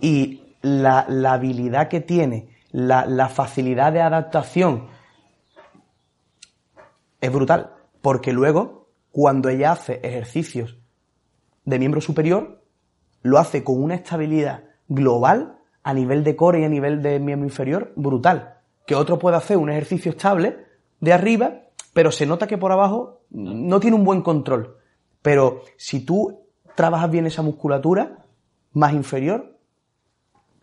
Y 0.00 0.54
la, 0.62 1.00
habilidad 1.32 1.88
que 1.88 2.00
tiene, 2.00 2.50
la, 2.70 3.28
facilidad 3.30 3.92
de 3.92 4.00
adaptación 4.00 4.86
es 7.20 7.32
brutal, 7.32 7.72
porque 8.00 8.32
luego, 8.32 8.90
cuando 9.10 9.48
ella 9.48 9.72
hace 9.72 9.98
ejercicios 10.04 10.78
de 11.64 11.78
miembro 11.78 12.00
superior, 12.00 12.62
lo 13.22 13.38
hace 13.38 13.64
con 13.64 13.82
una 13.82 13.94
estabilidad 13.94 14.64
global 14.88 15.58
a 15.82 15.94
nivel 15.94 16.24
de 16.24 16.36
core 16.36 16.60
y 16.60 16.64
a 16.64 16.68
nivel 16.68 17.02
de 17.02 17.18
miembro 17.18 17.46
inferior 17.46 17.92
brutal. 17.96 18.58
Que 18.86 18.94
otro 18.94 19.18
puede 19.18 19.36
hacer 19.36 19.56
un 19.56 19.70
ejercicio 19.70 20.10
estable 20.10 20.66
de 21.00 21.12
arriba, 21.12 21.62
pero 21.92 22.10
se 22.10 22.26
nota 22.26 22.46
que 22.46 22.58
por 22.58 22.72
abajo 22.72 23.20
no 23.30 23.80
tiene 23.80 23.96
un 23.96 24.04
buen 24.04 24.22
control. 24.22 24.76
Pero 25.22 25.62
si 25.76 26.04
tú 26.04 26.40
trabajas 26.74 27.10
bien 27.10 27.26
esa 27.26 27.42
musculatura 27.42 28.24
más 28.72 28.92
inferior, 28.92 29.58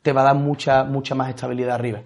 te 0.02 0.14
va 0.14 0.22
a 0.22 0.26
dar 0.26 0.36
mucha, 0.36 0.84
mucha 0.84 1.16
más 1.16 1.30
estabilidad 1.30 1.76
arriba. 1.76 2.02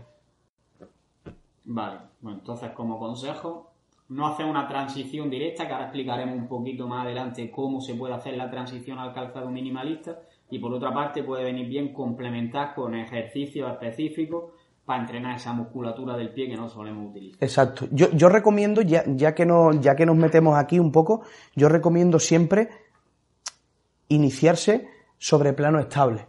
Vale, 1.65 1.99
bueno, 2.21 2.39
entonces 2.39 2.71
como 2.71 2.99
consejo, 2.99 3.71
no 4.09 4.27
hacer 4.27 4.45
una 4.45 4.67
transición 4.67 5.29
directa, 5.29 5.65
que 5.65 5.73
ahora 5.73 5.85
explicaremos 5.85 6.37
un 6.37 6.47
poquito 6.47 6.87
más 6.87 7.05
adelante 7.05 7.49
cómo 7.49 7.81
se 7.81 7.95
puede 7.95 8.13
hacer 8.13 8.37
la 8.37 8.49
transición 8.49 8.99
al 8.99 9.13
calzado 9.13 9.49
minimalista, 9.49 10.19
y 10.49 10.59
por 10.59 10.73
otra 10.73 10.93
parte 10.93 11.23
puede 11.23 11.43
venir 11.43 11.67
bien 11.67 11.91
complementar 11.91 12.75
con 12.75 12.93
ejercicios 12.93 13.71
específicos 13.71 14.51
para 14.85 15.01
entrenar 15.01 15.35
esa 15.35 15.51
musculatura 15.53 16.15
del 16.15 16.29
pie 16.29 16.47
que 16.47 16.55
no 16.55 16.69
solemos 16.69 17.09
utilizar. 17.09 17.43
Exacto. 17.43 17.87
Yo, 17.91 18.11
yo 18.11 18.29
recomiendo, 18.29 18.83
ya, 18.83 19.03
ya, 19.07 19.33
que 19.33 19.45
nos, 19.45 19.81
ya 19.81 19.95
que 19.95 20.05
nos 20.05 20.15
metemos 20.15 20.55
aquí 20.57 20.77
un 20.77 20.91
poco, 20.91 21.23
yo 21.55 21.67
recomiendo 21.67 22.19
siempre 22.19 22.69
iniciarse 24.09 24.87
sobre 25.17 25.53
plano 25.53 25.79
estable. 25.79 26.27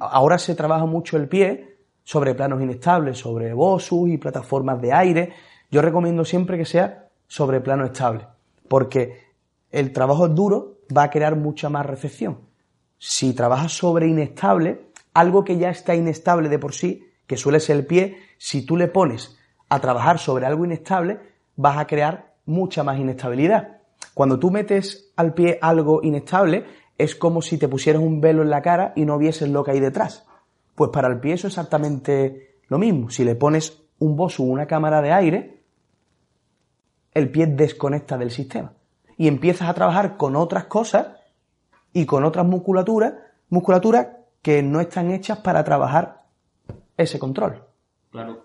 ahora 0.00 0.38
se 0.38 0.56
trabaja 0.56 0.86
mucho 0.86 1.16
el 1.16 1.28
pie 1.28 1.78
sobre 2.02 2.34
planos 2.34 2.60
inestables, 2.60 3.18
sobre 3.18 3.54
bosus 3.54 4.08
y 4.10 4.18
plataformas 4.18 4.80
de 4.80 4.92
aire. 4.92 5.32
Yo 5.74 5.82
recomiendo 5.82 6.24
siempre 6.24 6.56
que 6.56 6.66
sea 6.66 7.08
sobre 7.26 7.60
plano 7.60 7.84
estable, 7.84 8.28
porque 8.68 9.24
el 9.72 9.92
trabajo 9.92 10.28
duro 10.28 10.78
va 10.96 11.02
a 11.02 11.10
crear 11.10 11.34
mucha 11.34 11.68
más 11.68 11.84
recepción. 11.84 12.42
Si 12.96 13.34
trabajas 13.34 13.72
sobre 13.72 14.06
inestable, 14.06 14.92
algo 15.14 15.42
que 15.42 15.58
ya 15.58 15.70
está 15.70 15.96
inestable 15.96 16.48
de 16.48 16.60
por 16.60 16.74
sí, 16.74 17.08
que 17.26 17.36
suele 17.36 17.58
ser 17.58 17.78
el 17.78 17.86
pie, 17.86 18.18
si 18.38 18.64
tú 18.64 18.76
le 18.76 18.86
pones 18.86 19.36
a 19.68 19.80
trabajar 19.80 20.20
sobre 20.20 20.46
algo 20.46 20.64
inestable, 20.64 21.18
vas 21.56 21.76
a 21.78 21.88
crear 21.88 22.34
mucha 22.46 22.84
más 22.84 23.00
inestabilidad. 23.00 23.78
Cuando 24.14 24.38
tú 24.38 24.52
metes 24.52 25.12
al 25.16 25.34
pie 25.34 25.58
algo 25.60 26.04
inestable, 26.04 26.66
es 26.96 27.16
como 27.16 27.42
si 27.42 27.58
te 27.58 27.66
pusieras 27.66 28.00
un 28.00 28.20
velo 28.20 28.42
en 28.42 28.50
la 28.50 28.62
cara 28.62 28.92
y 28.94 29.04
no 29.04 29.18
vieses 29.18 29.48
lo 29.48 29.64
que 29.64 29.72
hay 29.72 29.80
detrás. 29.80 30.24
Pues 30.76 30.90
para 30.92 31.08
el 31.08 31.18
pie 31.18 31.34
eso 31.34 31.48
es 31.48 31.54
exactamente 31.54 32.60
lo 32.68 32.78
mismo. 32.78 33.10
Si 33.10 33.24
le 33.24 33.34
pones 33.34 33.82
un 33.98 34.14
bosu 34.14 34.44
una 34.44 34.66
cámara 34.66 35.02
de 35.02 35.10
aire, 35.12 35.53
el 37.14 37.30
pie 37.30 37.46
desconecta 37.46 38.18
del 38.18 38.30
sistema. 38.30 38.72
Y 39.16 39.28
empiezas 39.28 39.68
a 39.68 39.74
trabajar 39.74 40.16
con 40.16 40.36
otras 40.36 40.64
cosas 40.64 41.16
y 41.92 42.04
con 42.04 42.24
otras 42.24 42.44
musculaturas, 42.44 43.14
musculaturas 43.48 44.08
que 44.42 44.62
no 44.62 44.80
están 44.80 45.12
hechas 45.12 45.38
para 45.38 45.64
trabajar 45.64 46.24
ese 46.96 47.18
control. 47.18 47.62
Claro. 48.10 48.44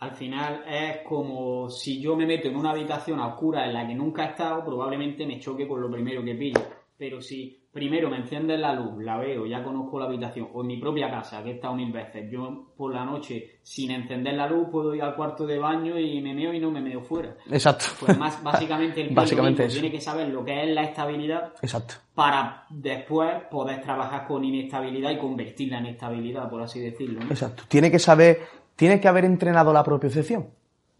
Al 0.00 0.16
final 0.16 0.64
es 0.68 0.98
como 1.06 1.70
si 1.70 2.00
yo 2.00 2.16
me 2.16 2.26
meto 2.26 2.48
en 2.48 2.56
una 2.56 2.72
habitación 2.72 3.20
oscura 3.20 3.64
en 3.64 3.72
la 3.72 3.86
que 3.86 3.94
nunca 3.94 4.24
he 4.24 4.30
estado, 4.30 4.64
probablemente 4.64 5.24
me 5.24 5.38
choque 5.38 5.68
con 5.68 5.80
lo 5.80 5.88
primero 5.88 6.24
que 6.24 6.34
pillo. 6.34 6.60
Pero 6.98 7.22
si 7.22 7.61
primero 7.72 8.10
me 8.10 8.18
enciendes 8.18 8.60
la 8.60 8.74
luz, 8.74 9.02
la 9.02 9.16
veo, 9.16 9.46
ya 9.46 9.64
conozco 9.64 9.98
la 9.98 10.04
habitación, 10.04 10.48
o 10.52 10.60
en 10.60 10.66
mi 10.66 10.76
propia 10.76 11.10
casa, 11.10 11.42
que 11.42 11.50
he 11.50 11.54
estado 11.54 11.74
mil 11.74 11.90
veces, 11.90 12.30
yo 12.30 12.66
por 12.76 12.92
la 12.92 13.04
noche, 13.04 13.60
sin 13.62 13.90
encender 13.90 14.34
la 14.34 14.46
luz, 14.46 14.68
puedo 14.70 14.94
ir 14.94 15.02
al 15.02 15.16
cuarto 15.16 15.46
de 15.46 15.58
baño 15.58 15.98
y 15.98 16.20
me 16.20 16.34
meo 16.34 16.52
y 16.52 16.60
no 16.60 16.70
me 16.70 16.82
meo 16.82 17.00
fuera. 17.00 17.34
Exacto. 17.50 17.86
Pues 17.98 18.18
más, 18.18 18.42
básicamente 18.42 19.00
el 19.00 19.10
básicamente 19.14 19.66
tiene 19.68 19.90
que 19.90 20.00
saber 20.00 20.28
lo 20.28 20.44
que 20.44 20.62
es 20.62 20.68
la 20.68 20.84
estabilidad 20.84 21.54
Exacto. 21.62 21.94
para 22.14 22.66
después 22.68 23.30
poder 23.50 23.80
trabajar 23.80 24.26
con 24.26 24.44
inestabilidad 24.44 25.10
y 25.10 25.18
convertirla 25.18 25.78
en 25.78 25.86
estabilidad, 25.86 26.50
por 26.50 26.60
así 26.60 26.78
decirlo. 26.78 27.20
¿no? 27.20 27.30
Exacto. 27.30 27.64
Tiene 27.68 27.90
que 27.90 27.98
saber, 27.98 28.40
tiene 28.76 29.00
que 29.00 29.08
haber 29.08 29.24
entrenado 29.24 29.72
la 29.72 29.82
propiocepción 29.82 30.50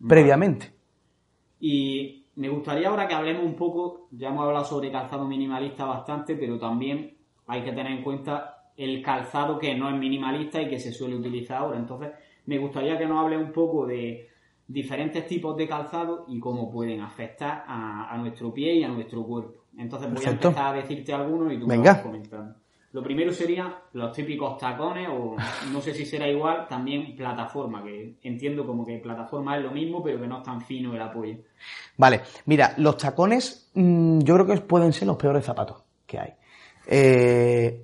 previamente. 0.09 0.73
Y 1.61 2.22
me 2.37 2.49
gustaría 2.49 2.89
ahora 2.89 3.07
que 3.07 3.15
hablemos 3.15 3.45
un 3.45 3.55
poco, 3.55 4.09
ya 4.11 4.29
hemos 4.29 4.45
hablado 4.45 4.65
sobre 4.65 4.91
calzado 4.91 5.27
minimalista 5.27 5.85
bastante, 5.85 6.35
pero 6.37 6.59
también 6.59 7.17
hay 7.47 7.63
que 7.63 7.73
tener 7.73 7.93
en 7.93 8.03
cuenta 8.03 8.71
el 8.77 9.03
calzado 9.03 9.59
que 9.59 9.75
no 9.75 9.89
es 9.91 9.97
minimalista 9.97 10.61
y 10.61 10.69
que 10.69 10.79
se 10.79 10.93
suele 10.93 11.17
utilizar 11.17 11.59
ahora. 11.59 11.79
Entonces, 11.79 12.11
me 12.47 12.59
gustaría 12.59 12.99
que 12.99 13.07
nos 13.07 13.23
hable 13.23 13.37
un 13.37 13.53
poco 13.53 13.87
de 13.87 14.29
diferentes 14.67 15.27
tipos 15.27 15.57
de 15.57 15.69
calzado 15.69 16.25
y 16.29 16.41
cómo 16.41 16.71
pueden 16.71 17.01
afectar 17.01 17.65
a, 17.67 18.17
nuestro 18.19 18.53
pie 18.53 18.77
y 18.77 18.85
a 18.85 18.89
nuestro 18.89 19.23
cuerpo. 19.25 19.65
Entonces 19.77 20.13
voy 20.13 20.25
a 20.25 20.31
empezar 20.31 20.67
a 20.67 20.73
decirte 20.73 21.13
algunos 21.13 21.53
y 21.53 21.59
tú 21.59 21.67
Venga. 21.67 21.93
vas 21.93 22.03
comentando. 22.03 22.55
Lo 22.93 23.03
primero 23.03 23.33
serían 23.33 23.75
los 23.95 24.13
típicos 24.13 24.59
tacones, 24.59 25.09
o 25.09 25.35
no 25.73 25.81
sé 25.81 25.95
si 25.95 26.05
será 26.05 26.29
igual, 26.29 26.67
también 26.69 27.17
plataforma, 27.17 27.83
que 27.83 28.17
entiendo 28.23 28.67
como 28.67 28.85
que 28.85 28.99
plataforma 28.99 29.57
es 29.57 29.63
lo 29.63 29.71
mismo, 29.71 30.03
pero 30.03 30.21
que 30.21 30.27
no 30.27 30.39
es 30.39 30.43
tan 30.43 30.61
fino 30.61 30.95
el 30.95 31.01
apoyo. 31.01 31.37
Vale, 31.97 32.21
mira, 32.47 32.75
los 32.77 32.99
tacones 32.99 33.71
mm, 33.75 34.19
yo 34.21 34.35
creo 34.35 34.47
que 34.47 34.57
pueden 34.61 34.93
ser 34.93 35.09
los 35.09 35.17
peores 35.17 35.43
zapatos 35.43 35.83
que 36.07 36.19
hay. 36.19 36.35
Eh, 36.87 37.83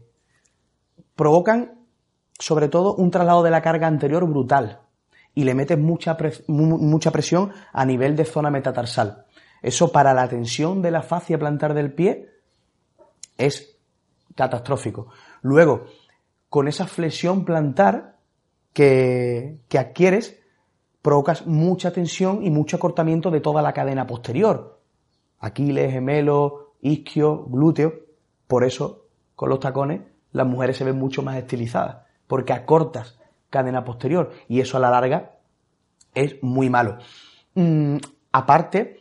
provocan, 1.16 1.86
sobre 2.38 2.68
todo, 2.68 2.94
un 2.96 3.10
traslado 3.10 3.42
de 3.42 3.50
la 3.50 3.62
carga 3.62 3.86
anterior 3.86 4.28
brutal 4.28 4.82
y 5.34 5.44
le 5.44 5.54
metes 5.54 5.78
mucha, 5.78 6.18
mucha 6.48 7.10
presión 7.12 7.52
a 7.72 7.86
nivel 7.86 8.14
de 8.14 8.26
zona 8.26 8.50
metatarsal. 8.50 9.24
Eso 9.62 9.90
para 9.90 10.12
la 10.12 10.28
tensión 10.28 10.82
de 10.82 10.90
la 10.90 11.02
fascia 11.02 11.38
plantar 11.38 11.72
del 11.72 11.94
pie 11.94 12.28
es 13.38 13.77
catastrófico. 14.38 15.08
Luego, 15.42 15.86
con 16.48 16.68
esa 16.68 16.86
flexión 16.86 17.44
plantar 17.44 18.18
que, 18.72 19.58
que 19.68 19.78
adquieres, 19.78 20.38
provocas 21.02 21.44
mucha 21.44 21.92
tensión 21.92 22.44
y 22.46 22.50
mucho 22.50 22.76
acortamiento 22.76 23.32
de 23.32 23.40
toda 23.40 23.62
la 23.62 23.72
cadena 23.72 24.06
posterior. 24.06 24.80
Aquiles, 25.40 25.90
gemelo, 25.90 26.74
isquio, 26.80 27.46
glúteo. 27.46 27.94
Por 28.46 28.62
eso, 28.62 29.06
con 29.34 29.48
los 29.48 29.58
tacones, 29.58 30.02
las 30.30 30.46
mujeres 30.46 30.76
se 30.76 30.84
ven 30.84 30.96
mucho 30.96 31.22
más 31.22 31.36
estilizadas, 31.36 32.06
porque 32.28 32.52
acortas 32.52 33.18
cadena 33.50 33.84
posterior 33.84 34.30
y 34.46 34.60
eso 34.60 34.76
a 34.76 34.80
la 34.80 34.90
larga 34.90 35.32
es 36.14 36.40
muy 36.42 36.70
malo. 36.70 36.98
Mm, 37.54 37.96
aparte, 38.30 39.00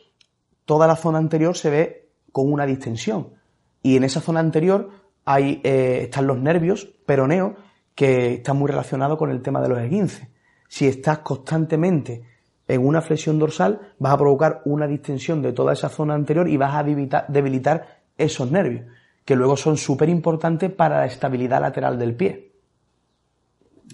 toda 0.66 0.88
la 0.88 0.96
zona 0.96 1.20
anterior 1.20 1.56
se 1.56 1.70
ve 1.70 2.10
con 2.32 2.52
una 2.52 2.66
distensión 2.66 3.38
y 3.84 3.98
en 3.98 4.04
esa 4.04 4.22
zona 4.22 4.40
anterior 4.40 4.90
hay, 5.30 5.60
eh, 5.62 6.04
están 6.04 6.26
los 6.26 6.40
nervios 6.40 6.86
peroneos 7.06 7.52
que 7.94 8.36
están 8.36 8.56
muy 8.56 8.70
relacionados 8.70 9.18
con 9.18 9.30
el 9.30 9.42
tema 9.42 9.62
de 9.62 9.68
los 9.68 9.78
esguinces. 9.78 10.26
Si 10.70 10.88
estás 10.88 11.20
constantemente 11.20 12.24
en 12.66 12.88
una 12.88 13.02
flexión 13.02 13.38
dorsal, 13.38 13.94
vas 14.00 14.14
a 14.14 14.18
provocar 14.18 14.62
una 14.64 14.88
distensión 14.88 15.42
de 15.42 15.52
toda 15.52 15.74
esa 15.74 15.90
zona 15.90 16.14
anterior 16.14 16.48
y 16.48 16.56
vas 16.56 16.76
a 16.76 16.84
debilitar 17.28 18.04
esos 18.18 18.50
nervios, 18.50 18.86
que 19.26 19.36
luego 19.36 19.58
son 19.58 19.76
súper 19.76 20.08
importantes 20.08 20.72
para 20.72 21.00
la 21.00 21.06
estabilidad 21.08 21.60
lateral 21.60 22.00
del 22.00 22.16
pie. 22.16 22.54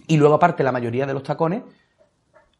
Y 0.05 0.17
luego, 0.17 0.35
aparte, 0.35 0.63
la 0.63 0.71
mayoría 0.71 1.07
de 1.07 1.13
los 1.15 1.23
tacones, 1.23 1.63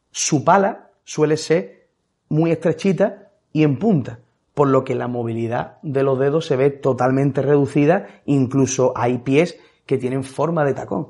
su 0.09 0.43
pala 0.43 0.89
suele 1.03 1.37
ser 1.37 1.89
muy 2.29 2.51
estrechita 2.51 3.29
y 3.51 3.61
en 3.61 3.77
punta 3.77 4.19
por 4.53 4.67
lo 4.67 4.83
que 4.83 4.95
la 4.95 5.07
movilidad 5.07 5.77
de 5.81 6.03
los 6.03 6.19
dedos 6.19 6.45
se 6.45 6.55
ve 6.55 6.69
totalmente 6.69 7.41
reducida, 7.41 8.21
incluso 8.25 8.93
hay 8.95 9.19
pies 9.19 9.57
que 9.85 9.97
tienen 9.97 10.23
forma 10.23 10.63
de 10.63 10.73
tacón. 10.73 11.07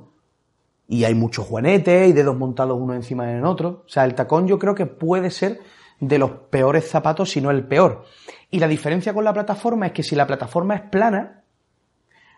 Y 0.87 1.03
hay 1.05 1.15
muchos 1.15 1.45
juanetes 1.45 2.09
y 2.09 2.13
dedos 2.13 2.37
montados 2.37 2.79
uno 2.79 2.93
encima 2.93 3.25
del 3.25 3.45
otro. 3.45 3.83
O 3.85 3.89
sea, 3.89 4.05
el 4.05 4.15
tacón 4.15 4.47
yo 4.47 4.59
creo 4.59 4.75
que 4.75 4.85
puede 4.85 5.29
ser 5.29 5.59
de 5.99 6.17
los 6.17 6.31
peores 6.31 6.89
zapatos, 6.89 7.31
si 7.31 7.41
no 7.41 7.51
el 7.51 7.65
peor. 7.65 8.03
Y 8.51 8.59
la 8.59 8.67
diferencia 8.67 9.13
con 9.13 9.23
la 9.23 9.33
plataforma 9.33 9.87
es 9.87 9.91
que 9.93 10.03
si 10.03 10.15
la 10.15 10.27
plataforma 10.27 10.75
es 10.75 10.81
plana, 10.81 11.43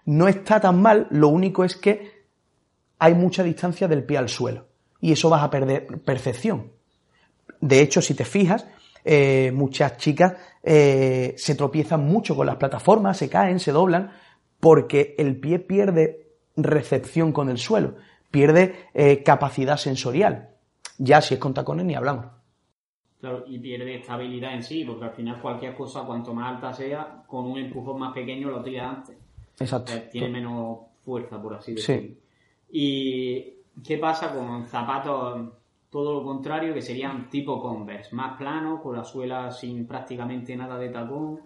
no 0.05 0.27
está 0.27 0.59
tan 0.59 0.81
mal, 0.81 1.07
lo 1.09 1.29
único 1.29 1.63
es 1.63 1.75
que 1.75 2.25
hay 2.99 3.15
mucha 3.15 3.43
distancia 3.43 3.87
del 3.87 4.03
pie 4.03 4.17
al 4.17 4.29
suelo. 4.29 4.67
Y 5.01 5.11
eso 5.11 5.29
vas 5.29 5.43
a 5.43 5.49
perder 5.49 5.87
percepción. 6.03 6.71
De 7.59 7.81
hecho, 7.81 8.01
si 8.01 8.13
te 8.13 8.25
fijas, 8.25 8.67
eh, 9.05 9.51
muchas 9.53 9.97
chicas 9.97 10.33
eh, 10.63 11.35
se 11.37 11.53
tropiezan 11.53 12.03
mucho 12.03 12.35
con 12.35 12.47
las 12.47 12.55
plataformas, 12.55 13.17
se 13.17 13.29
caen, 13.29 13.59
se 13.59 13.71
doblan, 13.71 14.11
porque 14.59 15.13
el 15.19 15.39
pie 15.39 15.59
pierde 15.59 16.31
recepción 16.57 17.31
con 17.31 17.49
el 17.49 17.59
suelo, 17.59 17.95
pierde 18.31 18.87
eh, 18.95 19.21
capacidad 19.21 19.77
sensorial. 19.77 20.49
Ya 20.97 21.21
si 21.21 21.35
es 21.35 21.39
con 21.39 21.53
tacones 21.53 21.85
ni 21.85 21.93
hablamos. 21.93 22.25
Claro, 23.19 23.43
y 23.47 23.59
pierde 23.59 23.95
estabilidad 23.95 24.55
en 24.55 24.63
sí, 24.63 24.83
porque 24.83 25.05
al 25.05 25.11
final 25.11 25.39
cualquier 25.39 25.75
cosa, 25.75 26.03
cuanto 26.03 26.33
más 26.33 26.55
alta 26.55 26.73
sea, 26.73 27.23
con 27.27 27.45
un 27.45 27.59
empujón 27.59 27.99
más 27.99 28.13
pequeño 28.13 28.49
lo 28.49 28.63
tira 28.63 28.89
antes. 28.89 29.15
Exacto. 29.59 29.93
tiene 30.11 30.29
menos 30.29 30.79
fuerza, 31.01 31.41
por 31.41 31.53
así 31.53 31.75
decirlo. 31.75 32.15
¿Y 32.71 33.53
qué 33.85 33.97
pasa 33.99 34.33
con 34.33 34.65
zapatos 34.65 35.49
todo 35.95 36.11
lo 36.11 36.25
contrario, 36.25 36.73
que 36.73 36.81
serían 36.81 37.29
tipo 37.29 37.61
Converse, 37.61 38.13
más 38.13 38.37
plano, 38.37 38.81
con 38.83 38.97
la 38.97 39.05
suela 39.05 39.49
sin 39.49 39.87
prácticamente 39.87 40.53
nada 40.53 40.77
de 40.77 40.89
tacón. 40.89 41.39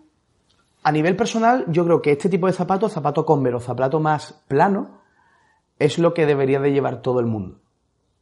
A 0.82 0.92
nivel 0.92 1.16
personal, 1.16 1.66
yo 1.68 1.86
creo 1.86 2.02
que 2.02 2.14
este 2.14 2.30
tipo 2.30 2.48
de 2.48 2.54
zapatos, 2.54 2.92
zapato 2.92 3.24
Converse 3.24 3.58
o 3.58 3.60
zapato 3.60 4.00
más 4.00 4.44
plano, 4.48 5.02
es 5.78 6.00
lo 6.00 6.16
que 6.16 6.26
debería 6.26 6.60
de 6.60 6.72
llevar 6.72 7.04
todo 7.04 7.20
el 7.20 7.28
mundo. 7.28 7.60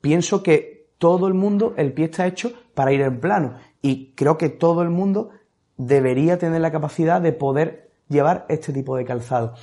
Pienso 0.01 0.43
que 0.43 0.89
todo 0.97 1.29
el 1.29 1.33
mundo, 1.33 1.73
el 1.77 1.93
pie 1.93 2.07
está 2.07 2.27
hecho 2.27 2.51
para 2.73 2.91
ir 2.91 2.99
en 2.99 3.21
plano 3.21 3.53
y 3.81 4.11
creo 4.11 4.37
que 4.37 4.49
todo 4.49 4.81
el 4.81 4.89
mundo 4.89 5.29
debería 5.77 6.37
tener 6.37 6.59
la 6.59 6.73
capacidad 6.73 7.21
de 7.21 7.31
poder 7.31 7.91
llevar 8.09 8.45
este 8.49 8.73
tipo 8.73 8.97
de 8.97 9.05
calzado. 9.05 9.53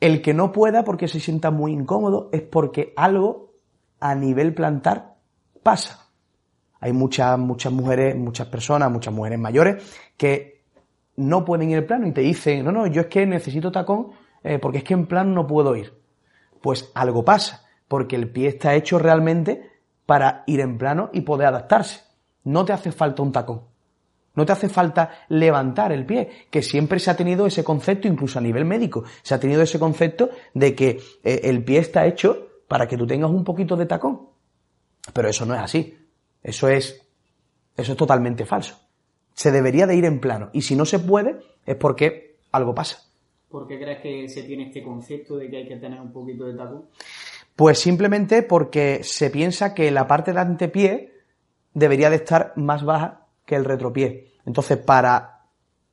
El 0.00 0.22
que 0.22 0.32
no 0.32 0.50
pueda 0.50 0.82
porque 0.82 1.08
se 1.08 1.20
sienta 1.20 1.50
muy 1.50 1.72
incómodo 1.72 2.30
es 2.32 2.40
porque 2.40 2.94
algo 2.96 3.50
a 4.00 4.14
nivel 4.14 4.54
plantar 4.54 5.16
pasa. 5.62 6.05
Hay 6.80 6.92
muchas, 6.92 7.38
muchas 7.38 7.72
mujeres, 7.72 8.16
muchas 8.16 8.48
personas, 8.48 8.90
muchas 8.90 9.12
mujeres 9.12 9.38
mayores 9.38 9.82
que 10.16 10.64
no 11.16 11.44
pueden 11.44 11.70
ir 11.70 11.78
en 11.78 11.86
plano 11.86 12.06
y 12.06 12.12
te 12.12 12.20
dicen, 12.20 12.64
no, 12.64 12.72
no, 12.72 12.86
yo 12.86 13.02
es 13.02 13.06
que 13.06 13.26
necesito 13.26 13.72
tacón 13.72 14.12
eh, 14.42 14.58
porque 14.60 14.78
es 14.78 14.84
que 14.84 14.94
en 14.94 15.06
plano 15.06 15.32
no 15.32 15.46
puedo 15.46 15.74
ir. 15.74 15.92
Pues 16.62 16.90
algo 16.94 17.24
pasa, 17.24 17.64
porque 17.88 18.16
el 18.16 18.30
pie 18.30 18.48
está 18.48 18.74
hecho 18.74 18.98
realmente 18.98 19.70
para 20.06 20.44
ir 20.46 20.60
en 20.60 20.78
plano 20.78 21.10
y 21.12 21.22
poder 21.22 21.48
adaptarse. 21.48 22.00
No 22.44 22.64
te 22.64 22.72
hace 22.72 22.92
falta 22.92 23.22
un 23.22 23.32
tacón. 23.32 23.62
No 24.36 24.46
te 24.46 24.52
hace 24.52 24.68
falta 24.68 25.10
levantar 25.30 25.92
el 25.92 26.06
pie, 26.06 26.46
que 26.50 26.62
siempre 26.62 27.00
se 27.00 27.10
ha 27.10 27.16
tenido 27.16 27.46
ese 27.46 27.64
concepto, 27.64 28.06
incluso 28.06 28.38
a 28.38 28.42
nivel 28.42 28.66
médico, 28.66 29.02
se 29.22 29.34
ha 29.34 29.40
tenido 29.40 29.62
ese 29.62 29.78
concepto 29.78 30.30
de 30.54 30.74
que 30.74 31.00
eh, 31.24 31.40
el 31.44 31.64
pie 31.64 31.78
está 31.78 32.06
hecho 32.06 32.46
para 32.68 32.86
que 32.86 32.96
tú 32.96 33.06
tengas 33.06 33.30
un 33.30 33.42
poquito 33.42 33.76
de 33.76 33.86
tacón. 33.86 34.28
Pero 35.12 35.28
eso 35.28 35.44
no 35.46 35.54
es 35.54 35.60
así. 35.60 36.05
Eso 36.46 36.68
es, 36.68 37.04
eso 37.76 37.92
es 37.92 37.98
totalmente 37.98 38.46
falso. 38.46 38.78
Se 39.34 39.50
debería 39.50 39.84
de 39.88 39.96
ir 39.96 40.04
en 40.04 40.20
plano. 40.20 40.48
Y 40.52 40.62
si 40.62 40.76
no 40.76 40.84
se 40.84 41.00
puede, 41.00 41.40
es 41.66 41.74
porque 41.74 42.36
algo 42.52 42.72
pasa. 42.72 43.02
¿Por 43.50 43.66
qué 43.66 43.80
crees 43.80 44.00
que 44.00 44.28
se 44.28 44.44
tiene 44.44 44.68
este 44.68 44.80
concepto 44.80 45.36
de 45.36 45.50
que 45.50 45.56
hay 45.56 45.66
que 45.66 45.74
tener 45.74 46.00
un 46.00 46.12
poquito 46.12 46.44
de 46.44 46.54
tacón? 46.54 46.84
Pues 47.56 47.80
simplemente 47.80 48.44
porque 48.44 49.00
se 49.02 49.28
piensa 49.30 49.74
que 49.74 49.90
la 49.90 50.06
parte 50.06 50.30
del 50.30 50.38
antepié 50.38 51.14
debería 51.74 52.10
de 52.10 52.16
estar 52.16 52.52
más 52.54 52.84
baja 52.84 53.26
que 53.44 53.56
el 53.56 53.64
retropié. 53.64 54.34
Entonces, 54.46 54.78
para 54.78 55.46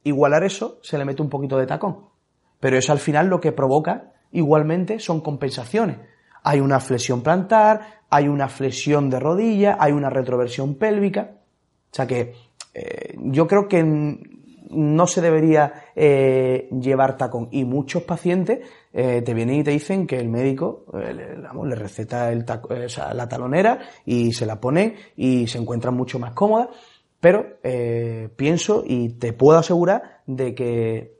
igualar 0.04 0.44
eso, 0.44 0.78
se 0.84 1.00
le 1.00 1.06
mete 1.06 1.24
un 1.24 1.30
poquito 1.30 1.58
de 1.58 1.66
tacón. 1.66 2.10
Pero 2.60 2.78
eso 2.78 2.92
al 2.92 3.00
final 3.00 3.26
lo 3.26 3.42
que 3.42 3.54
provoca 3.54 4.14
igualmente 4.32 5.00
son 5.00 5.22
compensaciones. 5.22 5.98
Hay 6.44 6.60
una 6.60 6.80
flexión 6.80 7.22
plantar, 7.22 8.04
hay 8.14 8.28
una 8.28 8.48
flexión 8.48 9.10
de 9.10 9.20
rodilla, 9.20 9.76
hay 9.80 9.92
una 9.92 10.08
retroversión 10.08 10.76
pélvica. 10.76 11.32
O 11.92 11.96
sea 11.96 12.06
que 12.06 12.36
eh, 12.74 13.16
yo 13.18 13.48
creo 13.48 13.68
que 13.68 13.84
no 14.70 15.08
se 15.08 15.20
debería 15.20 15.74
eh, 15.96 16.70
llevar 16.80 17.18
tacón. 17.18 17.48
Y 17.50 17.66
muchos 17.66 18.04
pacientes 18.04 18.68
eh, 18.94 19.24
te 19.24 19.34
vienen 19.34 19.62
y 19.62 19.64
te 19.64 19.72
dicen 19.72 20.06
que 20.06 20.20
el 20.20 20.30
médico 20.30 20.86
le, 20.94 21.76
receta 21.76 22.32
la 22.32 23.28
talonera 23.28 23.80
y 24.06 24.32
se 24.34 24.46
la 24.46 24.62
pone 24.62 24.96
y 25.16 25.48
se 25.48 25.58
encuentran 25.58 25.96
mucho 25.96 26.20
más 26.20 26.34
cómodas. 26.34 26.68
Pero 27.20 27.58
pienso 28.36 28.84
y 28.86 29.10
te 29.14 29.34
puedo 29.34 29.58
asegurar 29.58 30.22
de 30.28 30.54
que 30.54 31.16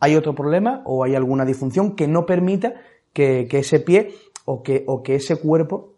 hay 0.00 0.16
otro 0.16 0.34
problema 0.34 0.82
o 0.84 1.02
hay 1.02 1.14
alguna 1.14 1.46
disfunción 1.46 1.96
que 1.96 2.08
no 2.08 2.26
permita 2.26 2.74
que 3.12 3.48
ese 3.50 3.80
pie 3.80 4.12
o 4.46 4.62
que, 4.62 4.84
o 4.86 5.02
que 5.02 5.16
ese 5.16 5.38
cuerpo 5.38 5.92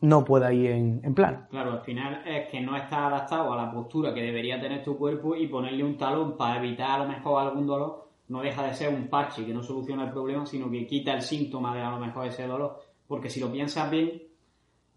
no 0.00 0.24
pueda 0.24 0.52
ir 0.52 0.70
en, 0.70 1.00
en 1.04 1.14
plano. 1.14 1.46
Claro, 1.50 1.72
al 1.72 1.80
final 1.82 2.22
es 2.26 2.48
que 2.48 2.60
no 2.60 2.76
está 2.76 3.06
adaptado 3.06 3.52
a 3.52 3.56
la 3.56 3.70
postura 3.70 4.12
que 4.12 4.22
debería 4.22 4.60
tener 4.60 4.82
tu 4.82 4.96
cuerpo 4.96 5.36
y 5.36 5.46
ponerle 5.46 5.84
un 5.84 5.96
talón 5.96 6.36
para 6.36 6.58
evitar 6.58 6.90
a 6.90 7.04
lo 7.04 7.08
mejor 7.08 7.40
algún 7.40 7.66
dolor 7.66 8.04
no 8.28 8.40
deja 8.40 8.66
de 8.66 8.74
ser 8.74 8.94
un 8.94 9.08
parche 9.08 9.44
que 9.44 9.52
no 9.52 9.62
soluciona 9.62 10.04
el 10.04 10.10
problema, 10.10 10.46
sino 10.46 10.70
que 10.70 10.86
quita 10.86 11.12
el 11.14 11.22
síntoma 11.22 11.74
de 11.74 11.82
a 11.82 11.90
lo 11.90 11.98
mejor 11.98 12.26
ese 12.26 12.46
dolor. 12.46 12.80
Porque 13.06 13.28
si 13.28 13.40
lo 13.40 13.52
piensas 13.52 13.90
bien, 13.90 14.22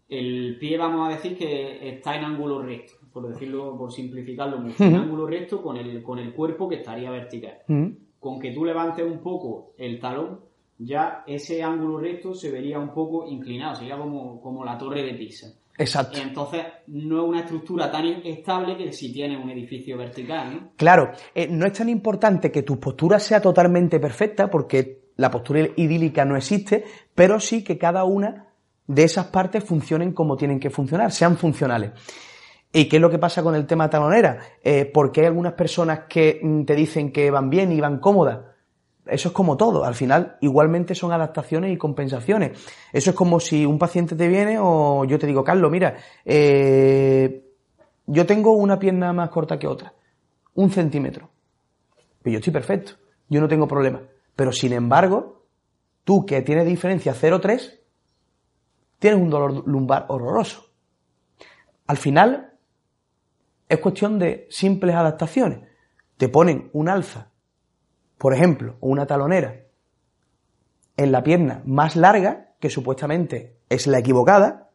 el 0.08 0.56
pie 0.58 0.78
vamos 0.78 1.06
a 1.06 1.12
decir 1.12 1.36
que 1.36 1.90
está 1.90 2.16
en 2.16 2.24
ángulo 2.24 2.62
recto, 2.62 2.94
por 3.12 3.28
decirlo, 3.28 3.76
por 3.76 3.92
simplificarlo 3.92 4.58
mucho, 4.58 4.82
en 4.82 4.96
ángulo 4.96 5.26
recto 5.26 5.62
con 5.62 5.76
el, 5.76 6.02
con 6.02 6.18
el 6.18 6.32
cuerpo 6.32 6.68
que 6.68 6.76
estaría 6.76 7.10
vertical. 7.10 7.58
Con 8.18 8.40
que 8.40 8.52
tú 8.52 8.64
levantes 8.64 9.04
un 9.04 9.20
poco 9.20 9.72
el 9.76 10.00
talón, 10.00 10.40
ya 10.78 11.24
ese 11.26 11.62
ángulo 11.62 11.98
recto 11.98 12.34
se 12.34 12.50
vería 12.50 12.78
un 12.78 12.92
poco 12.94 13.26
inclinado, 13.26 13.74
sería 13.76 13.98
como, 13.98 14.40
como 14.40 14.64
la 14.64 14.78
torre 14.78 15.02
de 15.02 15.14
Pisa. 15.14 15.52
Exacto. 15.76 16.18
Entonces, 16.18 16.64
no 16.88 17.22
es 17.22 17.28
una 17.28 17.40
estructura 17.40 17.90
tan 17.90 18.04
estable 18.06 18.76
que 18.76 18.92
si 18.92 19.12
tiene 19.12 19.36
un 19.36 19.48
edificio 19.50 19.96
vertical, 19.96 20.52
¿no? 20.52 20.70
Claro, 20.76 21.12
eh, 21.34 21.46
no 21.48 21.66
es 21.66 21.72
tan 21.72 21.88
importante 21.88 22.50
que 22.50 22.62
tu 22.62 22.80
postura 22.80 23.20
sea 23.20 23.40
totalmente 23.40 24.00
perfecta, 24.00 24.50
porque 24.50 25.10
la 25.16 25.30
postura 25.30 25.60
idílica 25.76 26.24
no 26.24 26.36
existe, 26.36 26.84
pero 27.14 27.38
sí 27.38 27.62
que 27.62 27.78
cada 27.78 28.04
una 28.04 28.48
de 28.86 29.04
esas 29.04 29.26
partes 29.26 29.62
funcionen 29.62 30.12
como 30.12 30.36
tienen 30.36 30.58
que 30.58 30.70
funcionar, 30.70 31.12
sean 31.12 31.36
funcionales. 31.36 31.92
¿Y 32.72 32.86
qué 32.86 32.96
es 32.96 33.02
lo 33.02 33.10
que 33.10 33.18
pasa 33.18 33.42
con 33.42 33.54
el 33.54 33.66
tema 33.66 33.88
talonera? 33.88 34.38
Eh, 34.62 34.90
porque 34.92 35.20
hay 35.20 35.26
algunas 35.26 35.54
personas 35.54 36.00
que 36.08 36.40
mm, 36.42 36.64
te 36.64 36.74
dicen 36.74 37.12
que 37.12 37.30
van 37.30 37.50
bien 37.50 37.70
y 37.72 37.80
van 37.80 37.98
cómodas, 37.98 38.40
eso 39.08 39.28
es 39.28 39.34
como 39.34 39.56
todo. 39.56 39.84
Al 39.84 39.94
final, 39.94 40.36
igualmente 40.40 40.94
son 40.94 41.12
adaptaciones 41.12 41.72
y 41.72 41.78
compensaciones. 41.78 42.58
Eso 42.92 43.10
es 43.10 43.16
como 43.16 43.40
si 43.40 43.64
un 43.64 43.78
paciente 43.78 44.14
te 44.14 44.28
viene 44.28 44.58
o 44.60 45.04
yo 45.04 45.18
te 45.18 45.26
digo, 45.26 45.42
Carlos, 45.42 45.70
mira, 45.70 45.96
eh, 46.24 47.44
yo 48.06 48.26
tengo 48.26 48.52
una 48.52 48.78
pierna 48.78 49.12
más 49.12 49.30
corta 49.30 49.58
que 49.58 49.66
otra. 49.66 49.94
Un 50.54 50.70
centímetro. 50.70 51.30
Pero 52.22 52.34
yo 52.34 52.38
estoy 52.38 52.52
perfecto. 52.52 52.92
Yo 53.28 53.40
no 53.40 53.48
tengo 53.48 53.66
problema. 53.66 54.02
Pero 54.36 54.52
sin 54.52 54.72
embargo, 54.72 55.46
tú 56.04 56.24
que 56.24 56.42
tienes 56.42 56.66
diferencia 56.66 57.14
0,3, 57.14 57.80
tienes 58.98 59.20
un 59.20 59.30
dolor 59.30 59.66
lumbar 59.66 60.06
horroroso. 60.08 60.66
Al 61.86 61.96
final, 61.96 62.52
es 63.68 63.78
cuestión 63.78 64.18
de 64.18 64.46
simples 64.50 64.94
adaptaciones. 64.94 65.60
Te 66.16 66.28
ponen 66.28 66.70
un 66.72 66.88
alza 66.88 67.30
por 68.18 68.34
ejemplo, 68.34 68.76
una 68.80 69.06
talonera 69.06 69.60
en 70.96 71.12
la 71.12 71.22
pierna 71.22 71.62
más 71.64 71.94
larga, 71.94 72.48
que 72.58 72.68
supuestamente 72.68 73.56
es 73.68 73.86
la 73.86 74.00
equivocada, 74.00 74.70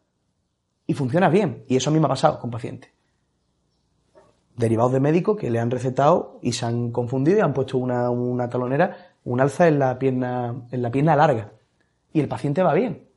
y 0.88 0.94
funciona 0.94 1.30
bien. 1.30 1.66
Y 1.68 1.76
eso 1.76 1.90
a 1.90 1.94
mí 1.94 2.00
me 2.00 2.06
ha 2.06 2.10
pasado 2.10 2.40
con 2.40 2.50
pacientes. 2.50 2.92
Derivados 4.56 4.94
de 4.94 5.02
médicos 5.02 5.38
que 5.38 5.52
le 5.52 5.60
han 5.60 5.72
recetado 5.72 6.40
y 6.42 6.54
se 6.54 6.66
han 6.66 6.92
confundido 6.92 7.40
y 7.40 7.42
han 7.42 7.54
puesto 7.54 7.78
una, 7.78 8.50
talonera, 8.50 9.16
un 9.26 9.42
alza 9.42 9.68
en 9.68 9.80
la 9.80 10.00
pierna, 10.00 10.68
en 10.72 10.82
la 10.82 10.92
pierna 10.92 11.16
larga. 11.16 11.52
Y 12.14 12.22
el 12.22 12.28
paciente 12.28 12.64
va 12.64 12.74
bien. 12.74 13.10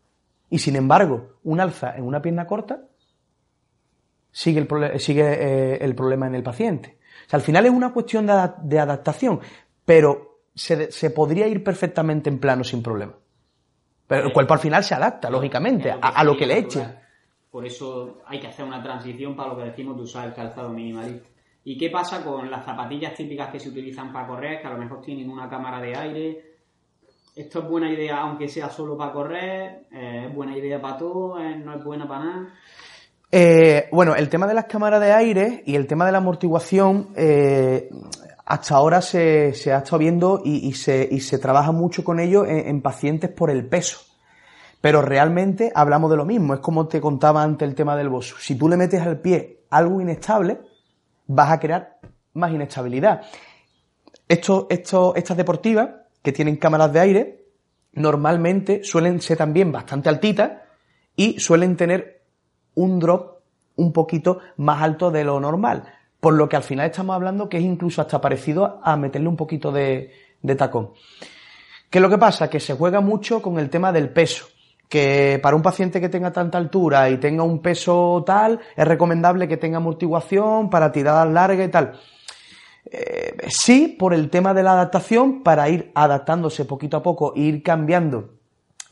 Y 0.50 0.58
sin 0.58 0.76
embargo, 0.76 1.36
un 1.44 1.60
alza 1.60 1.96
en 1.96 2.04
una 2.04 2.22
pierna 2.22 2.46
corta 2.46 2.80
sigue 4.32 4.60
el, 4.60 5.00
sigue, 5.00 5.24
eh, 5.24 5.78
el 5.84 5.94
problema 5.94 6.26
en 6.26 6.34
el 6.34 6.42
paciente. 6.42 6.98
O 7.26 7.30
sea, 7.30 7.38
al 7.38 7.42
final 7.42 7.66
es 7.66 7.72
una 7.72 7.92
cuestión 7.92 8.26
de 8.26 8.78
adaptación 8.80 9.40
pero 9.86 10.40
se, 10.54 11.10
podría 11.10 11.46
ir 11.46 11.64
perfectamente 11.64 12.28
en 12.28 12.38
plano 12.38 12.64
sin 12.64 12.82
problema. 12.82 13.14
Pero 14.06 14.26
el 14.26 14.32
cuerpo 14.32 14.52
al 14.52 14.60
final 14.60 14.84
se 14.84 14.94
adapta, 14.94 15.30
lógicamente, 15.30 15.90
a, 15.90 16.22
lo 16.22 16.36
que 16.36 16.46
le 16.46 16.58
eche. 16.58 16.86
Por 17.50 17.64
eso 17.64 18.18
hay 18.26 18.38
que 18.38 18.48
hacer 18.48 18.64
una 18.64 18.82
transición 18.82 19.34
para 19.34 19.50
lo 19.50 19.56
que 19.56 19.64
decimos 19.64 19.96
de 19.96 20.02
usar 20.02 20.28
el 20.28 20.34
calzado 20.34 20.68
minimalista. 20.68 21.28
¿Y 21.64 21.78
qué 21.78 21.90
pasa 21.90 22.22
con 22.22 22.50
las 22.50 22.64
zapatillas 22.64 23.14
típicas 23.14 23.50
que 23.50 23.58
se 23.58 23.70
utilizan 23.70 24.12
para 24.12 24.26
correr, 24.26 24.60
que 24.60 24.66
a 24.66 24.70
lo 24.70 24.78
mejor 24.78 25.00
tienen 25.00 25.30
una 25.30 25.48
cámara 25.48 25.80
de 25.80 25.96
aire? 25.96 26.56
¿Esto 27.34 27.60
es 27.60 27.68
buena 27.68 27.90
idea 27.90 28.18
aunque 28.18 28.48
sea 28.48 28.68
solo 28.68 28.96
para 28.96 29.12
correr? 29.12 29.86
¿Es 29.90 30.32
buena 30.34 30.56
idea 30.56 30.80
para 30.80 30.96
todo? 30.96 31.38
¿No 31.38 31.74
es 31.74 31.84
buena 31.84 32.06
para 32.06 32.24
nada? 32.24 32.54
Eh, 33.30 33.88
bueno, 33.90 34.14
el 34.14 34.28
tema 34.28 34.46
de 34.46 34.54
las 34.54 34.66
cámaras 34.66 35.00
de 35.00 35.12
aire 35.12 35.62
y 35.66 35.74
el 35.74 35.86
tema 35.86 36.06
de 36.06 36.12
la 36.12 36.18
amortiguación, 36.18 37.08
eh, 37.16 37.90
hasta 38.46 38.76
ahora 38.76 39.02
se, 39.02 39.48
ha 39.72 39.78
estado 39.78 39.98
viendo 39.98 40.40
y, 40.44 40.72
se, 40.74 41.38
trabaja 41.38 41.72
mucho 41.72 42.04
con 42.04 42.20
ello 42.20 42.46
en, 42.46 42.80
pacientes 42.80 43.28
por 43.28 43.50
el 43.50 43.66
peso. 43.66 43.98
Pero 44.80 45.02
realmente 45.02 45.72
hablamos 45.74 46.12
de 46.12 46.16
lo 46.16 46.24
mismo, 46.24 46.54
es 46.54 46.60
como 46.60 46.86
te 46.86 47.00
contaba 47.00 47.42
antes 47.42 47.68
el 47.68 47.74
tema 47.74 47.96
del 47.96 48.08
bosu. 48.08 48.36
Si 48.38 48.54
tú 48.54 48.68
le 48.68 48.76
metes 48.76 49.02
al 49.02 49.20
pie 49.20 49.64
algo 49.70 50.00
inestable, 50.00 50.60
vas 51.26 51.50
a 51.50 51.58
crear 51.58 51.98
más 52.34 52.52
inestabilidad. 52.52 53.22
Esto, 54.28 54.68
estas 54.70 55.36
deportivas, 55.36 55.88
que 56.22 56.30
tienen 56.30 56.56
cámaras 56.56 56.92
de 56.92 57.00
aire, 57.00 57.44
normalmente 57.94 58.84
suelen 58.84 59.20
ser 59.20 59.38
también 59.38 59.72
bastante 59.72 60.08
altitas 60.08 60.52
y 61.16 61.40
suelen 61.40 61.76
tener 61.76 62.22
un 62.74 63.00
drop 63.00 63.40
un 63.74 63.92
poquito 63.92 64.38
más 64.56 64.82
alto 64.82 65.10
de 65.10 65.24
lo 65.24 65.40
normal. 65.40 65.95
Por 66.20 66.34
lo 66.34 66.48
que 66.48 66.56
al 66.56 66.62
final 66.62 66.86
estamos 66.86 67.14
hablando 67.14 67.48
que 67.48 67.58
es 67.58 67.64
incluso 67.64 68.00
hasta 68.00 68.20
parecido 68.20 68.80
a 68.82 68.96
meterle 68.96 69.28
un 69.28 69.36
poquito 69.36 69.70
de, 69.70 70.12
tacón. 70.56 70.90
¿Qué 71.90 71.98
es 71.98 72.02
lo 72.02 72.10
que 72.10 72.18
pasa? 72.18 72.48
Que 72.50 72.60
se 72.60 72.74
juega 72.74 73.00
mucho 73.00 73.42
con 73.42 73.58
el 73.58 73.70
tema 73.70 73.92
del 73.92 74.10
peso. 74.10 74.46
que 74.88 75.40
para 75.42 75.56
un 75.56 75.62
paciente 75.62 76.00
que 76.00 76.08
tenga 76.08 76.32
tanta 76.32 76.58
altura 76.58 77.10
y 77.10 77.16
tenga 77.16 77.42
un 77.42 77.60
peso 77.60 78.22
tal, 78.24 78.60
es 78.76 78.86
recomendable 78.86 79.48
que 79.48 79.56
tenga 79.56 79.78
amortiguación 79.78 80.70
para 80.70 80.92
tiradas 80.92 81.28
largas 81.28 81.66
y 81.66 81.70
tal. 81.70 81.98
Eh, 82.90 83.36
sí, 83.48 83.96
por 83.98 84.14
el 84.14 84.30
tema 84.30 84.54
de 84.54 84.62
la 84.62 84.72
adaptación, 84.72 85.42
para 85.42 85.68
ir 85.68 85.90
adaptándose 85.94 86.64
poquito 86.64 86.96
a 86.96 87.02
poco 87.02 87.32
e 87.34 87.40
ir 87.40 87.62
cambiando 87.62 88.36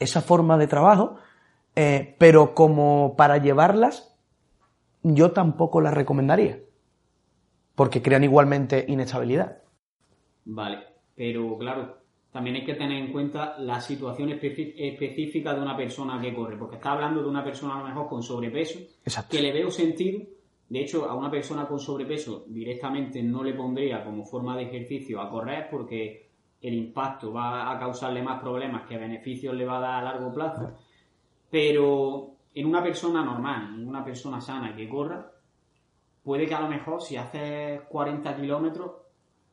esa 0.01 0.20
forma 0.20 0.59
de 0.59 0.66
trabajo, 0.66 1.16
eh, 1.77 2.16
pero 2.18 2.55
como 2.55 3.14
para 3.16 3.39
llevarlas, 3.39 4.14
yo 5.03 5.33
tampoco 5.33 5.81
las 5.81 5.95
recomendaría, 5.95 6.59
porque 7.75 8.03
crean 8.03 8.25
igualmente 8.25 8.85
inestabilidad. 8.89 9.59
Vale, 10.45 10.79
pero 11.14 11.57
claro, 11.59 11.99
también 12.31 12.57
hay 12.57 12.64
que 12.64 12.75
tener 12.75 12.99
en 12.99 13.12
cuenta 13.12 13.57
la 13.59 13.81
situación 13.81 14.31
específica 14.31 15.55
de 15.55 15.61
una 15.61 15.77
persona 15.77 16.20
que 16.20 16.35
corre, 16.35 16.57
porque 16.57 16.77
está 16.77 16.93
hablando 16.93 17.22
de 17.22 17.29
una 17.29 17.45
persona 17.45 17.77
a 17.77 17.79
lo 17.79 17.89
mejor 17.89 18.09
con 18.09 18.22
sobrepeso, 18.22 18.81
que 19.31 19.41
le 19.41 19.53
veo 19.53 19.70
sentido, 19.70 20.20
de 20.68 20.81
hecho 20.81 21.09
a 21.09 21.14
una 21.14 21.31
persona 21.31 21.66
con 21.66 21.79
sobrepeso 21.79 22.45
directamente 22.49 23.22
no 23.22 23.43
le 23.45 23.55
pondría 23.55 24.05
como 24.05 24.25
forma 24.25 24.57
de 24.57 24.64
ejercicio 24.64 25.20
a 25.20 25.31
correr 25.31 25.68
porque 25.70 26.29
el 26.61 26.75
impacto 26.75 27.33
va 27.33 27.70
a 27.70 27.79
causarle 27.79 28.22
más 28.22 28.41
problemas 28.41 28.89
que 28.89 28.97
beneficios 28.97 29.55
le 29.55 29.66
va 29.66 29.77
a 29.77 29.81
dar 29.81 29.95
a 30.01 30.03
largo 30.03 30.33
plazo, 30.33 30.72
pero 31.51 32.35
en 32.55 32.66
una 32.66 32.83
persona 32.83 33.25
normal, 33.25 33.75
en 33.75 33.87
una 33.87 34.05
persona 34.05 34.41
sana 34.41 34.75
que 34.75 34.89
corra, 34.89 35.31
puede 36.25 36.47
que 36.47 36.55
a 36.55 36.61
lo 36.61 36.68
mejor 36.68 37.03
si 37.03 37.16
haces 37.16 37.83
40 37.89 38.37
kilómetros 38.37 38.91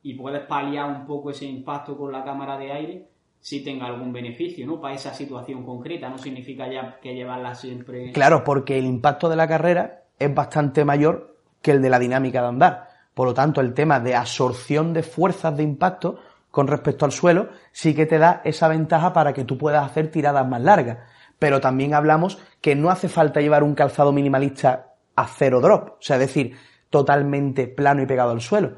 y 0.02 0.14
puedes 0.14 0.44
paliar 0.46 0.88
un 0.88 1.06
poco 1.06 1.30
ese 1.30 1.44
impacto 1.44 1.96
con 1.96 2.10
la 2.10 2.24
cámara 2.24 2.58
de 2.58 2.72
aire, 2.72 3.08
si 3.40 3.62
tenga 3.62 3.86
algún 3.86 4.12
beneficio, 4.12 4.66
¿no? 4.66 4.80
Para 4.80 4.94
esa 4.94 5.12
situación 5.12 5.64
concreta, 5.64 6.08
no 6.08 6.18
significa 6.18 6.72
ya 6.72 6.98
que 7.00 7.14
llevarla 7.14 7.54
siempre. 7.54 8.12
Claro, 8.12 8.42
porque 8.44 8.78
el 8.78 8.86
impacto 8.86 9.28
de 9.28 9.36
la 9.36 9.48
carrera 9.48 10.04
es 10.18 10.34
bastante 10.34 10.84
mayor 10.84 11.36
que 11.60 11.72
el 11.72 11.82
de 11.82 11.90
la 11.90 11.98
dinámica 11.98 12.40
de 12.40 12.48
andar. 12.48 12.88
Por 13.14 13.26
lo 13.26 13.34
tanto, 13.34 13.60
el 13.60 13.74
tema 13.74 14.00
de 14.00 14.14
absorción 14.14 14.92
de 14.92 15.02
fuerzas 15.02 15.56
de 15.56 15.62
impacto 15.62 16.18
con 16.50 16.68
respecto 16.68 17.04
al 17.04 17.12
suelo 17.12 17.48
sí 17.72 17.94
que 17.94 18.06
te 18.06 18.18
da 18.18 18.42
esa 18.44 18.68
ventaja 18.68 19.12
para 19.12 19.32
que 19.32 19.44
tú 19.44 19.58
puedas 19.58 19.84
hacer 19.84 20.10
tiradas 20.10 20.46
más 20.46 20.62
largas. 20.62 20.98
Pero 21.38 21.60
también 21.60 21.94
hablamos 21.94 22.38
que 22.60 22.76
no 22.76 22.90
hace 22.90 23.08
falta 23.08 23.40
llevar 23.40 23.64
un 23.64 23.74
calzado 23.74 24.12
minimalista 24.12 24.91
a 25.16 25.26
cero 25.26 25.60
drop, 25.60 25.88
o 25.90 25.96
sea, 26.00 26.16
es 26.16 26.20
decir, 26.20 26.56
totalmente 26.90 27.66
plano 27.66 28.02
y 28.02 28.06
pegado 28.06 28.30
al 28.30 28.40
suelo. 28.40 28.72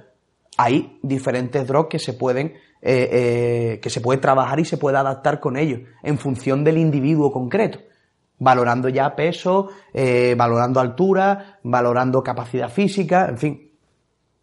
Hay 0.57 0.99
diferentes 1.03 1.67
drops 1.67 1.89
que 1.89 1.99
se 1.99 2.13
pueden 2.13 2.55
eh, 2.87 3.09
eh, 3.11 3.81
que 3.81 3.89
se 3.89 4.03
puede 4.03 4.21
trabajar 4.21 4.61
y 4.61 4.67
se 4.67 4.77
puede 4.77 4.99
adaptar 4.99 5.41
con 5.41 5.57
ellos 5.57 5.81
en 6.03 6.19
función 6.19 6.63
del 6.63 6.77
individuo 6.77 7.33
concreto 7.33 7.79
valorando 8.39 8.91
ya 8.91 9.17
peso 9.17 9.71
eh, 9.95 10.35
valorando 10.37 10.81
altura 10.81 11.61
valorando 11.63 12.23
capacidad 12.23 12.69
física 12.69 13.27
en 13.31 13.39
fin. 13.39 13.71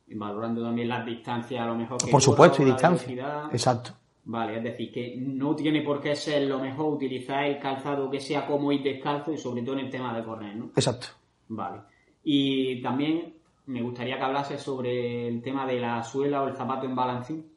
Y 0.07 0.15
valorando 0.15 0.63
también 0.63 0.89
las 0.89 1.05
distancias 1.05 1.61
a 1.61 1.67
lo 1.67 1.75
mejor 1.75 1.99
por 2.09 2.19
supuesto 2.19 2.63
y 2.63 2.65
distancia. 2.65 3.47
exacto. 3.51 3.91
Vale, 4.23 4.57
es 4.57 4.63
decir, 4.63 4.91
que 4.91 5.15
no 5.17 5.55
tiene 5.55 5.81
por 5.81 6.01
qué 6.01 6.15
ser 6.15 6.47
lo 6.47 6.57
mejor 6.57 6.93
utilizar 6.93 7.43
el 7.43 7.59
calzado 7.59 8.09
que 8.09 8.19
sea 8.19 8.47
como 8.47 8.71
ir 8.71 8.81
descalzo 8.81 9.31
y 9.31 9.37
sobre 9.37 9.61
todo 9.61 9.77
en 9.77 9.85
el 9.85 9.91
tema 9.91 10.15
de 10.15 10.23
correr, 10.23 10.55
¿no? 10.55 10.65
Exacto. 10.75 11.07
Vale. 11.53 11.81
Y 12.23 12.81
también 12.81 13.33
me 13.65 13.81
gustaría 13.81 14.17
que 14.17 14.23
hablase 14.23 14.57
sobre 14.57 15.27
el 15.27 15.41
tema 15.41 15.65
de 15.65 15.79
la 15.79 16.01
suela 16.01 16.43
o 16.43 16.47
el 16.47 16.55
zapato 16.55 16.85
en 16.85 16.95
balancín. 16.95 17.51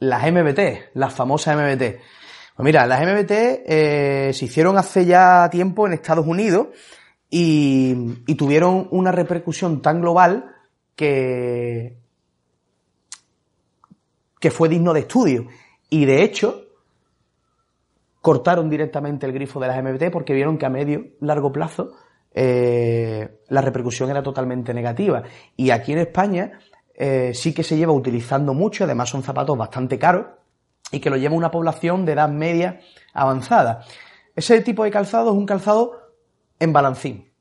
Las 0.00 0.30
MBT, 0.30 0.94
las 0.94 1.14
famosas 1.14 1.56
MBT. 1.56 1.80
Pues 2.56 2.64
mira, 2.64 2.86
las 2.86 3.00
MBT 3.00 3.30
eh, 3.30 4.30
se 4.34 4.44
hicieron 4.44 4.76
hace 4.76 5.06
ya 5.06 5.48
tiempo 5.50 5.86
en 5.86 5.94
Estados 5.94 6.26
Unidos 6.26 6.68
y, 7.30 8.34
tuvieron 8.34 8.88
una 8.90 9.12
repercusión 9.12 9.80
tan 9.80 10.02
global 10.02 10.54
que, 10.94 11.96
que 14.38 14.50
fue 14.50 14.68
digno 14.68 14.92
de 14.92 15.00
estudio. 15.00 15.46
Y 15.88 16.04
de 16.04 16.22
hecho, 16.22 16.66
cortaron 18.20 18.68
directamente 18.68 19.24
el 19.24 19.32
grifo 19.32 19.58
de 19.58 19.68
las 19.68 19.82
MBT 19.82 20.10
porque 20.12 20.34
vieron 20.34 20.58
que 20.58 20.66
a 20.66 20.70
medio, 20.70 21.06
largo 21.20 21.50
plazo 21.50 21.94
eh, 22.34 23.40
la 23.48 23.60
repercusión 23.60 24.10
era 24.10 24.22
totalmente 24.22 24.72
negativa. 24.72 25.22
Y 25.56 25.70
aquí 25.70 25.92
en 25.92 25.98
España 25.98 26.58
eh, 26.94 27.32
sí 27.34 27.52
que 27.52 27.62
se 27.62 27.76
lleva 27.76 27.92
utilizando 27.92 28.54
mucho, 28.54 28.84
además 28.84 29.08
son 29.08 29.22
zapatos 29.22 29.56
bastante 29.56 29.98
caros 29.98 30.26
y 30.90 31.00
que 31.00 31.10
lo 31.10 31.16
lleva 31.16 31.34
una 31.34 31.50
población 31.50 32.04
de 32.04 32.12
edad 32.12 32.28
media 32.28 32.80
avanzada. 33.12 33.84
Ese 34.34 34.60
tipo 34.60 34.84
de 34.84 34.90
calzado 34.90 35.30
es 35.30 35.36
un 35.36 35.46
calzado 35.46 36.12
en 36.58 36.72
balancín. 36.72 37.32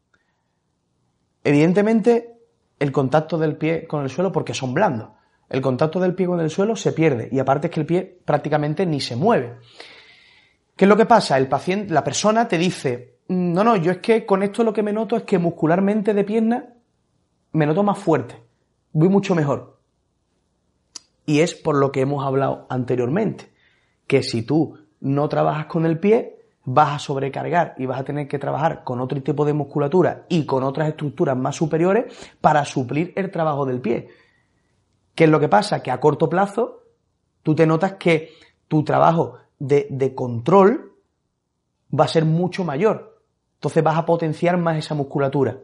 Evidentemente, 1.44 2.40
el 2.80 2.92
contacto 2.92 3.38
del 3.38 3.58
pie 3.58 3.88
con 3.88 4.04
el 4.04 4.10
suelo, 4.10 4.32
porque 4.32 4.54
son 4.54 4.74
blandos, 4.74 5.10
el 5.50 5.62
contacto 5.62 6.00
del 6.00 6.16
pie 6.16 6.28
con 6.28 6.40
el 6.40 6.50
suelo 6.50 6.76
se 6.76 6.94
pierde 6.94 7.28
y 7.32 7.40
aparte 7.40 7.68
es 7.68 7.74
que 7.74 7.82
el 7.82 7.86
pie 7.86 8.20
prácticamente 8.26 8.86
ni 8.86 9.02
se 9.02 9.16
mueve. 9.16 9.58
¿Qué 10.76 10.86
es 10.86 10.90
lo 10.90 10.98
que 10.98 11.06
pasa? 11.06 11.38
El 11.38 11.48
paciente, 11.48 11.94
la 11.94 12.04
persona 12.04 12.48
te 12.48 12.58
dice, 12.58 13.11
no, 13.28 13.64
no, 13.64 13.76
yo 13.78 13.92
es 13.92 13.98
que 14.00 14.26
con 14.26 14.44
esto 14.44 14.64
lo 14.64 14.74
que 14.74 14.84
me 14.84 14.94
noto 14.94 15.16
es 15.16 15.24
que 15.24 15.38
muscularmente 15.38 16.14
de 16.14 16.24
pierna 16.24 16.74
me 17.54 17.66
noto 17.66 17.84
más 17.84 17.98
fuerte, 17.98 18.42
voy 18.94 19.10
mucho 19.10 19.36
mejor. 19.36 19.80
Y 21.26 21.40
es 21.40 21.54
por 21.54 21.76
lo 21.76 21.92
que 21.92 22.02
hemos 22.02 22.26
hablado 22.26 22.66
anteriormente, 22.70 23.52
que 24.08 24.24
si 24.24 24.42
tú 24.42 24.78
no 25.00 25.30
trabajas 25.30 25.68
con 25.68 25.86
el 25.86 26.00
pie, 26.00 26.42
vas 26.64 26.96
a 26.96 27.00
sobrecargar 27.00 27.76
y 27.78 27.86
vas 27.86 28.00
a 28.00 28.04
tener 28.04 28.28
que 28.28 28.40
trabajar 28.40 28.84
con 28.84 29.00
otro 29.00 29.22
tipo 29.22 29.46
de 29.46 29.54
musculatura 29.54 30.26
y 30.30 30.46
con 30.46 30.64
otras 30.64 30.90
estructuras 30.90 31.38
más 31.38 31.56
superiores 31.56 32.34
para 32.40 32.66
suplir 32.66 33.14
el 33.16 33.32
trabajo 33.32 33.66
del 33.66 33.82
pie. 33.82 34.10
¿Qué 35.16 35.26
es 35.26 35.30
lo 35.30 35.40
que 35.40 35.50
pasa? 35.50 35.82
Que 35.82 35.92
a 35.92 36.00
corto 36.00 36.30
plazo 36.30 36.84
tú 37.44 37.56
te 37.56 37.66
notas 37.66 37.94
que 37.94 38.32
tu 38.68 38.84
trabajo 38.84 39.38
de, 39.58 39.88
de 39.90 40.14
control 40.14 40.94
va 41.98 42.06
a 42.06 42.10
ser 42.10 42.26
mucho 42.26 42.64
mayor 42.64 43.11
entonces 43.62 43.84
vas 43.84 43.96
a 43.96 44.08
potenciar 44.08 44.58
más 44.58 44.76
esa 44.76 44.96
musculatura. 44.96 45.56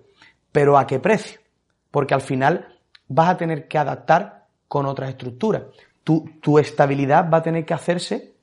¿Pero 0.51 0.77
a 0.77 0.85
qué 0.85 0.99
precio? 0.99 1.41
Porque 1.89 2.13
al 2.13 2.21
final 2.21 2.79
vas 3.07 3.29
a 3.29 3.37
tener 3.37 3.67
que 3.67 3.79
adaptar 3.79 4.45
con 4.67 4.85
otras 4.85 5.09
estructuras. 5.09 5.63
Tu, 6.03 6.59
estabilidad 6.59 7.27
va 7.27 7.39
a 7.39 7.41
tener 7.41 7.65
que 7.65 7.73
hacerse 7.73 8.35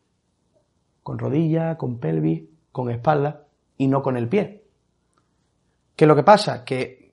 con 1.04 1.20
rodilla, 1.20 1.78
con 1.78 2.00
pelvis, 2.00 2.42
con 2.72 2.90
espalda 2.90 3.46
y 3.78 3.86
no 3.86 4.02
con 4.02 4.16
el 4.16 4.28
pie. 4.28 4.64
¿Qué 5.94 6.04
es 6.04 6.08
lo 6.08 6.16
que 6.16 6.24
pasa? 6.24 6.64
Que 6.64 7.12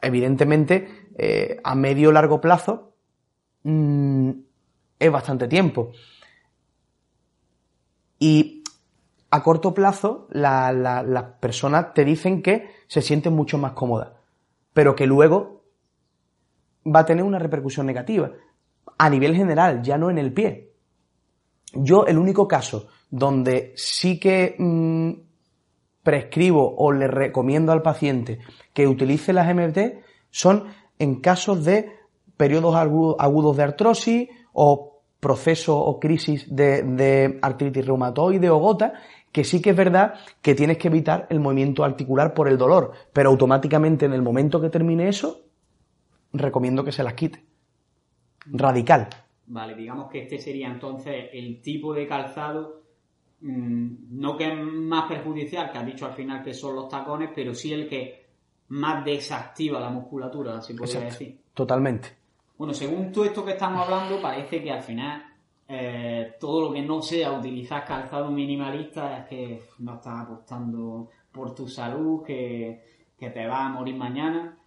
evidentemente 0.00 1.10
eh, 1.18 1.60
a 1.62 1.74
medio 1.74 2.08
o 2.08 2.12
largo 2.12 2.40
plazo 2.40 2.94
mm, 3.64 4.30
es 4.98 5.12
bastante 5.12 5.48
tiempo. 5.48 5.92
Y 8.18 8.61
a 9.34 9.42
corto 9.42 9.72
plazo 9.72 10.28
las 10.30 11.24
personas 11.40 11.94
te 11.94 12.04
dicen 12.04 12.42
que 12.42 12.68
se 12.86 13.00
sienten 13.00 13.32
mucho 13.32 13.56
más 13.56 13.72
cómodas, 13.72 14.10
pero 14.74 14.94
que 14.94 15.06
luego 15.06 15.64
va 16.86 17.00
a 17.00 17.06
tener 17.06 17.24
una 17.24 17.38
repercusión 17.38 17.86
negativa 17.86 18.30
a 18.98 19.08
nivel 19.08 19.34
general, 19.34 19.82
ya 19.82 19.96
no 19.96 20.10
en 20.10 20.18
el 20.18 20.34
pie. 20.34 20.74
Yo 21.72 22.04
el 22.04 22.18
único 22.18 22.46
caso 22.46 22.88
donde 23.08 23.72
sí 23.74 24.20
que 24.20 24.54
mm, 24.58 25.12
prescribo 26.02 26.74
o 26.76 26.92
le 26.92 27.08
recomiendo 27.08 27.72
al 27.72 27.80
paciente 27.80 28.38
que 28.74 28.86
utilice 28.86 29.32
las 29.32 29.52
MFT 29.54 30.04
son 30.30 30.66
en 30.98 31.22
casos 31.22 31.64
de 31.64 31.90
periodos 32.36 32.74
agudos 32.76 33.56
de 33.56 33.62
artrosis 33.62 34.28
o 34.52 34.92
proceso 35.22 35.78
o 35.78 36.00
crisis 36.00 36.44
de, 36.50 36.82
de 36.82 37.38
artritis 37.40 37.86
reumatoide 37.86 38.50
o 38.50 38.58
gota 38.58 38.94
que 39.32 39.44
sí 39.44 39.62
que 39.62 39.70
es 39.70 39.76
verdad 39.76 40.14
que 40.42 40.54
tienes 40.54 40.78
que 40.78 40.88
evitar 40.88 41.26
el 41.30 41.40
movimiento 41.40 41.82
articular 41.82 42.34
por 42.34 42.48
el 42.48 42.58
dolor, 42.58 42.92
pero 43.12 43.30
automáticamente 43.30 44.04
en 44.04 44.12
el 44.12 44.22
momento 44.22 44.60
que 44.60 44.68
termine 44.68 45.08
eso, 45.08 45.40
recomiendo 46.32 46.84
que 46.84 46.92
se 46.92 47.02
las 47.02 47.14
quite. 47.14 47.42
Radical. 48.46 49.08
Vale, 49.46 49.74
digamos 49.74 50.10
que 50.10 50.22
este 50.22 50.38
sería 50.38 50.68
entonces 50.68 51.30
el 51.32 51.60
tipo 51.62 51.94
de 51.94 52.06
calzado, 52.06 52.82
mm, 53.40 54.20
no 54.20 54.36
que 54.36 54.48
es 54.48 54.56
más 54.56 55.08
perjudicial, 55.08 55.70
que 55.70 55.78
has 55.78 55.86
dicho 55.86 56.06
al 56.06 56.12
final 56.12 56.42
que 56.42 56.52
son 56.52 56.76
los 56.76 56.88
tacones, 56.88 57.30
pero 57.34 57.54
sí 57.54 57.72
el 57.72 57.88
que 57.88 58.26
más 58.68 59.04
desactiva 59.04 59.80
la 59.80 59.90
musculatura, 59.90 60.58
así 60.58 60.74
podría 60.74 61.00
decir. 61.00 61.38
Totalmente. 61.54 62.08
Bueno, 62.56 62.72
según 62.74 63.10
todo 63.10 63.24
esto 63.24 63.44
que 63.44 63.52
estamos 63.52 63.84
hablando, 63.84 64.20
parece 64.20 64.62
que 64.62 64.70
al 64.70 64.82
final 64.82 65.31
eh, 65.68 66.34
todo 66.38 66.68
lo 66.68 66.72
que 66.72 66.82
no 66.82 67.00
sea 67.00 67.32
utilizar 67.32 67.84
calzado 67.84 68.30
minimalista 68.30 69.18
es 69.18 69.26
que 69.26 69.62
no 69.78 69.94
estás 69.94 70.26
apostando 70.26 71.08
por 71.30 71.54
tu 71.54 71.68
salud, 71.68 72.22
que, 72.22 72.92
te 73.18 73.46
vas 73.46 73.66
a 73.66 73.68
morir 73.68 73.96
mañana. 73.96 74.58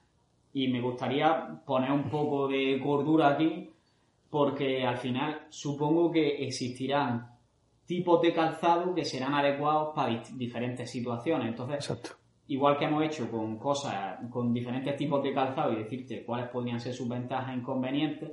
Y 0.54 0.70
me 0.70 0.80
gustaría 0.80 1.62
poner 1.66 1.92
un 1.92 2.10
poco 2.10 2.48
de 2.48 2.80
cordura 2.82 3.30
aquí, 3.30 3.70
porque 4.30 4.86
al 4.86 4.98
final 4.98 5.48
supongo 5.50 6.10
que 6.12 6.46
existirán 6.46 7.36
tipos 7.86 8.22
de 8.22 8.34
calzado 8.34 8.96
que 8.96 9.04
serán 9.04 9.34
adecuados 9.34 9.94
para 9.94 10.24
diferentes 10.34 10.90
situaciones. 10.90 11.50
Entonces, 11.50 11.90
Exacto. 11.90 12.12
igual 12.48 12.78
que 12.78 12.86
hemos 12.86 13.04
hecho 13.04 13.30
con 13.30 13.58
cosas, 13.58 14.18
con 14.30 14.54
diferentes 14.54 14.96
tipos 14.96 15.22
de 15.22 15.34
calzado 15.34 15.74
y 15.74 15.84
decirte 15.84 16.24
cuáles 16.26 16.48
podrían 16.48 16.80
ser 16.80 16.94
sus 16.94 17.10
ventajas 17.10 17.54
e 17.54 17.58
inconvenientes, 17.58 18.32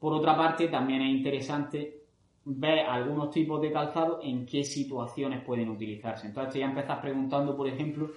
por 0.00 0.14
otra 0.14 0.36
parte 0.36 0.68
también 0.68 1.02
es 1.02 1.10
interesante 1.10 2.00
ver 2.44 2.80
algunos 2.80 3.30
tipos 3.30 3.60
de 3.60 3.70
calzado 3.70 4.20
en 4.22 4.46
qué 4.46 4.64
situaciones 4.64 5.44
pueden 5.44 5.68
utilizarse. 5.68 6.26
Entonces 6.26 6.58
ya 6.58 6.66
empezás 6.66 6.98
preguntando, 7.00 7.54
por 7.54 7.68
ejemplo, 7.68 8.10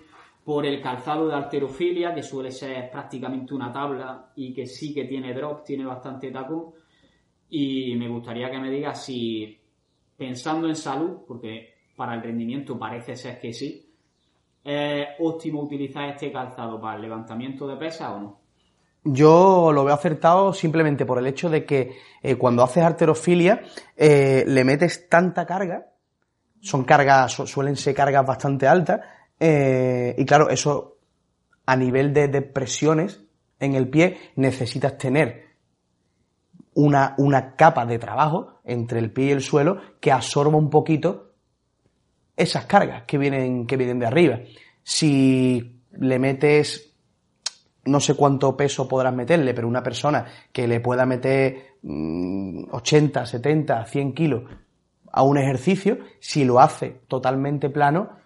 por 0.46 0.66
el 0.66 0.82
calzado 0.82 1.28
de 1.28 1.36
alterofilia, 1.36 2.14
que 2.14 2.24
suele 2.24 2.52
ser 2.52 2.90
prácticamente 2.90 3.54
una 3.54 3.72
tabla 3.72 4.32
y 4.36 4.54
que 4.54 4.66
sí 4.66 4.94
que 4.94 5.04
tiene 5.04 5.34
drop, 5.34 5.66
tiene 5.66 5.86
bastante 5.86 6.32
tacón. 6.32 6.72
Y 7.50 7.96
me 7.98 8.08
gustaría 8.08 8.50
que 8.50 8.60
me 8.60 8.72
digas 8.72 9.04
si, 9.06 9.60
pensando 10.18 10.68
en 10.68 10.76
salud, 10.76 11.20
porque 11.28 11.74
para 11.98 12.16
el 12.16 12.24
rendimiento 12.24 12.80
parece 12.80 13.16
ser 13.16 13.40
que 13.40 13.52
sí, 13.52 13.94
¿es 14.64 15.08
óptimo 15.20 15.62
utilizar 15.62 16.10
este 16.10 16.32
calzado 16.32 16.80
para 16.80 16.96
el 16.96 17.02
levantamiento 17.02 17.68
de 17.68 17.76
pesas 17.76 18.10
o 18.12 18.20
no? 18.20 18.43
Yo 19.04 19.72
lo 19.74 19.84
veo 19.84 19.93
acertado 19.93 20.54
simplemente 20.54 21.06
por 21.06 21.18
el 21.20 21.28
hecho 21.28 21.49
de 21.49 21.66
que 21.66 21.97
eh, 22.22 22.36
cuando 22.36 22.64
haces 22.64 22.84
arterofilia 22.84 23.62
eh, 23.97 24.43
le 24.47 24.64
metes 24.64 25.10
tanta 25.10 25.45
carga, 25.45 25.88
son 26.62 26.86
cargas, 26.86 27.32
su- 27.34 27.45
suelen 27.47 27.76
ser 27.76 27.93
cargas 27.93 28.26
bastante 28.26 28.68
altas, 28.68 29.01
eh, 29.39 30.16
y 30.18 30.26
claro, 30.26 30.49
eso 30.49 30.97
a 31.66 31.76
nivel 31.76 32.14
de, 32.14 32.30
de 32.30 32.41
presiones 32.41 33.22
en 33.60 33.76
el 33.76 33.89
pie 33.89 34.18
necesitas 34.36 34.97
tener 34.97 35.43
una, 36.76 37.14
una 37.18 37.56
capa 37.56 37.86
de 37.86 37.99
trabajo 37.99 38.60
entre 38.64 38.99
el 38.99 39.12
pie 39.12 39.26
y 39.28 39.32
el 39.32 39.41
suelo 39.41 39.80
que 39.99 40.12
absorba 40.12 40.58
un 40.58 40.70
poquito 40.70 41.34
esas 42.36 42.66
cargas 42.66 43.04
que 43.04 43.18
vienen, 43.18 43.68
que 43.68 43.78
vienen 43.78 43.99
de 43.99 44.06
arriba. 44.08 44.39
Si 44.82 45.82
le 45.91 46.20
metes 46.20 46.93
no 47.86 48.00
sé 48.00 48.16
cuánto 48.16 48.56
peso 48.56 48.88
podrás 48.88 49.14
meterle, 49.14 49.54
pero 49.54 49.68
una 49.68 49.84
persona 49.84 50.26
que 50.52 50.68
le 50.68 50.80
pueda 50.80 51.06
meter 51.06 51.76
mm, 51.82 52.66
80, 52.72 53.26
70, 53.26 53.86
100 53.86 54.14
kilos 54.14 54.44
a 55.12 55.22
un 55.24 55.38
ejercicio, 55.38 56.00
si 56.20 56.44
lo 56.44 56.60
hace 56.60 57.02
totalmente 57.08 57.70
plano, 57.70 58.18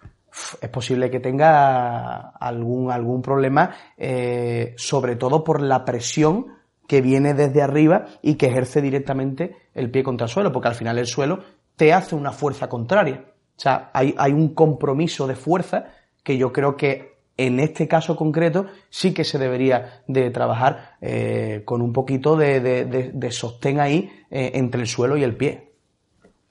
es 0.62 0.70
posible 0.70 1.10
que 1.10 1.20
tenga 1.20 2.30
algún, 2.30 2.92
algún 2.92 3.22
problema, 3.22 3.76
eh, 3.98 4.74
sobre 4.78 5.16
todo 5.16 5.44
por 5.44 5.62
la 5.62 5.84
presión 5.84 6.58
que 6.88 7.02
viene 7.02 7.34
desde 7.34 7.62
arriba 7.62 8.06
y 8.22 8.36
que 8.36 8.48
ejerce 8.48 8.82
directamente 8.82 9.58
el 9.74 9.92
pie 9.92 10.04
contra 10.04 10.26
el 10.26 10.32
suelo, 10.32 10.52
porque 10.52 10.70
al 10.70 10.76
final 10.76 10.98
el 10.98 11.08
suelo 11.08 11.40
te 11.76 11.92
hace 11.92 12.16
una 12.16 12.32
fuerza 12.32 12.70
contraria. 12.70 13.26
O 13.58 13.60
sea, 13.60 13.90
hay, 13.94 14.16
hay 14.18 14.32
un 14.32 14.54
compromiso 14.54 15.28
de 15.28 15.36
fuerza 15.36 15.88
que 16.24 16.38
yo 16.38 16.54
creo 16.54 16.78
que 16.78 17.17
en 17.38 17.60
este 17.60 17.88
caso 17.88 18.16
concreto 18.16 18.66
sí 18.90 19.14
que 19.14 19.24
se 19.24 19.38
debería 19.38 20.02
de 20.08 20.30
trabajar 20.32 20.96
eh, 21.02 21.62
con 21.66 21.82
un 21.82 21.94
poquito 21.94 22.36
de, 22.36 22.60
de- 22.60 22.86
de- 22.86 23.12
de 23.12 23.32
sostén 23.32 23.80
ahí 23.80 24.10
eh, 24.32 24.52
entre 24.56 24.82
el 24.82 24.88
suelo 24.88 25.16
y 25.18 25.24
el 25.24 25.36
pie. 25.36 25.68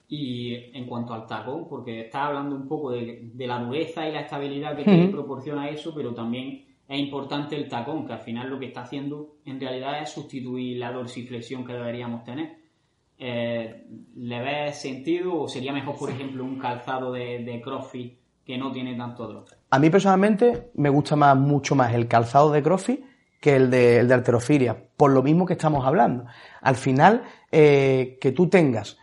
Y 0.09 0.53
en 0.73 0.85
cuanto 0.85 1.13
al 1.13 1.27
tacón, 1.27 1.67
porque 1.67 2.01
estás 2.05 2.27
hablando 2.27 2.55
un 2.55 2.67
poco 2.67 2.91
de, 2.91 3.29
la 3.39 3.59
dureza 3.59 4.07
y 4.07 4.13
la 4.13 4.21
estabilidad 4.21 4.77
que 4.77 4.85
te 4.85 5.07
proporciona 5.09 5.69
eso, 5.69 5.93
pero 5.93 6.13
también 6.13 6.63
es 6.87 6.97
importante 6.99 7.57
el 7.57 7.67
tacón, 7.67 8.07
que 8.07 8.13
al 8.13 8.19
final 8.21 8.49
lo 8.49 8.57
que 8.57 8.67
está 8.67 8.83
haciendo 8.83 9.35
en 9.45 9.59
realidad 9.59 10.01
es 10.01 10.09
sustituir 10.11 10.77
la 10.77 10.93
dorsiflexión 10.93 11.65
que 11.65 11.73
deberíamos 11.73 12.23
tener. 12.23 12.55
Eh, 13.19 13.83
¿Le 14.15 14.39
ves 14.41 14.79
sentido 14.79 15.41
o 15.41 15.47
sería 15.49 15.73
mejor, 15.73 15.97
por 15.97 16.09
ejemplo, 16.09 16.45
un 16.45 16.57
calzado 16.57 17.11
de, 17.11 17.43
de 17.43 17.59
CrossFit 17.59 18.13
que 18.47 18.57
no 18.57 18.71
tiene 18.71 18.95
tanto 18.95 19.27
drop? 19.27 19.49
A 19.69 19.77
mí 19.77 19.89
personalmente 19.89 20.71
me 20.75 20.89
gusta 20.89 21.17
más, 21.17 21.35
mucho 21.35 21.75
más 21.75 21.93
el 21.93 22.07
calzado 22.07 22.51
de 22.51 22.63
CrossFit 22.63 23.01
que 23.41 23.57
el 23.57 23.69
de, 23.69 23.99
el 23.99 24.07
de 24.07 24.13
arterofilia, 24.13 24.85
por 24.95 25.11
lo 25.11 25.21
mismo 25.21 25.45
que 25.45 25.53
estamos 25.53 25.85
hablando. 25.85 26.25
Al 26.61 26.75
final, 26.77 27.23
eh, 27.51 28.17
que 28.19 28.31
tú 28.31 28.47
tengas 28.47 28.97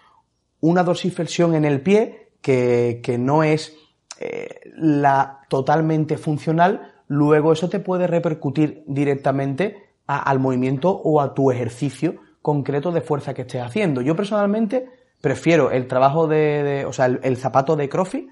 una 0.61 0.83
dorsiflexión 0.83 1.55
en 1.55 1.67
el 1.67 1.83
pie 1.83 2.31
que, 2.41 3.01
que 3.03 3.19
no 3.19 3.45
es 3.45 3.77
eh, 4.19 4.61
la 4.77 5.43
totalmente 5.49 6.17
funcional, 6.17 6.95
luego 7.07 7.53
eso 7.53 7.69
te 7.69 7.79
puede 7.79 8.07
repercutir 8.07 8.83
directamente 8.87 9.85
al 10.07 10.39
movimiento 10.39 10.91
o 10.91 11.21
a 11.21 11.35
tu 11.35 11.51
ejercicio 11.51 12.17
concreto 12.43 12.93
de 12.93 13.01
fuerza 13.01 13.35
que 13.35 13.43
estés 13.43 13.63
haciendo. 13.63 14.01
Yo 14.01 14.17
personalmente 14.17 14.87
prefiero 15.21 15.71
el 15.71 15.87
trabajo 15.87 16.27
de, 16.27 16.85
o 16.87 16.93
sea, 16.93 17.07
el, 17.07 17.21
el 17.23 17.37
zapato 17.37 17.77
de 17.77 17.89
CrossFit, 17.89 18.29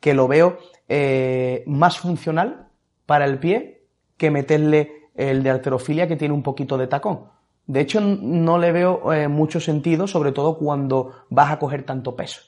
que 0.00 0.14
lo 0.14 0.28
veo 0.28 0.58
eh, 0.88 1.64
más 1.66 1.98
funcional 1.98 2.68
para 3.06 3.24
el 3.24 3.38
pie 3.38 3.82
que 4.16 4.30
meterle 4.30 5.10
el 5.14 5.42
de 5.42 5.50
arterofilia 5.50 6.06
que 6.06 6.16
tiene 6.16 6.34
un 6.34 6.42
poquito 6.42 6.78
de 6.78 6.86
tacón. 6.86 7.24
De 7.66 7.80
hecho, 7.80 8.00
no 8.00 8.58
le 8.58 8.72
veo 8.72 9.12
eh, 9.12 9.28
mucho 9.28 9.60
sentido, 9.60 10.06
sobre 10.06 10.32
todo 10.32 10.56
cuando 10.56 11.12
vas 11.28 11.52
a 11.52 11.58
coger 11.58 11.84
tanto 11.84 12.16
peso. 12.16 12.40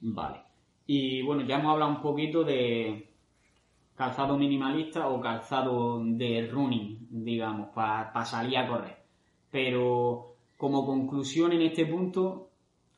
Vale. 0.00 0.40
Y 0.86 1.22
bueno, 1.22 1.42
ya 1.42 1.56
hemos 1.58 1.72
hablado 1.72 1.92
un 1.92 2.00
poquito 2.00 2.42
de 2.42 3.10
calzado 3.94 4.38
minimalista 4.38 5.08
o 5.08 5.20
calzado 5.20 6.02
de 6.02 6.48
running, 6.50 7.06
digamos, 7.10 7.68
para 7.74 8.24
salir 8.24 8.56
a 8.56 8.66
correr. 8.66 8.96
Pero 9.50 10.36
como 10.56 10.86
conclusión 10.86 11.52
en 11.52 11.62
este 11.62 11.84
punto, 11.84 12.48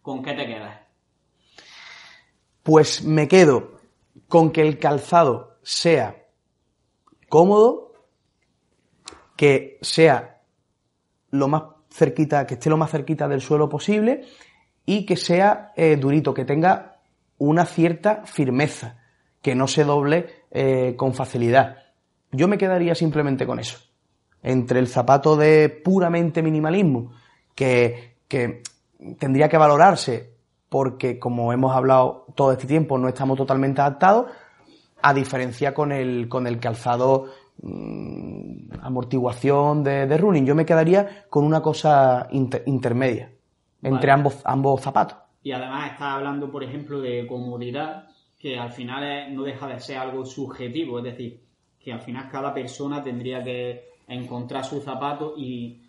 ¿con 0.01 0.22
qué 0.22 0.32
te 0.34 0.47
quedas? 0.47 0.82
Pues 2.63 3.05
me 3.05 3.29
quedo 3.29 3.73
con 4.29 4.51
que 4.51 4.63
el 4.63 4.79
calzado 4.79 5.59
sea 5.63 6.27
cómodo, 7.29 7.93
que 9.37 9.79
sea 9.83 10.43
lo 11.31 11.49
más 11.49 11.63
cerquita, 11.91 12.47
que 12.47 12.55
esté 12.55 12.71
lo 12.71 12.77
más 12.77 12.91
cerquita 12.91 13.29
del 13.29 13.41
suelo 13.41 13.69
posible 13.69 14.25
y 14.87 15.07
que 15.07 15.17
sea 15.17 15.73
eh, 15.77 15.97
durito, 15.97 16.35
que 16.35 16.45
tenga 16.45 17.01
una 17.39 17.67
cierta 17.67 18.25
firmeza, 18.25 18.99
que 19.41 19.55
no 19.55 19.67
se 19.67 19.85
doble 19.85 20.45
eh, 20.51 20.95
con 20.97 21.15
facilidad. 21.15 21.79
Yo 22.31 22.49
me 22.49 22.59
quedaría 22.59 22.95
simplemente 22.95 23.47
con 23.47 23.59
eso. 23.59 23.79
Entre 24.43 24.79
el 24.79 24.89
zapato 24.89 25.37
de 25.37 25.69
puramente 25.69 26.43
minimalismo, 26.43 27.13
que, 27.55 28.17
que 28.29 28.63
tendría 29.19 29.49
que 29.49 29.59
valorarse 29.59 30.33
porque, 30.69 31.19
como 31.19 31.53
hemos 31.53 31.77
hablado 31.77 32.22
todo 32.35 32.53
este 32.53 32.66
tiempo, 32.66 32.99
no 32.99 33.09
estamos 33.09 33.37
totalmente 33.37 33.80
adaptados, 33.80 34.26
a 35.03 35.12
diferencia 35.14 35.74
con 35.74 35.93
el, 35.93 36.28
con 36.28 36.47
el 36.47 36.59
calzado 36.61 37.26
mm, 37.62 38.72
amortiguación 38.83 39.83
de, 39.83 40.07
de 40.07 40.16
running. 40.18 40.47
Yo 40.47 40.55
me 40.55 40.64
quedaría 40.66 41.24
con 41.28 41.45
una 41.45 41.61
cosa 41.61 42.28
inter- 42.30 42.62
intermedia 42.66 43.30
entre 43.83 44.11
ambos, 44.12 44.41
ambos 44.45 44.80
zapatos. 44.80 45.18
Y 45.43 45.51
además 45.51 45.93
estás 45.93 46.14
hablando, 46.14 46.51
por 46.53 46.62
ejemplo, 46.62 47.01
de 47.01 47.26
comodidad, 47.26 48.05
que 48.39 48.57
al 48.59 48.70
final 48.70 49.35
no 49.35 49.43
deja 49.43 49.66
de 49.66 49.80
ser 49.80 49.99
algo 49.99 50.24
subjetivo, 50.24 50.99
es 50.99 51.05
decir, 51.05 51.41
que 51.80 51.93
al 51.93 52.01
final 52.01 52.28
cada 52.30 52.55
persona 52.55 53.03
tendría 53.03 53.43
que 53.43 53.89
encontrar 54.07 54.64
su 54.64 54.80
zapato 54.80 55.35
y 55.37 55.82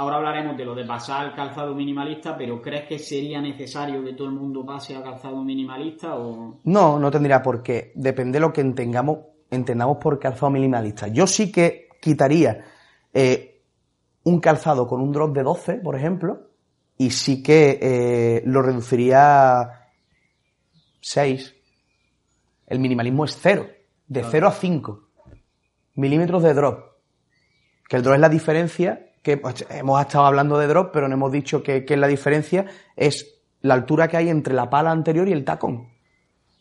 ahora 0.00 0.16
hablaremos 0.16 0.56
de 0.56 0.64
lo 0.64 0.74
de 0.74 0.86
pasar 0.86 1.26
al 1.26 1.34
calzado 1.34 1.74
minimalista, 1.74 2.34
pero 2.34 2.62
¿crees 2.62 2.88
que 2.88 2.98
sería 2.98 3.38
necesario 3.38 4.02
que 4.02 4.14
todo 4.14 4.28
el 4.28 4.34
mundo 4.34 4.64
pase 4.64 4.96
al 4.96 5.02
calzado 5.02 5.44
minimalista 5.44 6.16
o 6.16 6.58
No, 6.64 6.98
no 6.98 7.10
tendría 7.10 7.42
por 7.42 7.62
qué. 7.62 7.92
Depende 7.94 8.38
de 8.38 8.40
lo 8.40 8.50
que 8.50 8.62
entendamos, 8.62 9.18
entendamos 9.50 9.98
por 9.98 10.18
calzado 10.18 10.48
minimalista. 10.48 11.08
Yo 11.08 11.26
sí 11.26 11.52
que 11.52 11.90
quitaría 12.00 12.64
eh, 13.12 13.60
un 14.24 14.40
calzado 14.40 14.86
con 14.88 15.02
un 15.02 15.12
drop 15.12 15.34
de 15.34 15.42
12, 15.42 15.74
por 15.74 15.94
ejemplo, 15.94 16.48
y 16.96 17.10
sí 17.10 17.42
que 17.42 17.78
eh, 17.82 18.42
lo 18.46 18.62
reduciría 18.62 19.60
a 19.60 19.88
6. 21.02 21.56
El 22.68 22.78
minimalismo 22.78 23.26
es 23.26 23.38
0, 23.38 23.66
de 24.06 24.24
0 24.24 24.46
a 24.46 24.52
5 24.52 25.08
milímetros 25.96 26.42
de 26.42 26.54
drop. 26.54 26.86
Que 27.86 27.96
el 27.96 28.02
drop 28.02 28.14
es 28.14 28.20
la 28.20 28.30
diferencia, 28.30 29.09
que 29.22 29.36
pues, 29.36 29.66
hemos 29.70 30.00
estado 30.00 30.24
hablando 30.26 30.58
de 30.58 30.66
drop, 30.66 30.90
pero 30.92 31.08
no 31.08 31.14
hemos 31.14 31.32
dicho 31.32 31.62
que, 31.62 31.84
que 31.84 31.96
la 31.96 32.06
diferencia 32.06 32.66
es 32.96 33.38
la 33.62 33.74
altura 33.74 34.08
que 34.08 34.16
hay 34.16 34.28
entre 34.28 34.54
la 34.54 34.70
pala 34.70 34.90
anterior 34.90 35.28
y 35.28 35.32
el 35.32 35.44
tacón. 35.44 35.88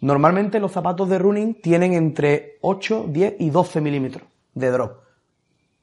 Normalmente 0.02 0.60
los 0.60 0.72
zapatos 0.72 1.10
de 1.10 1.20
running 1.20 1.62
tienen 1.62 1.94
entre 1.94 2.58
8, 2.62 3.06
10 3.10 3.36
y 3.40 3.50
12 3.50 3.82
milímetros 3.82 4.28
de 4.54 4.72
drop. 4.72 4.98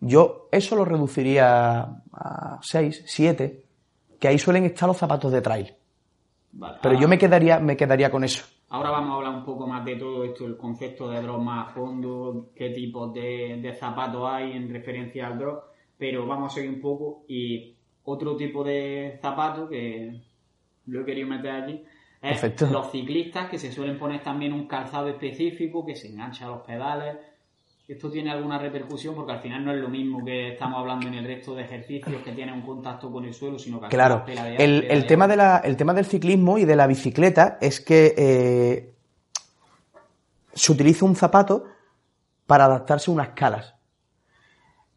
Yo 0.00 0.48
eso 0.52 0.76
lo 0.76 0.84
reduciría 0.84 1.80
a 2.12 2.58
6, 2.62 3.04
7, 3.06 3.64
que 4.20 4.28
ahí 4.28 4.38
suelen 4.38 4.64
estar 4.64 4.86
los 4.88 4.96
zapatos 4.96 5.32
de 5.32 5.40
trail. 5.40 5.74
Vale, 6.52 6.78
Pero 6.82 6.94
ahora- 6.94 7.00
yo 7.02 7.08
me 7.08 7.18
quedaría, 7.18 7.58
me 7.58 7.76
quedaría 7.76 8.10
con 8.10 8.24
eso. 8.24 8.44
Ahora 8.68 8.90
vamos 8.90 9.10
a 9.10 9.14
hablar 9.16 9.34
un 9.36 9.44
poco 9.44 9.66
más 9.66 9.84
de 9.84 9.96
todo 9.96 10.24
esto, 10.24 10.44
el 10.44 10.56
concepto 10.56 11.08
de 11.08 11.22
drop 11.22 11.40
más 11.40 11.68
a 11.68 11.72
fondo, 11.72 12.48
qué 12.54 12.70
tipos 12.70 13.12
de, 13.14 13.58
de 13.62 13.74
zapatos 13.74 14.22
hay 14.28 14.52
en 14.52 14.72
referencia 14.72 15.28
al 15.28 15.38
drop, 15.38 15.62
pero 15.98 16.26
vamos 16.26 16.52
a 16.52 16.54
seguir 16.56 16.70
un 16.70 16.80
poco 16.80 17.24
y 17.28 17.74
otro 18.04 18.36
tipo 18.36 18.62
de 18.64 19.18
zapato 19.20 19.68
que 19.68 20.20
lo 20.86 21.00
he 21.00 21.04
querido 21.04 21.28
meter 21.28 21.50
aquí. 21.50 21.82
Es 22.22 22.40
Perfecto. 22.40 22.66
los 22.72 22.90
ciclistas 22.90 23.48
que 23.50 23.58
se 23.58 23.70
suelen 23.72 23.98
poner 23.98 24.22
también 24.22 24.52
un 24.52 24.66
calzado 24.66 25.08
específico 25.08 25.84
que 25.84 25.94
se 25.96 26.08
engancha 26.08 26.46
a 26.46 26.48
los 26.50 26.62
pedales. 26.62 27.16
¿Esto 27.86 28.10
tiene 28.10 28.32
alguna 28.32 28.58
repercusión? 28.58 29.14
Porque 29.14 29.32
al 29.32 29.38
final 29.40 29.64
no 29.64 29.72
es 29.72 29.80
lo 29.80 29.88
mismo 29.88 30.24
que 30.24 30.54
estamos 30.54 30.78
hablando 30.80 31.06
en 31.06 31.14
el 31.14 31.24
resto 31.24 31.54
de 31.54 31.62
ejercicios 31.62 32.20
que 32.22 32.32
tienen 32.32 32.54
un 32.54 32.62
contacto 32.62 33.12
con 33.12 33.24
el 33.24 33.32
suelo, 33.32 33.60
sino 33.60 33.80
que 33.80 33.86
Claro, 33.88 34.24
final 34.26 34.56
pedalear- 34.56 34.84
el, 34.90 35.06
tema 35.06 35.28
de 35.28 35.36
la- 35.36 35.58
el 35.58 35.76
tema 35.76 35.94
del 35.94 36.04
ciclismo 36.04 36.58
y 36.58 36.64
de 36.64 36.74
la 36.74 36.88
bicicleta 36.88 37.58
es 37.60 37.80
que 37.80 38.12
eh, 38.16 38.92
se 40.52 40.72
utiliza 40.72 41.04
un 41.04 41.14
zapato 41.14 41.64
para 42.46 42.64
adaptarse 42.64 43.08
a 43.10 43.14
unas 43.14 43.28
calas. 43.30 43.75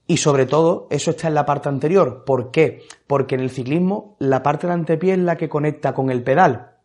Y 0.09 0.17
sobre 0.17 0.47
todo, 0.47 0.87
eso 0.89 1.11
está 1.11 1.27
en 1.27 1.35
la 1.35 1.45
parte 1.45 1.69
anterior. 1.69 2.23
¿Por 2.25 2.49
qué? 2.49 2.81
Porque 3.05 3.35
en 3.35 3.41
el 3.41 3.51
ciclismo 3.51 4.15
la 4.17 4.41
parte 4.41 4.65
de 4.65 4.73
antepié 4.73 5.13
es 5.13 5.19
la 5.19 5.37
que 5.37 5.49
conecta 5.49 5.93
con 5.93 6.09
el 6.09 6.23
pedal. 6.23 6.77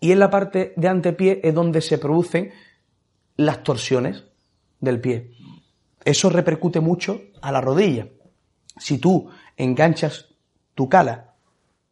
Y 0.00 0.12
en 0.12 0.20
la 0.20 0.30
parte 0.30 0.72
de 0.74 0.88
antepié 0.88 1.42
es 1.44 1.54
donde 1.54 1.82
se 1.82 1.98
producen 1.98 2.50
las 3.36 3.62
torsiones 3.62 4.24
del 4.80 5.02
pie. 5.02 5.32
Eso 6.02 6.30
repercute 6.30 6.80
mucho 6.80 7.20
a 7.42 7.52
la 7.52 7.60
rodilla. 7.60 8.08
Si 8.78 8.96
tú 8.96 9.28
enganchas 9.58 10.34
tu 10.74 10.88
cala 10.88 11.34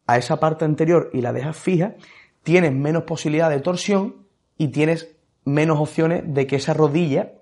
a 0.07 0.17
esa 0.17 0.39
parte 0.39 0.65
anterior 0.65 1.11
y 1.13 1.21
la 1.21 1.31
dejas 1.31 1.57
fija, 1.57 1.93
tienes 2.41 2.73
menos 2.73 3.03
posibilidad 3.03 3.51
de 3.51 3.59
torsión 3.59 4.25
y 4.57 4.69
tienes 4.69 5.15
menos 5.45 5.77
opciones 5.79 6.23
de 6.25 6.47
que 6.47 6.55
esa 6.55 6.73
rodilla 6.73 7.33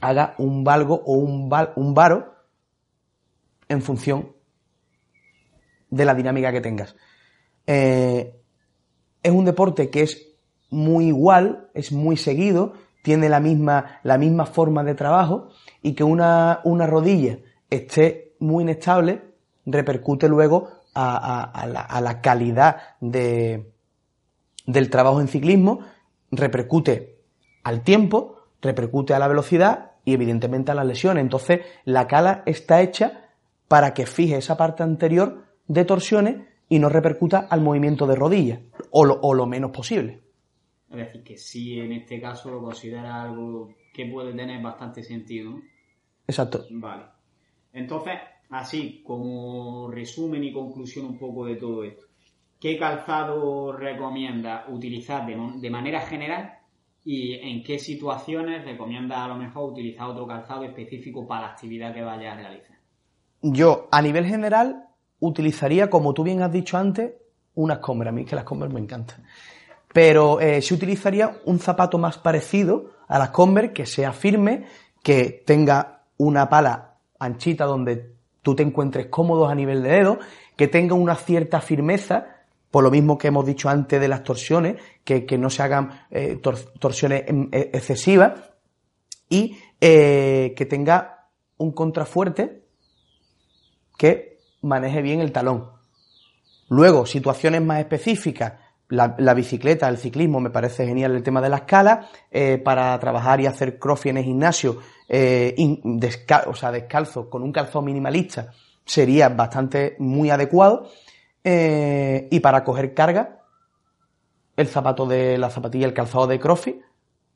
haga 0.00 0.34
un 0.38 0.64
valgo 0.64 1.02
o 1.04 1.14
un, 1.14 1.50
un 1.76 1.94
varo 1.94 2.34
en 3.68 3.82
función 3.82 4.32
de 5.90 6.04
la 6.04 6.14
dinámica 6.14 6.52
que 6.52 6.60
tengas. 6.60 6.96
Eh, 7.66 8.40
es 9.22 9.32
un 9.32 9.44
deporte 9.44 9.90
que 9.90 10.02
es 10.02 10.28
muy 10.70 11.06
igual, 11.08 11.68
es 11.74 11.92
muy 11.92 12.16
seguido, 12.16 12.74
tiene 13.02 13.28
la 13.28 13.40
misma, 13.40 14.00
la 14.02 14.18
misma 14.18 14.46
forma 14.46 14.84
de 14.84 14.94
trabajo 14.94 15.48
y 15.82 15.94
que 15.94 16.04
una, 16.04 16.60
una 16.64 16.86
rodilla 16.86 17.38
esté 17.70 18.34
muy 18.38 18.62
inestable 18.62 19.22
repercute 19.66 20.28
luego 20.28 20.68
a, 20.94 21.16
a- 21.16 21.44
a 21.44 21.66
la, 21.66 21.80
a 21.82 22.00
la 22.00 22.20
calidad 22.20 22.96
de, 23.00 23.72
del 24.66 24.90
trabajo 24.90 25.20
en 25.20 25.28
ciclismo, 25.28 25.80
repercute 26.30 27.18
al 27.62 27.82
tiempo, 27.82 28.36
repercute 28.62 29.14
a 29.14 29.18
la 29.18 29.28
velocidad 29.28 29.89
y 30.04 30.14
evidentemente 30.14 30.72
a 30.72 30.74
las 30.74 30.86
lesiones. 30.86 31.22
Entonces 31.22 31.60
la 31.84 32.06
cala 32.06 32.42
está 32.46 32.82
hecha 32.82 33.28
para 33.68 33.94
que 33.94 34.06
fije 34.06 34.36
esa 34.36 34.56
parte 34.56 34.82
anterior 34.82 35.44
de 35.68 35.84
torsiones 35.84 36.36
y 36.68 36.78
no 36.78 36.88
repercuta 36.88 37.46
al 37.50 37.60
movimiento 37.60 38.06
de 38.06 38.16
rodilla, 38.16 38.60
o 38.90 39.04
lo, 39.04 39.20
o 39.22 39.34
lo 39.34 39.46
menos 39.46 39.70
posible. 39.70 40.20
Es 40.90 40.96
decir, 40.96 41.22
que 41.22 41.36
sí, 41.36 41.78
en 41.78 41.92
este 41.92 42.20
caso 42.20 42.50
lo 42.50 42.62
considera 42.62 43.22
algo 43.22 43.74
que 43.92 44.06
puede 44.06 44.32
tener 44.32 44.60
bastante 44.62 45.02
sentido. 45.02 45.60
Exacto. 46.26 46.64
Vale. 46.70 47.04
Entonces, 47.72 48.14
así 48.50 49.02
como 49.04 49.90
resumen 49.90 50.42
y 50.44 50.52
conclusión 50.52 51.06
un 51.06 51.18
poco 51.18 51.46
de 51.46 51.56
todo 51.56 51.84
esto, 51.84 52.06
¿qué 52.58 52.76
calzado 52.78 53.72
recomienda 53.72 54.66
utilizar 54.68 55.26
de 55.26 55.70
manera 55.70 56.00
general 56.00 56.59
y 57.04 57.34
en 57.34 57.62
qué 57.62 57.78
situaciones 57.78 58.64
recomienda 58.64 59.24
a 59.24 59.28
lo 59.28 59.36
mejor 59.36 59.72
utilizar 59.72 60.08
otro 60.08 60.26
calzado 60.26 60.64
específico 60.64 61.26
para 61.26 61.42
la 61.42 61.46
actividad 61.48 61.94
que 61.94 62.02
vaya 62.02 62.32
a 62.32 62.36
realizar? 62.36 62.76
Yo, 63.42 63.88
a 63.90 64.02
nivel 64.02 64.26
general, 64.26 64.84
utilizaría, 65.18 65.88
como 65.88 66.12
tú 66.12 66.22
bien 66.22 66.42
has 66.42 66.52
dicho 66.52 66.76
antes, 66.76 67.12
unas 67.54 67.78
Converse. 67.78 68.08
A 68.10 68.12
mí 68.12 68.22
es 68.22 68.28
que 68.28 68.36
las 68.36 68.44
Converse 68.44 68.74
me 68.74 68.80
encantan. 68.80 69.24
Pero 69.92 70.40
eh, 70.40 70.62
sí 70.62 70.74
utilizaría 70.74 71.40
un 71.46 71.58
zapato 71.58 71.98
más 71.98 72.18
parecido 72.18 72.90
a 73.08 73.18
las 73.18 73.30
Converse, 73.30 73.72
que 73.72 73.86
sea 73.86 74.12
firme, 74.12 74.66
que 75.02 75.42
tenga 75.46 76.02
una 76.18 76.48
pala 76.48 76.96
anchita 77.18 77.64
donde 77.64 78.14
tú 78.42 78.54
te 78.54 78.62
encuentres 78.62 79.06
cómodos 79.06 79.50
a 79.50 79.54
nivel 79.54 79.82
de 79.82 79.90
dedo, 79.90 80.18
que 80.56 80.68
tenga 80.68 80.94
una 80.94 81.14
cierta 81.14 81.60
firmeza, 81.60 82.39
por 82.70 82.84
lo 82.84 82.90
mismo 82.90 83.18
que 83.18 83.28
hemos 83.28 83.44
dicho 83.46 83.68
antes 83.68 84.00
de 84.00 84.08
las 84.08 84.22
torsiones, 84.22 84.76
que, 85.04 85.26
que 85.26 85.36
no 85.38 85.50
se 85.50 85.62
hagan 85.62 86.06
eh, 86.10 86.38
tor- 86.40 86.72
torsiones 86.78 87.24
em, 87.26 87.48
eh, 87.52 87.70
excesivas, 87.72 88.32
y 89.28 89.56
eh, 89.80 90.54
que 90.56 90.66
tenga 90.66 91.28
un 91.56 91.72
contrafuerte 91.72 92.64
que 93.98 94.38
maneje 94.62 95.02
bien 95.02 95.20
el 95.20 95.32
talón. 95.32 95.70
Luego, 96.68 97.06
situaciones 97.06 97.62
más 97.62 97.80
específicas, 97.80 98.54
la, 98.88 99.34
bicicleta, 99.34 99.88
el 99.88 99.98
ciclismo, 99.98 100.40
me 100.40 100.50
parece 100.50 100.86
genial 100.86 101.14
el 101.14 101.22
tema 101.22 101.40
de 101.40 101.48
la 101.48 101.58
escala, 101.58 102.08
para 102.64 102.98
trabajar 102.98 103.40
y 103.40 103.46
hacer 103.46 103.78
crossfit 103.78 104.10
en 104.10 104.16
el 104.18 104.24
gimnasio, 104.24 104.78
eh, 105.08 105.54
in- 105.58 105.80
desca- 106.00 106.44
o 106.48 106.54
sea, 106.54 106.72
descalzo, 106.72 107.28
con 107.30 107.42
un 107.42 107.52
calzado 107.52 107.82
minimalista, 107.82 108.52
sería 108.84 109.28
bastante 109.28 109.94
muy 109.98 110.30
adecuado. 110.30 110.90
Eh, 111.44 112.28
y 112.30 112.40
para 112.40 112.64
coger 112.64 112.94
carga, 112.94 113.40
el 114.56 114.66
zapato 114.68 115.06
de 115.06 115.38
la 115.38 115.50
zapatilla, 115.50 115.86
el 115.86 115.94
calzado 115.94 116.26
de 116.26 116.38
crossfit, 116.38 116.76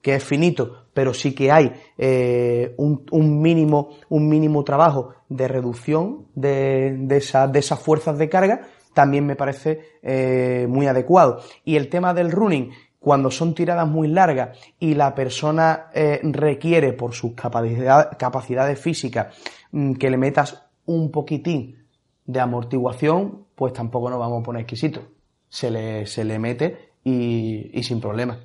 que 0.02 0.16
es 0.16 0.24
finito, 0.24 0.84
pero 0.92 1.14
sí 1.14 1.34
que 1.34 1.50
hay 1.50 1.72
eh, 1.96 2.74
un, 2.76 3.06
un 3.10 3.40
mínimo, 3.40 3.90
un 4.10 4.28
mínimo 4.28 4.62
trabajo 4.62 5.14
de 5.30 5.48
reducción 5.48 6.26
de, 6.34 6.94
de, 6.98 7.16
esa- 7.16 7.48
de 7.48 7.58
esas 7.60 7.80
fuerzas 7.80 8.18
de 8.18 8.28
carga, 8.28 8.60
también 8.92 9.24
me 9.26 9.34
parece 9.36 9.80
eh, 10.02 10.66
muy 10.68 10.86
adecuado. 10.86 11.40
Y 11.64 11.76
el 11.76 11.88
tema 11.88 12.12
del 12.12 12.30
running, 12.30 12.70
cuando 13.00 13.30
son 13.30 13.54
tiradas 13.54 13.88
muy 13.88 14.08
largas 14.08 14.58
y 14.78 14.94
la 14.94 15.14
persona 15.14 15.86
eh, 15.94 16.20
requiere 16.22 16.92
por 16.92 17.14
sus 17.14 17.32
capacidad- 17.32 18.16
capacidades 18.18 18.78
físicas 18.78 19.34
mm, 19.72 19.94
que 19.94 20.10
le 20.10 20.18
metas 20.18 20.66
un 20.84 21.10
poquitín 21.10 21.86
de 22.26 22.40
amortiguación, 22.40 23.43
pues 23.54 23.72
tampoco 23.72 24.10
nos 24.10 24.18
vamos 24.18 24.40
a 24.40 24.44
poner 24.44 24.62
exquisitos. 24.62 25.04
Se 25.48 25.70
le, 25.70 26.06
se 26.06 26.24
le 26.24 26.38
mete 26.38 26.90
y, 27.04 27.70
y 27.72 27.82
sin 27.82 28.00
problema. 28.00 28.38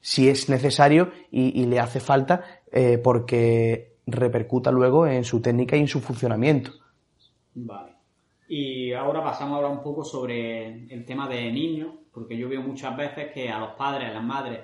Si 0.00 0.28
es 0.28 0.48
necesario 0.48 1.10
y, 1.30 1.60
y 1.60 1.66
le 1.66 1.80
hace 1.80 2.00
falta, 2.00 2.60
eh, 2.70 2.98
porque 2.98 3.96
repercuta 4.06 4.70
luego 4.70 5.06
en 5.06 5.24
su 5.24 5.40
técnica 5.40 5.76
y 5.76 5.80
en 5.80 5.88
su 5.88 6.00
funcionamiento. 6.00 6.72
Vale. 7.54 7.92
Y 8.48 8.92
ahora 8.92 9.22
pasamos 9.22 9.54
a 9.54 9.56
hablar 9.58 9.72
un 9.72 9.82
poco 9.82 10.04
sobre 10.04 10.86
el 10.92 11.04
tema 11.04 11.28
de 11.28 11.50
niños, 11.50 11.94
porque 12.12 12.36
yo 12.36 12.48
veo 12.48 12.60
muchas 12.60 12.96
veces 12.96 13.32
que 13.32 13.48
a 13.48 13.58
los 13.58 13.70
padres, 13.76 14.10
a 14.10 14.14
las 14.14 14.24
madres, 14.24 14.60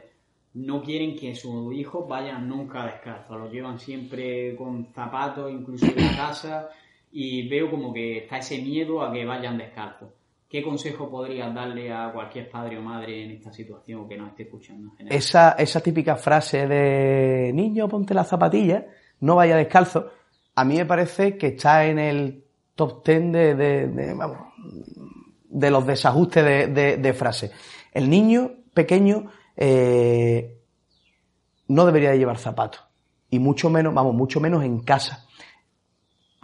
no 0.55 0.83
quieren 0.83 1.17
que 1.17 1.35
sus 1.35 1.73
hijos 1.75 2.07
vayan 2.09 2.49
nunca 2.49 2.85
descalzos, 2.85 3.39
los 3.39 3.53
llevan 3.53 3.79
siempre 3.79 4.57
con 4.57 4.93
zapatos, 4.93 5.51
incluso 5.51 5.87
en 5.87 6.05
la 6.05 6.17
casa, 6.17 6.69
y 7.11 7.49
veo 7.49 7.71
como 7.71 7.93
que 7.93 8.19
está 8.19 8.39
ese 8.39 8.59
miedo 8.59 9.03
a 9.03 9.13
que 9.13 9.25
vayan 9.25 9.59
descalzos. 9.59 10.11
¿Qué 10.49 10.63
consejo 10.63 11.11
podrías 11.11 11.55
darle 11.55 11.93
a 11.93 12.11
cualquier 12.11 12.51
padre 12.51 12.79
o 12.79 12.83
madre 12.83 13.25
en 13.25 13.33
esta 13.33 13.53
situación 13.53 14.09
que 14.09 14.17
nos 14.17 14.31
esté 14.31 14.45
escuchando 14.45 14.95
en? 14.99 15.13
Esa, 15.13 15.53
esa 15.53 15.81
típica 15.81 16.17
frase 16.17 16.67
de 16.67 17.53
niño, 17.53 17.87
ponte 17.87 18.15
las 18.15 18.29
zapatillas, 18.29 18.85
no 19.21 19.37
vaya 19.37 19.57
descalzo, 19.57 20.11
a 20.55 20.65
mí 20.65 20.77
me 20.77 20.87
parece 20.87 21.37
que 21.37 21.49
está 21.49 21.85
en 21.85 21.99
el 21.99 22.45
top 22.75 23.05
ten 23.05 23.31
de, 23.31 23.55
de, 23.55 23.87
de, 23.89 24.15
vamos, 24.15 24.39
de 25.49 25.71
los 25.71 25.87
desajustes 25.87 26.45
de, 26.45 26.97
de, 26.97 27.13
frases. 27.13 27.53
El 27.93 28.09
niño 28.09 28.53
pequeño 28.75 29.31
eh, 29.57 30.59
no 31.69 31.87
debería 31.87 32.11
de 32.11 32.19
llevar 32.19 32.39
zapatos. 32.39 32.83
Y 33.31 33.39
mucho 33.39 33.69
menos, 33.69 33.93
vamos, 33.95 34.15
mucho 34.15 34.41
menos 34.41 34.65
en 34.65 34.81
casa. 34.81 35.28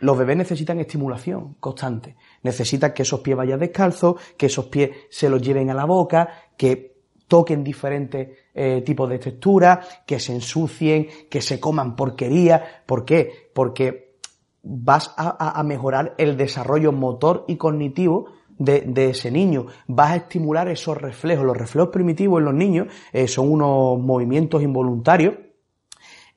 Los 0.04 0.18
bebés 0.18 0.36
necesitan 0.36 0.78
estimulación 0.80 1.54
constante. 1.60 2.16
Necesitan 2.42 2.92
que 2.92 3.04
esos 3.04 3.20
pies 3.20 3.38
vayan 3.38 3.58
descalzos, 3.58 4.16
que 4.36 4.46
esos 4.46 4.66
pies 4.66 4.90
se 5.08 5.30
los 5.30 5.40
lleven 5.40 5.70
a 5.70 5.74
la 5.74 5.86
boca, 5.86 6.28
que 6.58 6.94
toquen 7.26 7.64
diferentes 7.64 8.28
eh, 8.52 8.82
tipos 8.84 9.08
de 9.08 9.18
texturas, 9.18 10.02
que 10.04 10.20
se 10.20 10.34
ensucien, 10.34 11.08
que 11.30 11.40
se 11.40 11.58
coman 11.58 11.96
porquería. 11.96 12.82
¿Por 12.84 13.06
qué? 13.06 13.48
Porque 13.54 14.18
vas 14.62 15.14
a, 15.16 15.62
mejorar 15.62 16.14
el 16.18 16.36
desarrollo 16.36 16.92
motor 16.92 17.46
y 17.48 17.56
cognitivo 17.56 18.26
de, 18.58 19.08
ese 19.08 19.30
niño. 19.30 19.68
Vas 19.86 20.10
a 20.10 20.16
estimular 20.16 20.68
esos 20.68 20.98
reflejos. 20.98 21.46
Los 21.46 21.56
reflejos 21.56 21.88
primitivos 21.88 22.40
en 22.40 22.44
los 22.44 22.54
niños 22.54 22.88
eh, 23.10 23.26
son 23.26 23.50
unos 23.50 23.98
movimientos 23.98 24.62
involuntarios 24.62 25.34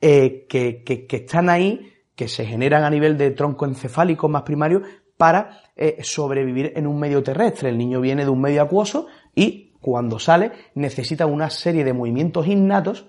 eh, 0.00 0.46
que 0.48 1.06
están 1.10 1.50
ahí, 1.50 1.97
que 2.18 2.26
se 2.26 2.44
generan 2.44 2.82
a 2.82 2.90
nivel 2.90 3.16
de 3.16 3.30
tronco 3.30 3.64
encefálico 3.64 4.28
más 4.28 4.42
primario 4.42 4.82
para 5.16 5.62
eh, 5.76 5.98
sobrevivir 6.02 6.72
en 6.74 6.88
un 6.88 6.98
medio 6.98 7.22
terrestre. 7.22 7.68
El 7.68 7.78
niño 7.78 8.00
viene 8.00 8.24
de 8.24 8.30
un 8.30 8.40
medio 8.40 8.60
acuoso 8.60 9.06
y 9.36 9.74
cuando 9.80 10.18
sale 10.18 10.50
necesita 10.74 11.26
una 11.26 11.48
serie 11.48 11.84
de 11.84 11.92
movimientos 11.92 12.48
innatos 12.48 13.06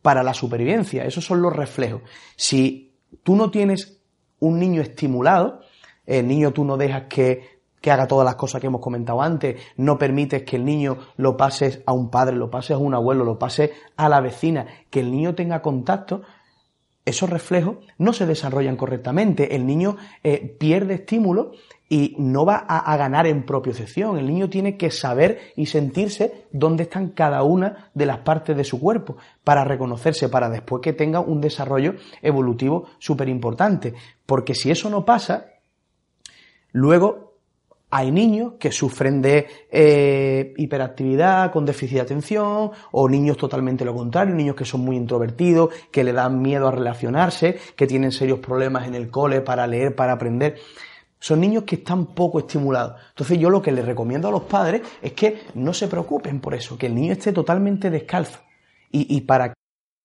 para 0.00 0.22
la 0.22 0.32
supervivencia. 0.32 1.04
Esos 1.04 1.22
son 1.22 1.42
los 1.42 1.54
reflejos. 1.54 2.00
Si 2.34 2.94
tú 3.22 3.36
no 3.36 3.50
tienes 3.50 4.00
un 4.38 4.58
niño 4.58 4.80
estimulado, 4.80 5.60
el 6.06 6.26
niño 6.26 6.52
tú 6.52 6.64
no 6.64 6.78
dejas 6.78 7.02
que, 7.10 7.60
que 7.82 7.90
haga 7.90 8.06
todas 8.06 8.24
las 8.24 8.36
cosas 8.36 8.62
que 8.62 8.68
hemos 8.68 8.80
comentado 8.80 9.20
antes, 9.20 9.60
no 9.76 9.98
permites 9.98 10.44
que 10.44 10.56
el 10.56 10.64
niño 10.64 10.96
lo 11.18 11.36
pases 11.36 11.82
a 11.84 11.92
un 11.92 12.08
padre, 12.08 12.36
lo 12.36 12.50
pases 12.50 12.70
a 12.70 12.78
un 12.78 12.94
abuelo, 12.94 13.22
lo 13.22 13.38
pases 13.38 13.72
a 13.98 14.08
la 14.08 14.22
vecina, 14.22 14.66
que 14.88 15.00
el 15.00 15.10
niño 15.10 15.34
tenga 15.34 15.60
contacto, 15.60 16.22
esos 17.06 17.30
reflejos 17.30 17.76
no 17.98 18.12
se 18.12 18.26
desarrollan 18.26 18.76
correctamente. 18.76 19.54
El 19.54 19.64
niño 19.64 19.96
eh, 20.22 20.56
pierde 20.58 20.94
estímulo 20.94 21.52
y 21.88 22.16
no 22.18 22.44
va 22.44 22.56
a, 22.56 22.96
ganar 22.96 23.28
en 23.28 23.46
propiocepción. 23.46 24.18
El 24.18 24.26
niño 24.26 24.50
tiene 24.50 24.76
que 24.76 24.90
saber 24.90 25.52
y 25.54 25.66
sentirse 25.66 26.46
dónde 26.50 26.82
están 26.82 27.10
cada 27.10 27.44
una 27.44 27.90
de 27.94 28.06
las 28.06 28.18
partes 28.18 28.56
de 28.56 28.64
su 28.64 28.80
cuerpo 28.80 29.16
para 29.44 29.64
reconocerse, 29.64 30.28
para 30.28 30.50
después 30.50 30.82
que 30.82 30.92
tenga 30.92 31.20
un 31.20 31.40
desarrollo 31.40 31.94
evolutivo 32.22 32.88
súper 32.98 33.28
importante. 33.28 33.94
Porque 34.26 34.54
si 34.54 34.72
eso 34.72 34.90
no 34.90 35.04
pasa, 35.04 35.46
luego 36.72 37.25
hay 37.90 38.10
niños 38.10 38.54
que 38.58 38.72
sufren 38.72 39.22
de 39.22 39.46
eh, 39.70 40.54
hiperactividad 40.56 41.52
con 41.52 41.64
déficit 41.64 41.96
de 41.96 42.00
atención 42.00 42.70
o 42.90 43.08
niños 43.08 43.36
totalmente 43.36 43.84
lo 43.84 43.94
contrario, 43.94 44.34
niños 44.34 44.56
que 44.56 44.64
son 44.64 44.80
muy 44.80 44.96
introvertidos, 44.96 45.72
que 45.92 46.02
le 46.02 46.12
dan 46.12 46.42
miedo 46.42 46.66
a 46.66 46.72
relacionarse, 46.72 47.58
que 47.76 47.86
tienen 47.86 48.10
serios 48.10 48.40
problemas 48.40 48.88
en 48.88 48.94
el 48.94 49.08
cole 49.08 49.40
para 49.40 49.66
leer, 49.66 49.94
para 49.94 50.12
aprender. 50.12 50.56
Son 51.18 51.40
niños 51.40 51.62
que 51.62 51.76
están 51.76 52.06
poco 52.06 52.40
estimulados. 52.40 53.00
Entonces 53.10 53.38
yo 53.38 53.50
lo 53.50 53.62
que 53.62 53.72
les 53.72 53.84
recomiendo 53.84 54.28
a 54.28 54.32
los 54.32 54.42
padres 54.42 54.82
es 55.00 55.12
que 55.12 55.42
no 55.54 55.72
se 55.72 55.88
preocupen 55.88 56.40
por 56.40 56.54
eso, 56.54 56.76
que 56.76 56.86
el 56.86 56.94
niño 56.94 57.12
esté 57.12 57.32
totalmente 57.32 57.90
descalzo. 57.90 58.40
Y, 58.98 59.20
para 59.22 59.52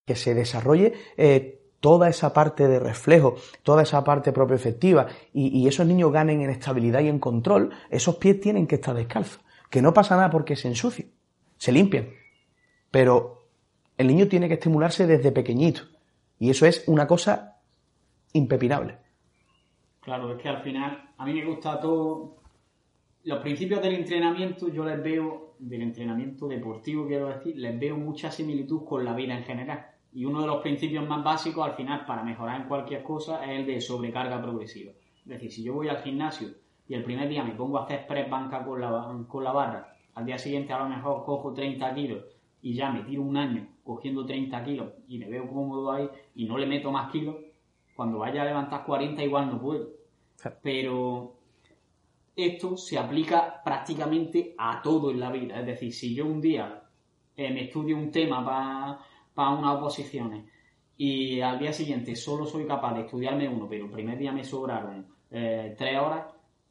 que 0.06 0.16
se 0.16 0.34
desarrolle 0.34 0.94
eh, 1.16 1.61
toda 1.82 2.08
esa 2.08 2.32
parte 2.32 2.70
de 2.70 2.80
reflejo, 2.80 3.36
toda 3.64 3.84
esa 3.84 4.04
parte 4.06 4.32
propioefectiva 4.32 5.08
y, 5.34 5.60
y 5.60 5.68
esos 5.68 5.86
niños 5.86 6.14
ganen 6.14 6.42
en 6.42 6.50
estabilidad 6.50 7.02
y 7.02 7.10
en 7.10 7.20
control, 7.20 7.72
esos 7.90 8.16
pies 8.16 8.40
tienen 8.40 8.68
que 8.68 8.76
estar 8.76 8.96
descalzos. 8.96 9.42
Que 9.70 9.82
no 9.82 9.94
pasa 9.94 10.16
nada 10.16 10.30
porque 10.30 10.56
se 10.56 10.70
ensucien, 10.70 11.12
se 11.58 11.74
limpian. 11.74 12.10
Pero 12.90 13.48
el 13.98 14.08
niño 14.08 14.28
tiene 14.28 14.48
que 14.48 14.56
estimularse 14.56 15.06
desde 15.06 15.32
pequeñito. 15.32 15.84
Y 16.40 16.50
eso 16.50 16.66
es 16.66 16.84
una 16.88 17.06
cosa 17.06 17.60
impepinable. 18.34 18.98
Claro, 20.02 20.34
es 20.34 20.42
que 20.42 20.50
al 20.50 20.64
final 20.64 21.14
a 21.18 21.26
mí 21.26 21.34
me 21.34 21.46
gusta 21.46 21.80
todo. 21.80 22.38
Los 23.24 23.40
principios 23.40 23.82
del 23.82 23.94
entrenamiento, 23.94 24.68
yo 24.70 24.84
les 24.84 25.02
veo, 25.04 25.54
del 25.60 25.84
entrenamiento 25.84 26.48
deportivo, 26.48 27.06
quiero 27.06 27.28
decir, 27.28 27.56
les 27.58 27.80
veo 27.80 27.96
mucha 27.96 28.32
similitud 28.32 28.84
con 28.84 29.06
la 29.06 29.14
vida 29.14 29.38
en 29.38 29.44
general. 29.44 29.91
Y 30.14 30.26
uno 30.26 30.42
de 30.42 30.48
los 30.48 30.62
principios 30.62 31.08
más 31.08 31.24
básicos, 31.24 31.66
al 31.66 31.74
final, 31.74 32.06
para 32.06 32.24
mejorar 32.24 32.62
en 32.62 32.68
cualquier 32.68 33.04
cosa, 33.04 33.44
es 33.46 33.60
el 33.60 33.66
de 33.66 33.80
sobrecarga 33.80 34.42
progresiva. 34.42 34.92
Es 34.92 35.28
decir, 35.28 35.52
si 35.52 35.64
yo 35.64 35.74
voy 35.74 35.88
al 35.88 36.02
gimnasio 36.02 36.50
y 36.88 36.94
el 36.94 37.04
primer 37.04 37.30
día 37.30 37.44
me 37.44 37.54
pongo 37.54 37.78
a 37.78 37.84
hacer 37.84 38.06
press 38.08 38.30
banca 38.30 38.66
con 38.66 38.82
la, 38.82 39.24
con 39.28 39.44
la 39.44 39.52
barra, 39.52 39.96
al 40.16 40.26
día 40.26 40.38
siguiente 40.38 40.74
a 40.74 40.80
lo 40.80 40.90
mejor 40.90 41.24
cojo 41.24 41.54
30 41.54 41.94
kilos 41.94 42.26
y 42.62 42.74
ya 42.74 42.92
me 42.92 43.04
tiro 43.04 43.22
un 43.22 43.38
año 43.38 43.68
cogiendo 43.84 44.26
30 44.26 44.64
kilos 44.64 44.94
y 45.08 45.18
me 45.18 45.30
veo 45.30 45.48
cómodo 45.48 45.92
ahí 45.92 46.10
y 46.36 46.46
no 46.46 46.58
le 46.58 46.68
meto 46.68 46.92
más 46.92 47.12
kilos, 47.12 47.36
cuando 47.96 48.20
vaya 48.20 48.42
a 48.42 48.46
levantar 48.46 48.84
40 48.86 49.24
igual 49.24 49.48
no 49.48 49.62
puedo. 49.62 49.90
Pero 50.62 51.36
esto 52.36 52.78
se 52.78 52.98
aplica 52.98 53.62
prácticamente 53.64 54.56
a 54.58 54.82
todo 54.82 55.12
en 55.12 55.20
la 55.20 55.32
vida. 55.32 55.60
Es 55.60 55.66
decir, 55.66 55.94
si 55.94 56.16
yo 56.16 56.26
un 56.26 56.42
día 56.42 56.84
eh, 57.36 57.52
me 57.52 57.66
estudio 57.66 57.98
un 57.98 58.12
tema 58.12 58.44
para 58.44 59.00
unas 59.36 59.78
oposiciones 59.78 60.46
y 60.98 61.42
al 61.42 61.58
día 61.58 61.74
siguiente 61.74 62.16
solo 62.16 62.46
soy 62.46 62.66
capaz 62.66 62.94
de 62.94 63.02
estudiarme 63.02 63.50
uno, 63.50 63.68
pero 63.70 63.86
el 63.86 63.92
primer 63.92 64.18
día 64.18 64.32
me 64.32 64.44
sobraron 64.44 65.08
eh, 65.32 65.74
tres 65.78 66.00
horas 66.00 66.26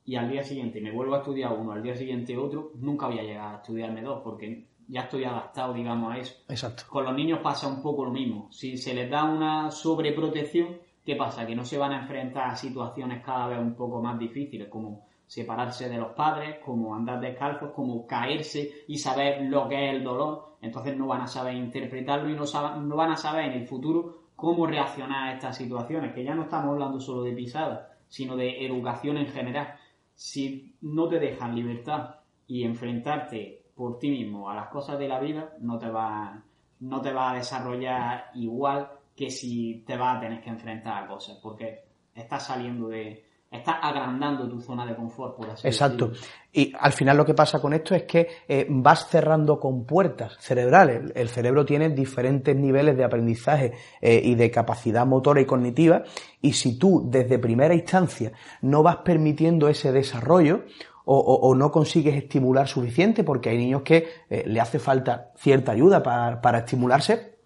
y 0.04 0.16
al 0.16 0.30
día 0.30 0.42
siguiente 0.42 0.80
me 0.80 0.92
vuelvo 0.92 1.14
a 1.14 1.18
estudiar 1.18 1.52
uno, 1.52 1.72
al 1.72 1.82
día 1.82 1.96
siguiente 1.96 2.36
otro, 2.36 2.72
nunca 2.76 3.06
voy 3.06 3.18
a 3.18 3.22
llegar 3.22 3.54
a 3.54 3.56
estudiarme 3.58 4.02
dos 4.02 4.20
porque 4.22 4.66
ya 4.90 5.02
estoy 5.02 5.24
adaptado, 5.24 5.72
digamos, 5.72 6.12
a 6.12 6.18
eso. 6.18 6.34
Exacto. 6.48 6.82
Con 6.88 7.04
los 7.04 7.14
niños 7.14 7.38
pasa 7.40 7.68
un 7.68 7.80
poco 7.80 8.04
lo 8.04 8.10
mismo. 8.10 8.48
Si 8.50 8.76
se 8.76 8.92
les 8.92 9.08
da 9.08 9.24
una 9.24 9.70
sobreprotección, 9.70 10.78
¿qué 11.04 11.14
pasa? 11.14 11.46
Que 11.46 11.54
no 11.54 11.64
se 11.64 11.78
van 11.78 11.92
a 11.92 12.00
enfrentar 12.00 12.50
a 12.50 12.56
situaciones 12.56 13.22
cada 13.24 13.46
vez 13.46 13.58
un 13.60 13.74
poco 13.74 14.02
más 14.02 14.18
difíciles, 14.18 14.68
como 14.68 15.06
separarse 15.26 15.88
de 15.88 15.96
los 15.96 16.12
padres, 16.12 16.58
como 16.64 16.94
andar 16.94 17.20
descalzos, 17.20 17.70
como 17.70 18.04
caerse 18.04 18.84
y 18.88 18.98
saber 18.98 19.42
lo 19.42 19.68
que 19.68 19.88
es 19.90 19.94
el 19.94 20.02
dolor. 20.02 20.49
Entonces 20.60 20.96
no 20.96 21.06
van 21.06 21.22
a 21.22 21.26
saber 21.26 21.54
interpretarlo 21.54 22.28
y 22.28 22.34
no, 22.34 22.44
no 22.80 22.96
van 22.96 23.12
a 23.12 23.16
saber 23.16 23.46
en 23.46 23.60
el 23.60 23.66
futuro 23.66 24.20
cómo 24.36 24.66
reaccionar 24.66 25.28
a 25.28 25.34
estas 25.34 25.56
situaciones, 25.56 26.14
que 26.14 26.24
ya 26.24 26.34
no 26.34 26.42
estamos 26.42 26.72
hablando 26.72 27.00
solo 27.00 27.22
de 27.22 27.32
pisadas, 27.32 27.88
sino 28.08 28.36
de 28.36 28.64
educación 28.64 29.16
en 29.18 29.26
general. 29.26 29.74
Si 30.14 30.76
no 30.82 31.08
te 31.08 31.18
dejan 31.18 31.54
libertad 31.54 32.16
y 32.46 32.64
enfrentarte 32.64 33.62
por 33.74 33.98
ti 33.98 34.10
mismo 34.10 34.50
a 34.50 34.54
las 34.54 34.68
cosas 34.68 34.98
de 34.98 35.08
la 35.08 35.20
vida, 35.20 35.54
no 35.60 35.78
te 35.78 35.88
va, 35.88 36.42
no 36.80 37.00
te 37.00 37.12
va 37.12 37.30
a 37.30 37.34
desarrollar 37.34 38.30
igual 38.34 38.90
que 39.16 39.30
si 39.30 39.84
te 39.86 39.96
vas 39.96 40.16
a 40.16 40.20
tener 40.20 40.40
que 40.42 40.50
enfrentar 40.50 41.04
a 41.04 41.06
cosas, 41.06 41.38
porque 41.42 41.84
estás 42.14 42.46
saliendo 42.46 42.88
de, 42.88 43.29
estás 43.50 43.76
agrandando 43.82 44.48
tu 44.48 44.60
zona 44.60 44.86
de 44.86 44.94
confort, 44.94 45.36
por 45.36 45.50
así 45.50 45.66
Exacto. 45.66 46.12
Y 46.52 46.72
al 46.78 46.92
final 46.92 47.16
lo 47.16 47.24
que 47.24 47.34
pasa 47.34 47.60
con 47.60 47.72
esto 47.72 47.94
es 47.94 48.04
que 48.04 48.28
eh, 48.46 48.66
vas 48.68 49.08
cerrando 49.08 49.58
con 49.58 49.84
puertas 49.84 50.36
cerebrales. 50.38 51.12
El 51.14 51.28
cerebro 51.28 51.64
tiene 51.64 51.90
diferentes 51.90 52.54
niveles 52.54 52.96
de 52.96 53.04
aprendizaje 53.04 53.72
eh, 54.00 54.20
y 54.22 54.36
de 54.36 54.50
capacidad 54.50 55.04
motora 55.04 55.40
y 55.40 55.46
cognitiva. 55.46 56.04
Y 56.40 56.52
si 56.52 56.78
tú 56.78 57.08
desde 57.10 57.38
primera 57.38 57.74
instancia 57.74 58.32
no 58.62 58.82
vas 58.84 58.98
permitiendo 58.98 59.68
ese 59.68 59.90
desarrollo, 59.90 60.64
o, 61.12 61.56
no 61.56 61.72
consigues 61.72 62.14
estimular 62.14 62.68
suficiente, 62.68 63.24
porque 63.24 63.48
hay 63.48 63.58
niños 63.58 63.82
que 63.82 64.06
eh, 64.28 64.44
le 64.46 64.60
hace 64.60 64.78
falta 64.78 65.32
cierta 65.36 65.72
ayuda 65.72 66.04
para, 66.04 66.58
estimularse, 66.58 67.36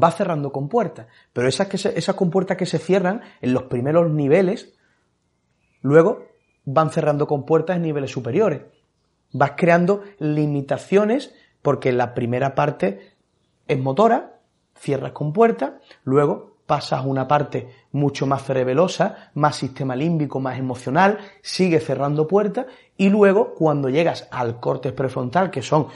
va 0.00 0.10
cerrando 0.10 0.50
compuertas. 0.50 1.06
Pero 1.34 1.48
esas, 1.48 1.66
que 1.66 1.76
esas 1.76 2.14
compuertas 2.14 2.56
que 2.56 2.64
se 2.64 2.78
cierran 2.78 3.20
en 3.42 3.52
los 3.52 3.64
primeros 3.64 4.10
niveles, 4.10 4.77
luego 5.80 6.24
van 6.64 6.90
cerrando 6.90 7.26
compuertas 7.26 7.76
en 7.76 7.82
niveles 7.82 8.10
superiores. 8.10 8.62
Vas 9.32 9.52
creando 9.56 10.02
limitaciones 10.18 11.34
porque 11.62 11.92
la 11.92 12.14
primera 12.14 12.54
parte 12.54 13.16
es 13.66 13.78
motora, 13.78 14.40
cierras 14.74 15.12
compuertas, 15.12 15.72
luego 16.04 16.58
pasas 16.66 17.00
a 17.00 17.06
una 17.06 17.26
parte 17.26 17.68
mucho 17.92 18.26
más 18.26 18.44
cerebelosa, 18.44 19.30
más 19.34 19.56
sistema 19.56 19.96
límbico, 19.96 20.38
más 20.38 20.58
emocional, 20.58 21.18
sigue 21.42 21.80
cerrando 21.80 22.28
puertas 22.28 22.66
y 22.96 23.08
luego 23.08 23.54
cuando 23.54 23.88
llegas 23.88 24.28
al 24.30 24.60
corte 24.60 24.92
prefrontal, 24.92 25.50
que 25.50 25.62
son 25.62 25.88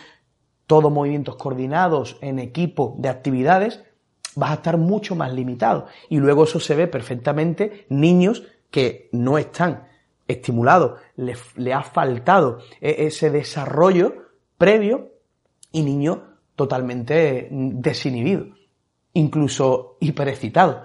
todos 0.66 0.90
movimientos 0.90 1.36
coordinados 1.36 2.16
en 2.22 2.38
equipo 2.38 2.94
de 2.98 3.10
actividades, 3.10 3.82
vas 4.34 4.50
a 4.50 4.54
estar 4.54 4.78
mucho 4.78 5.14
más 5.14 5.32
limitado. 5.34 5.86
Y 6.08 6.16
luego 6.16 6.44
eso 6.44 6.58
se 6.60 6.74
ve 6.74 6.88
perfectamente 6.88 7.84
niños 7.90 8.44
que 8.72 9.08
no 9.12 9.38
están 9.38 9.86
estimulados, 10.26 10.98
le, 11.14 11.72
ha 11.72 11.82
faltado 11.82 12.58
e, 12.80 13.06
ese 13.06 13.30
desarrollo 13.30 14.32
previo 14.58 15.12
y 15.70 15.84
niños 15.84 16.18
totalmente 16.56 17.48
desinhibidos 17.52 18.62
incluso 19.14 19.96
hiperexcitado. 20.00 20.84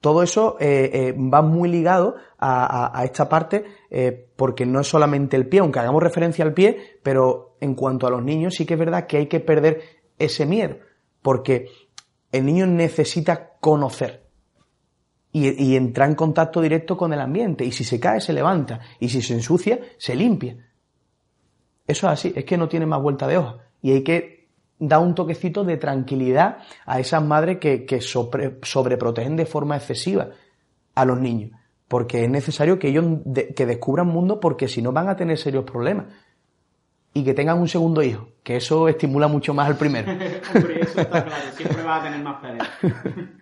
Todo 0.00 0.22
eso 0.22 0.56
eh, 0.58 0.90
eh, 0.92 1.12
va 1.12 1.42
muy 1.42 1.68
ligado 1.68 2.16
a, 2.38 3.02
esta 3.04 3.28
parte 3.28 3.64
eh, 3.88 4.30
porque 4.34 4.66
no 4.66 4.80
es 4.80 4.88
solamente 4.88 5.36
el 5.36 5.48
pie, 5.48 5.60
aunque 5.60 5.78
hagamos 5.78 6.02
referencia 6.02 6.44
al 6.44 6.54
pie, 6.54 6.98
pero 7.04 7.56
en 7.60 7.76
cuanto 7.76 8.08
a 8.08 8.10
los 8.10 8.22
niños 8.22 8.56
sí 8.56 8.66
que 8.66 8.74
es 8.74 8.80
verdad 8.80 9.06
que 9.06 9.18
hay 9.18 9.26
que 9.26 9.38
perder 9.38 9.80
ese 10.18 10.44
miedo, 10.44 10.76
porque 11.22 11.68
el 12.32 12.44
niño 12.44 12.66
necesita 12.66 13.52
conocer 13.60 14.21
y, 15.32 15.64
y 15.64 15.76
entrar 15.76 16.08
en 16.08 16.14
contacto 16.14 16.60
directo 16.60 16.96
con 16.96 17.12
el 17.12 17.20
ambiente 17.20 17.64
y 17.64 17.72
si 17.72 17.84
se 17.84 17.98
cae 17.98 18.20
se 18.20 18.32
levanta 18.32 18.80
y 19.00 19.08
si 19.08 19.22
se 19.22 19.34
ensucia 19.34 19.80
se 19.98 20.14
limpia. 20.14 20.56
Eso 21.86 22.06
es 22.06 22.12
así, 22.12 22.32
es 22.36 22.44
que 22.44 22.56
no 22.56 22.68
tiene 22.68 22.86
más 22.86 23.02
vuelta 23.02 23.26
de 23.26 23.38
hoja 23.38 23.58
y 23.80 23.92
hay 23.92 24.02
que 24.02 24.42
da 24.82 24.98
un 24.98 25.14
toquecito 25.14 25.62
de 25.62 25.76
tranquilidad 25.76 26.58
a 26.86 26.98
esas 26.98 27.22
madres 27.22 27.58
que, 27.58 28.00
sobreprotegen 28.00 29.36
de 29.36 29.46
forma 29.46 29.76
excesiva 29.76 30.30
a 30.94 31.04
los 31.04 31.20
niños. 31.20 31.52
Porque 31.86 32.24
es 32.24 32.30
necesario 32.30 32.78
que 32.78 32.88
ellos 32.88 33.04
que 33.54 33.66
descubran 33.66 34.08
mundo 34.08 34.40
porque 34.40 34.66
si 34.66 34.82
no 34.82 34.92
van 34.92 35.08
a 35.08 35.16
tener 35.16 35.38
serios 35.38 35.64
problemas. 35.64 36.06
Y 37.14 37.22
que 37.22 37.34
tengan 37.34 37.60
un 37.60 37.68
segundo 37.68 38.02
hijo, 38.02 38.28
que 38.42 38.56
eso 38.56 38.88
estimula 38.88 39.28
mucho 39.28 39.54
más 39.54 39.68
al 39.68 39.76
primero. 39.76 40.10
Hombre, 40.54 40.80
eso 40.80 41.00
está 41.00 41.24
claro, 41.24 41.52
siempre 41.54 41.82
va 41.82 42.00
a 42.00 42.02
tener 42.02 42.22
más 42.22 42.40
peleas. 42.40 42.68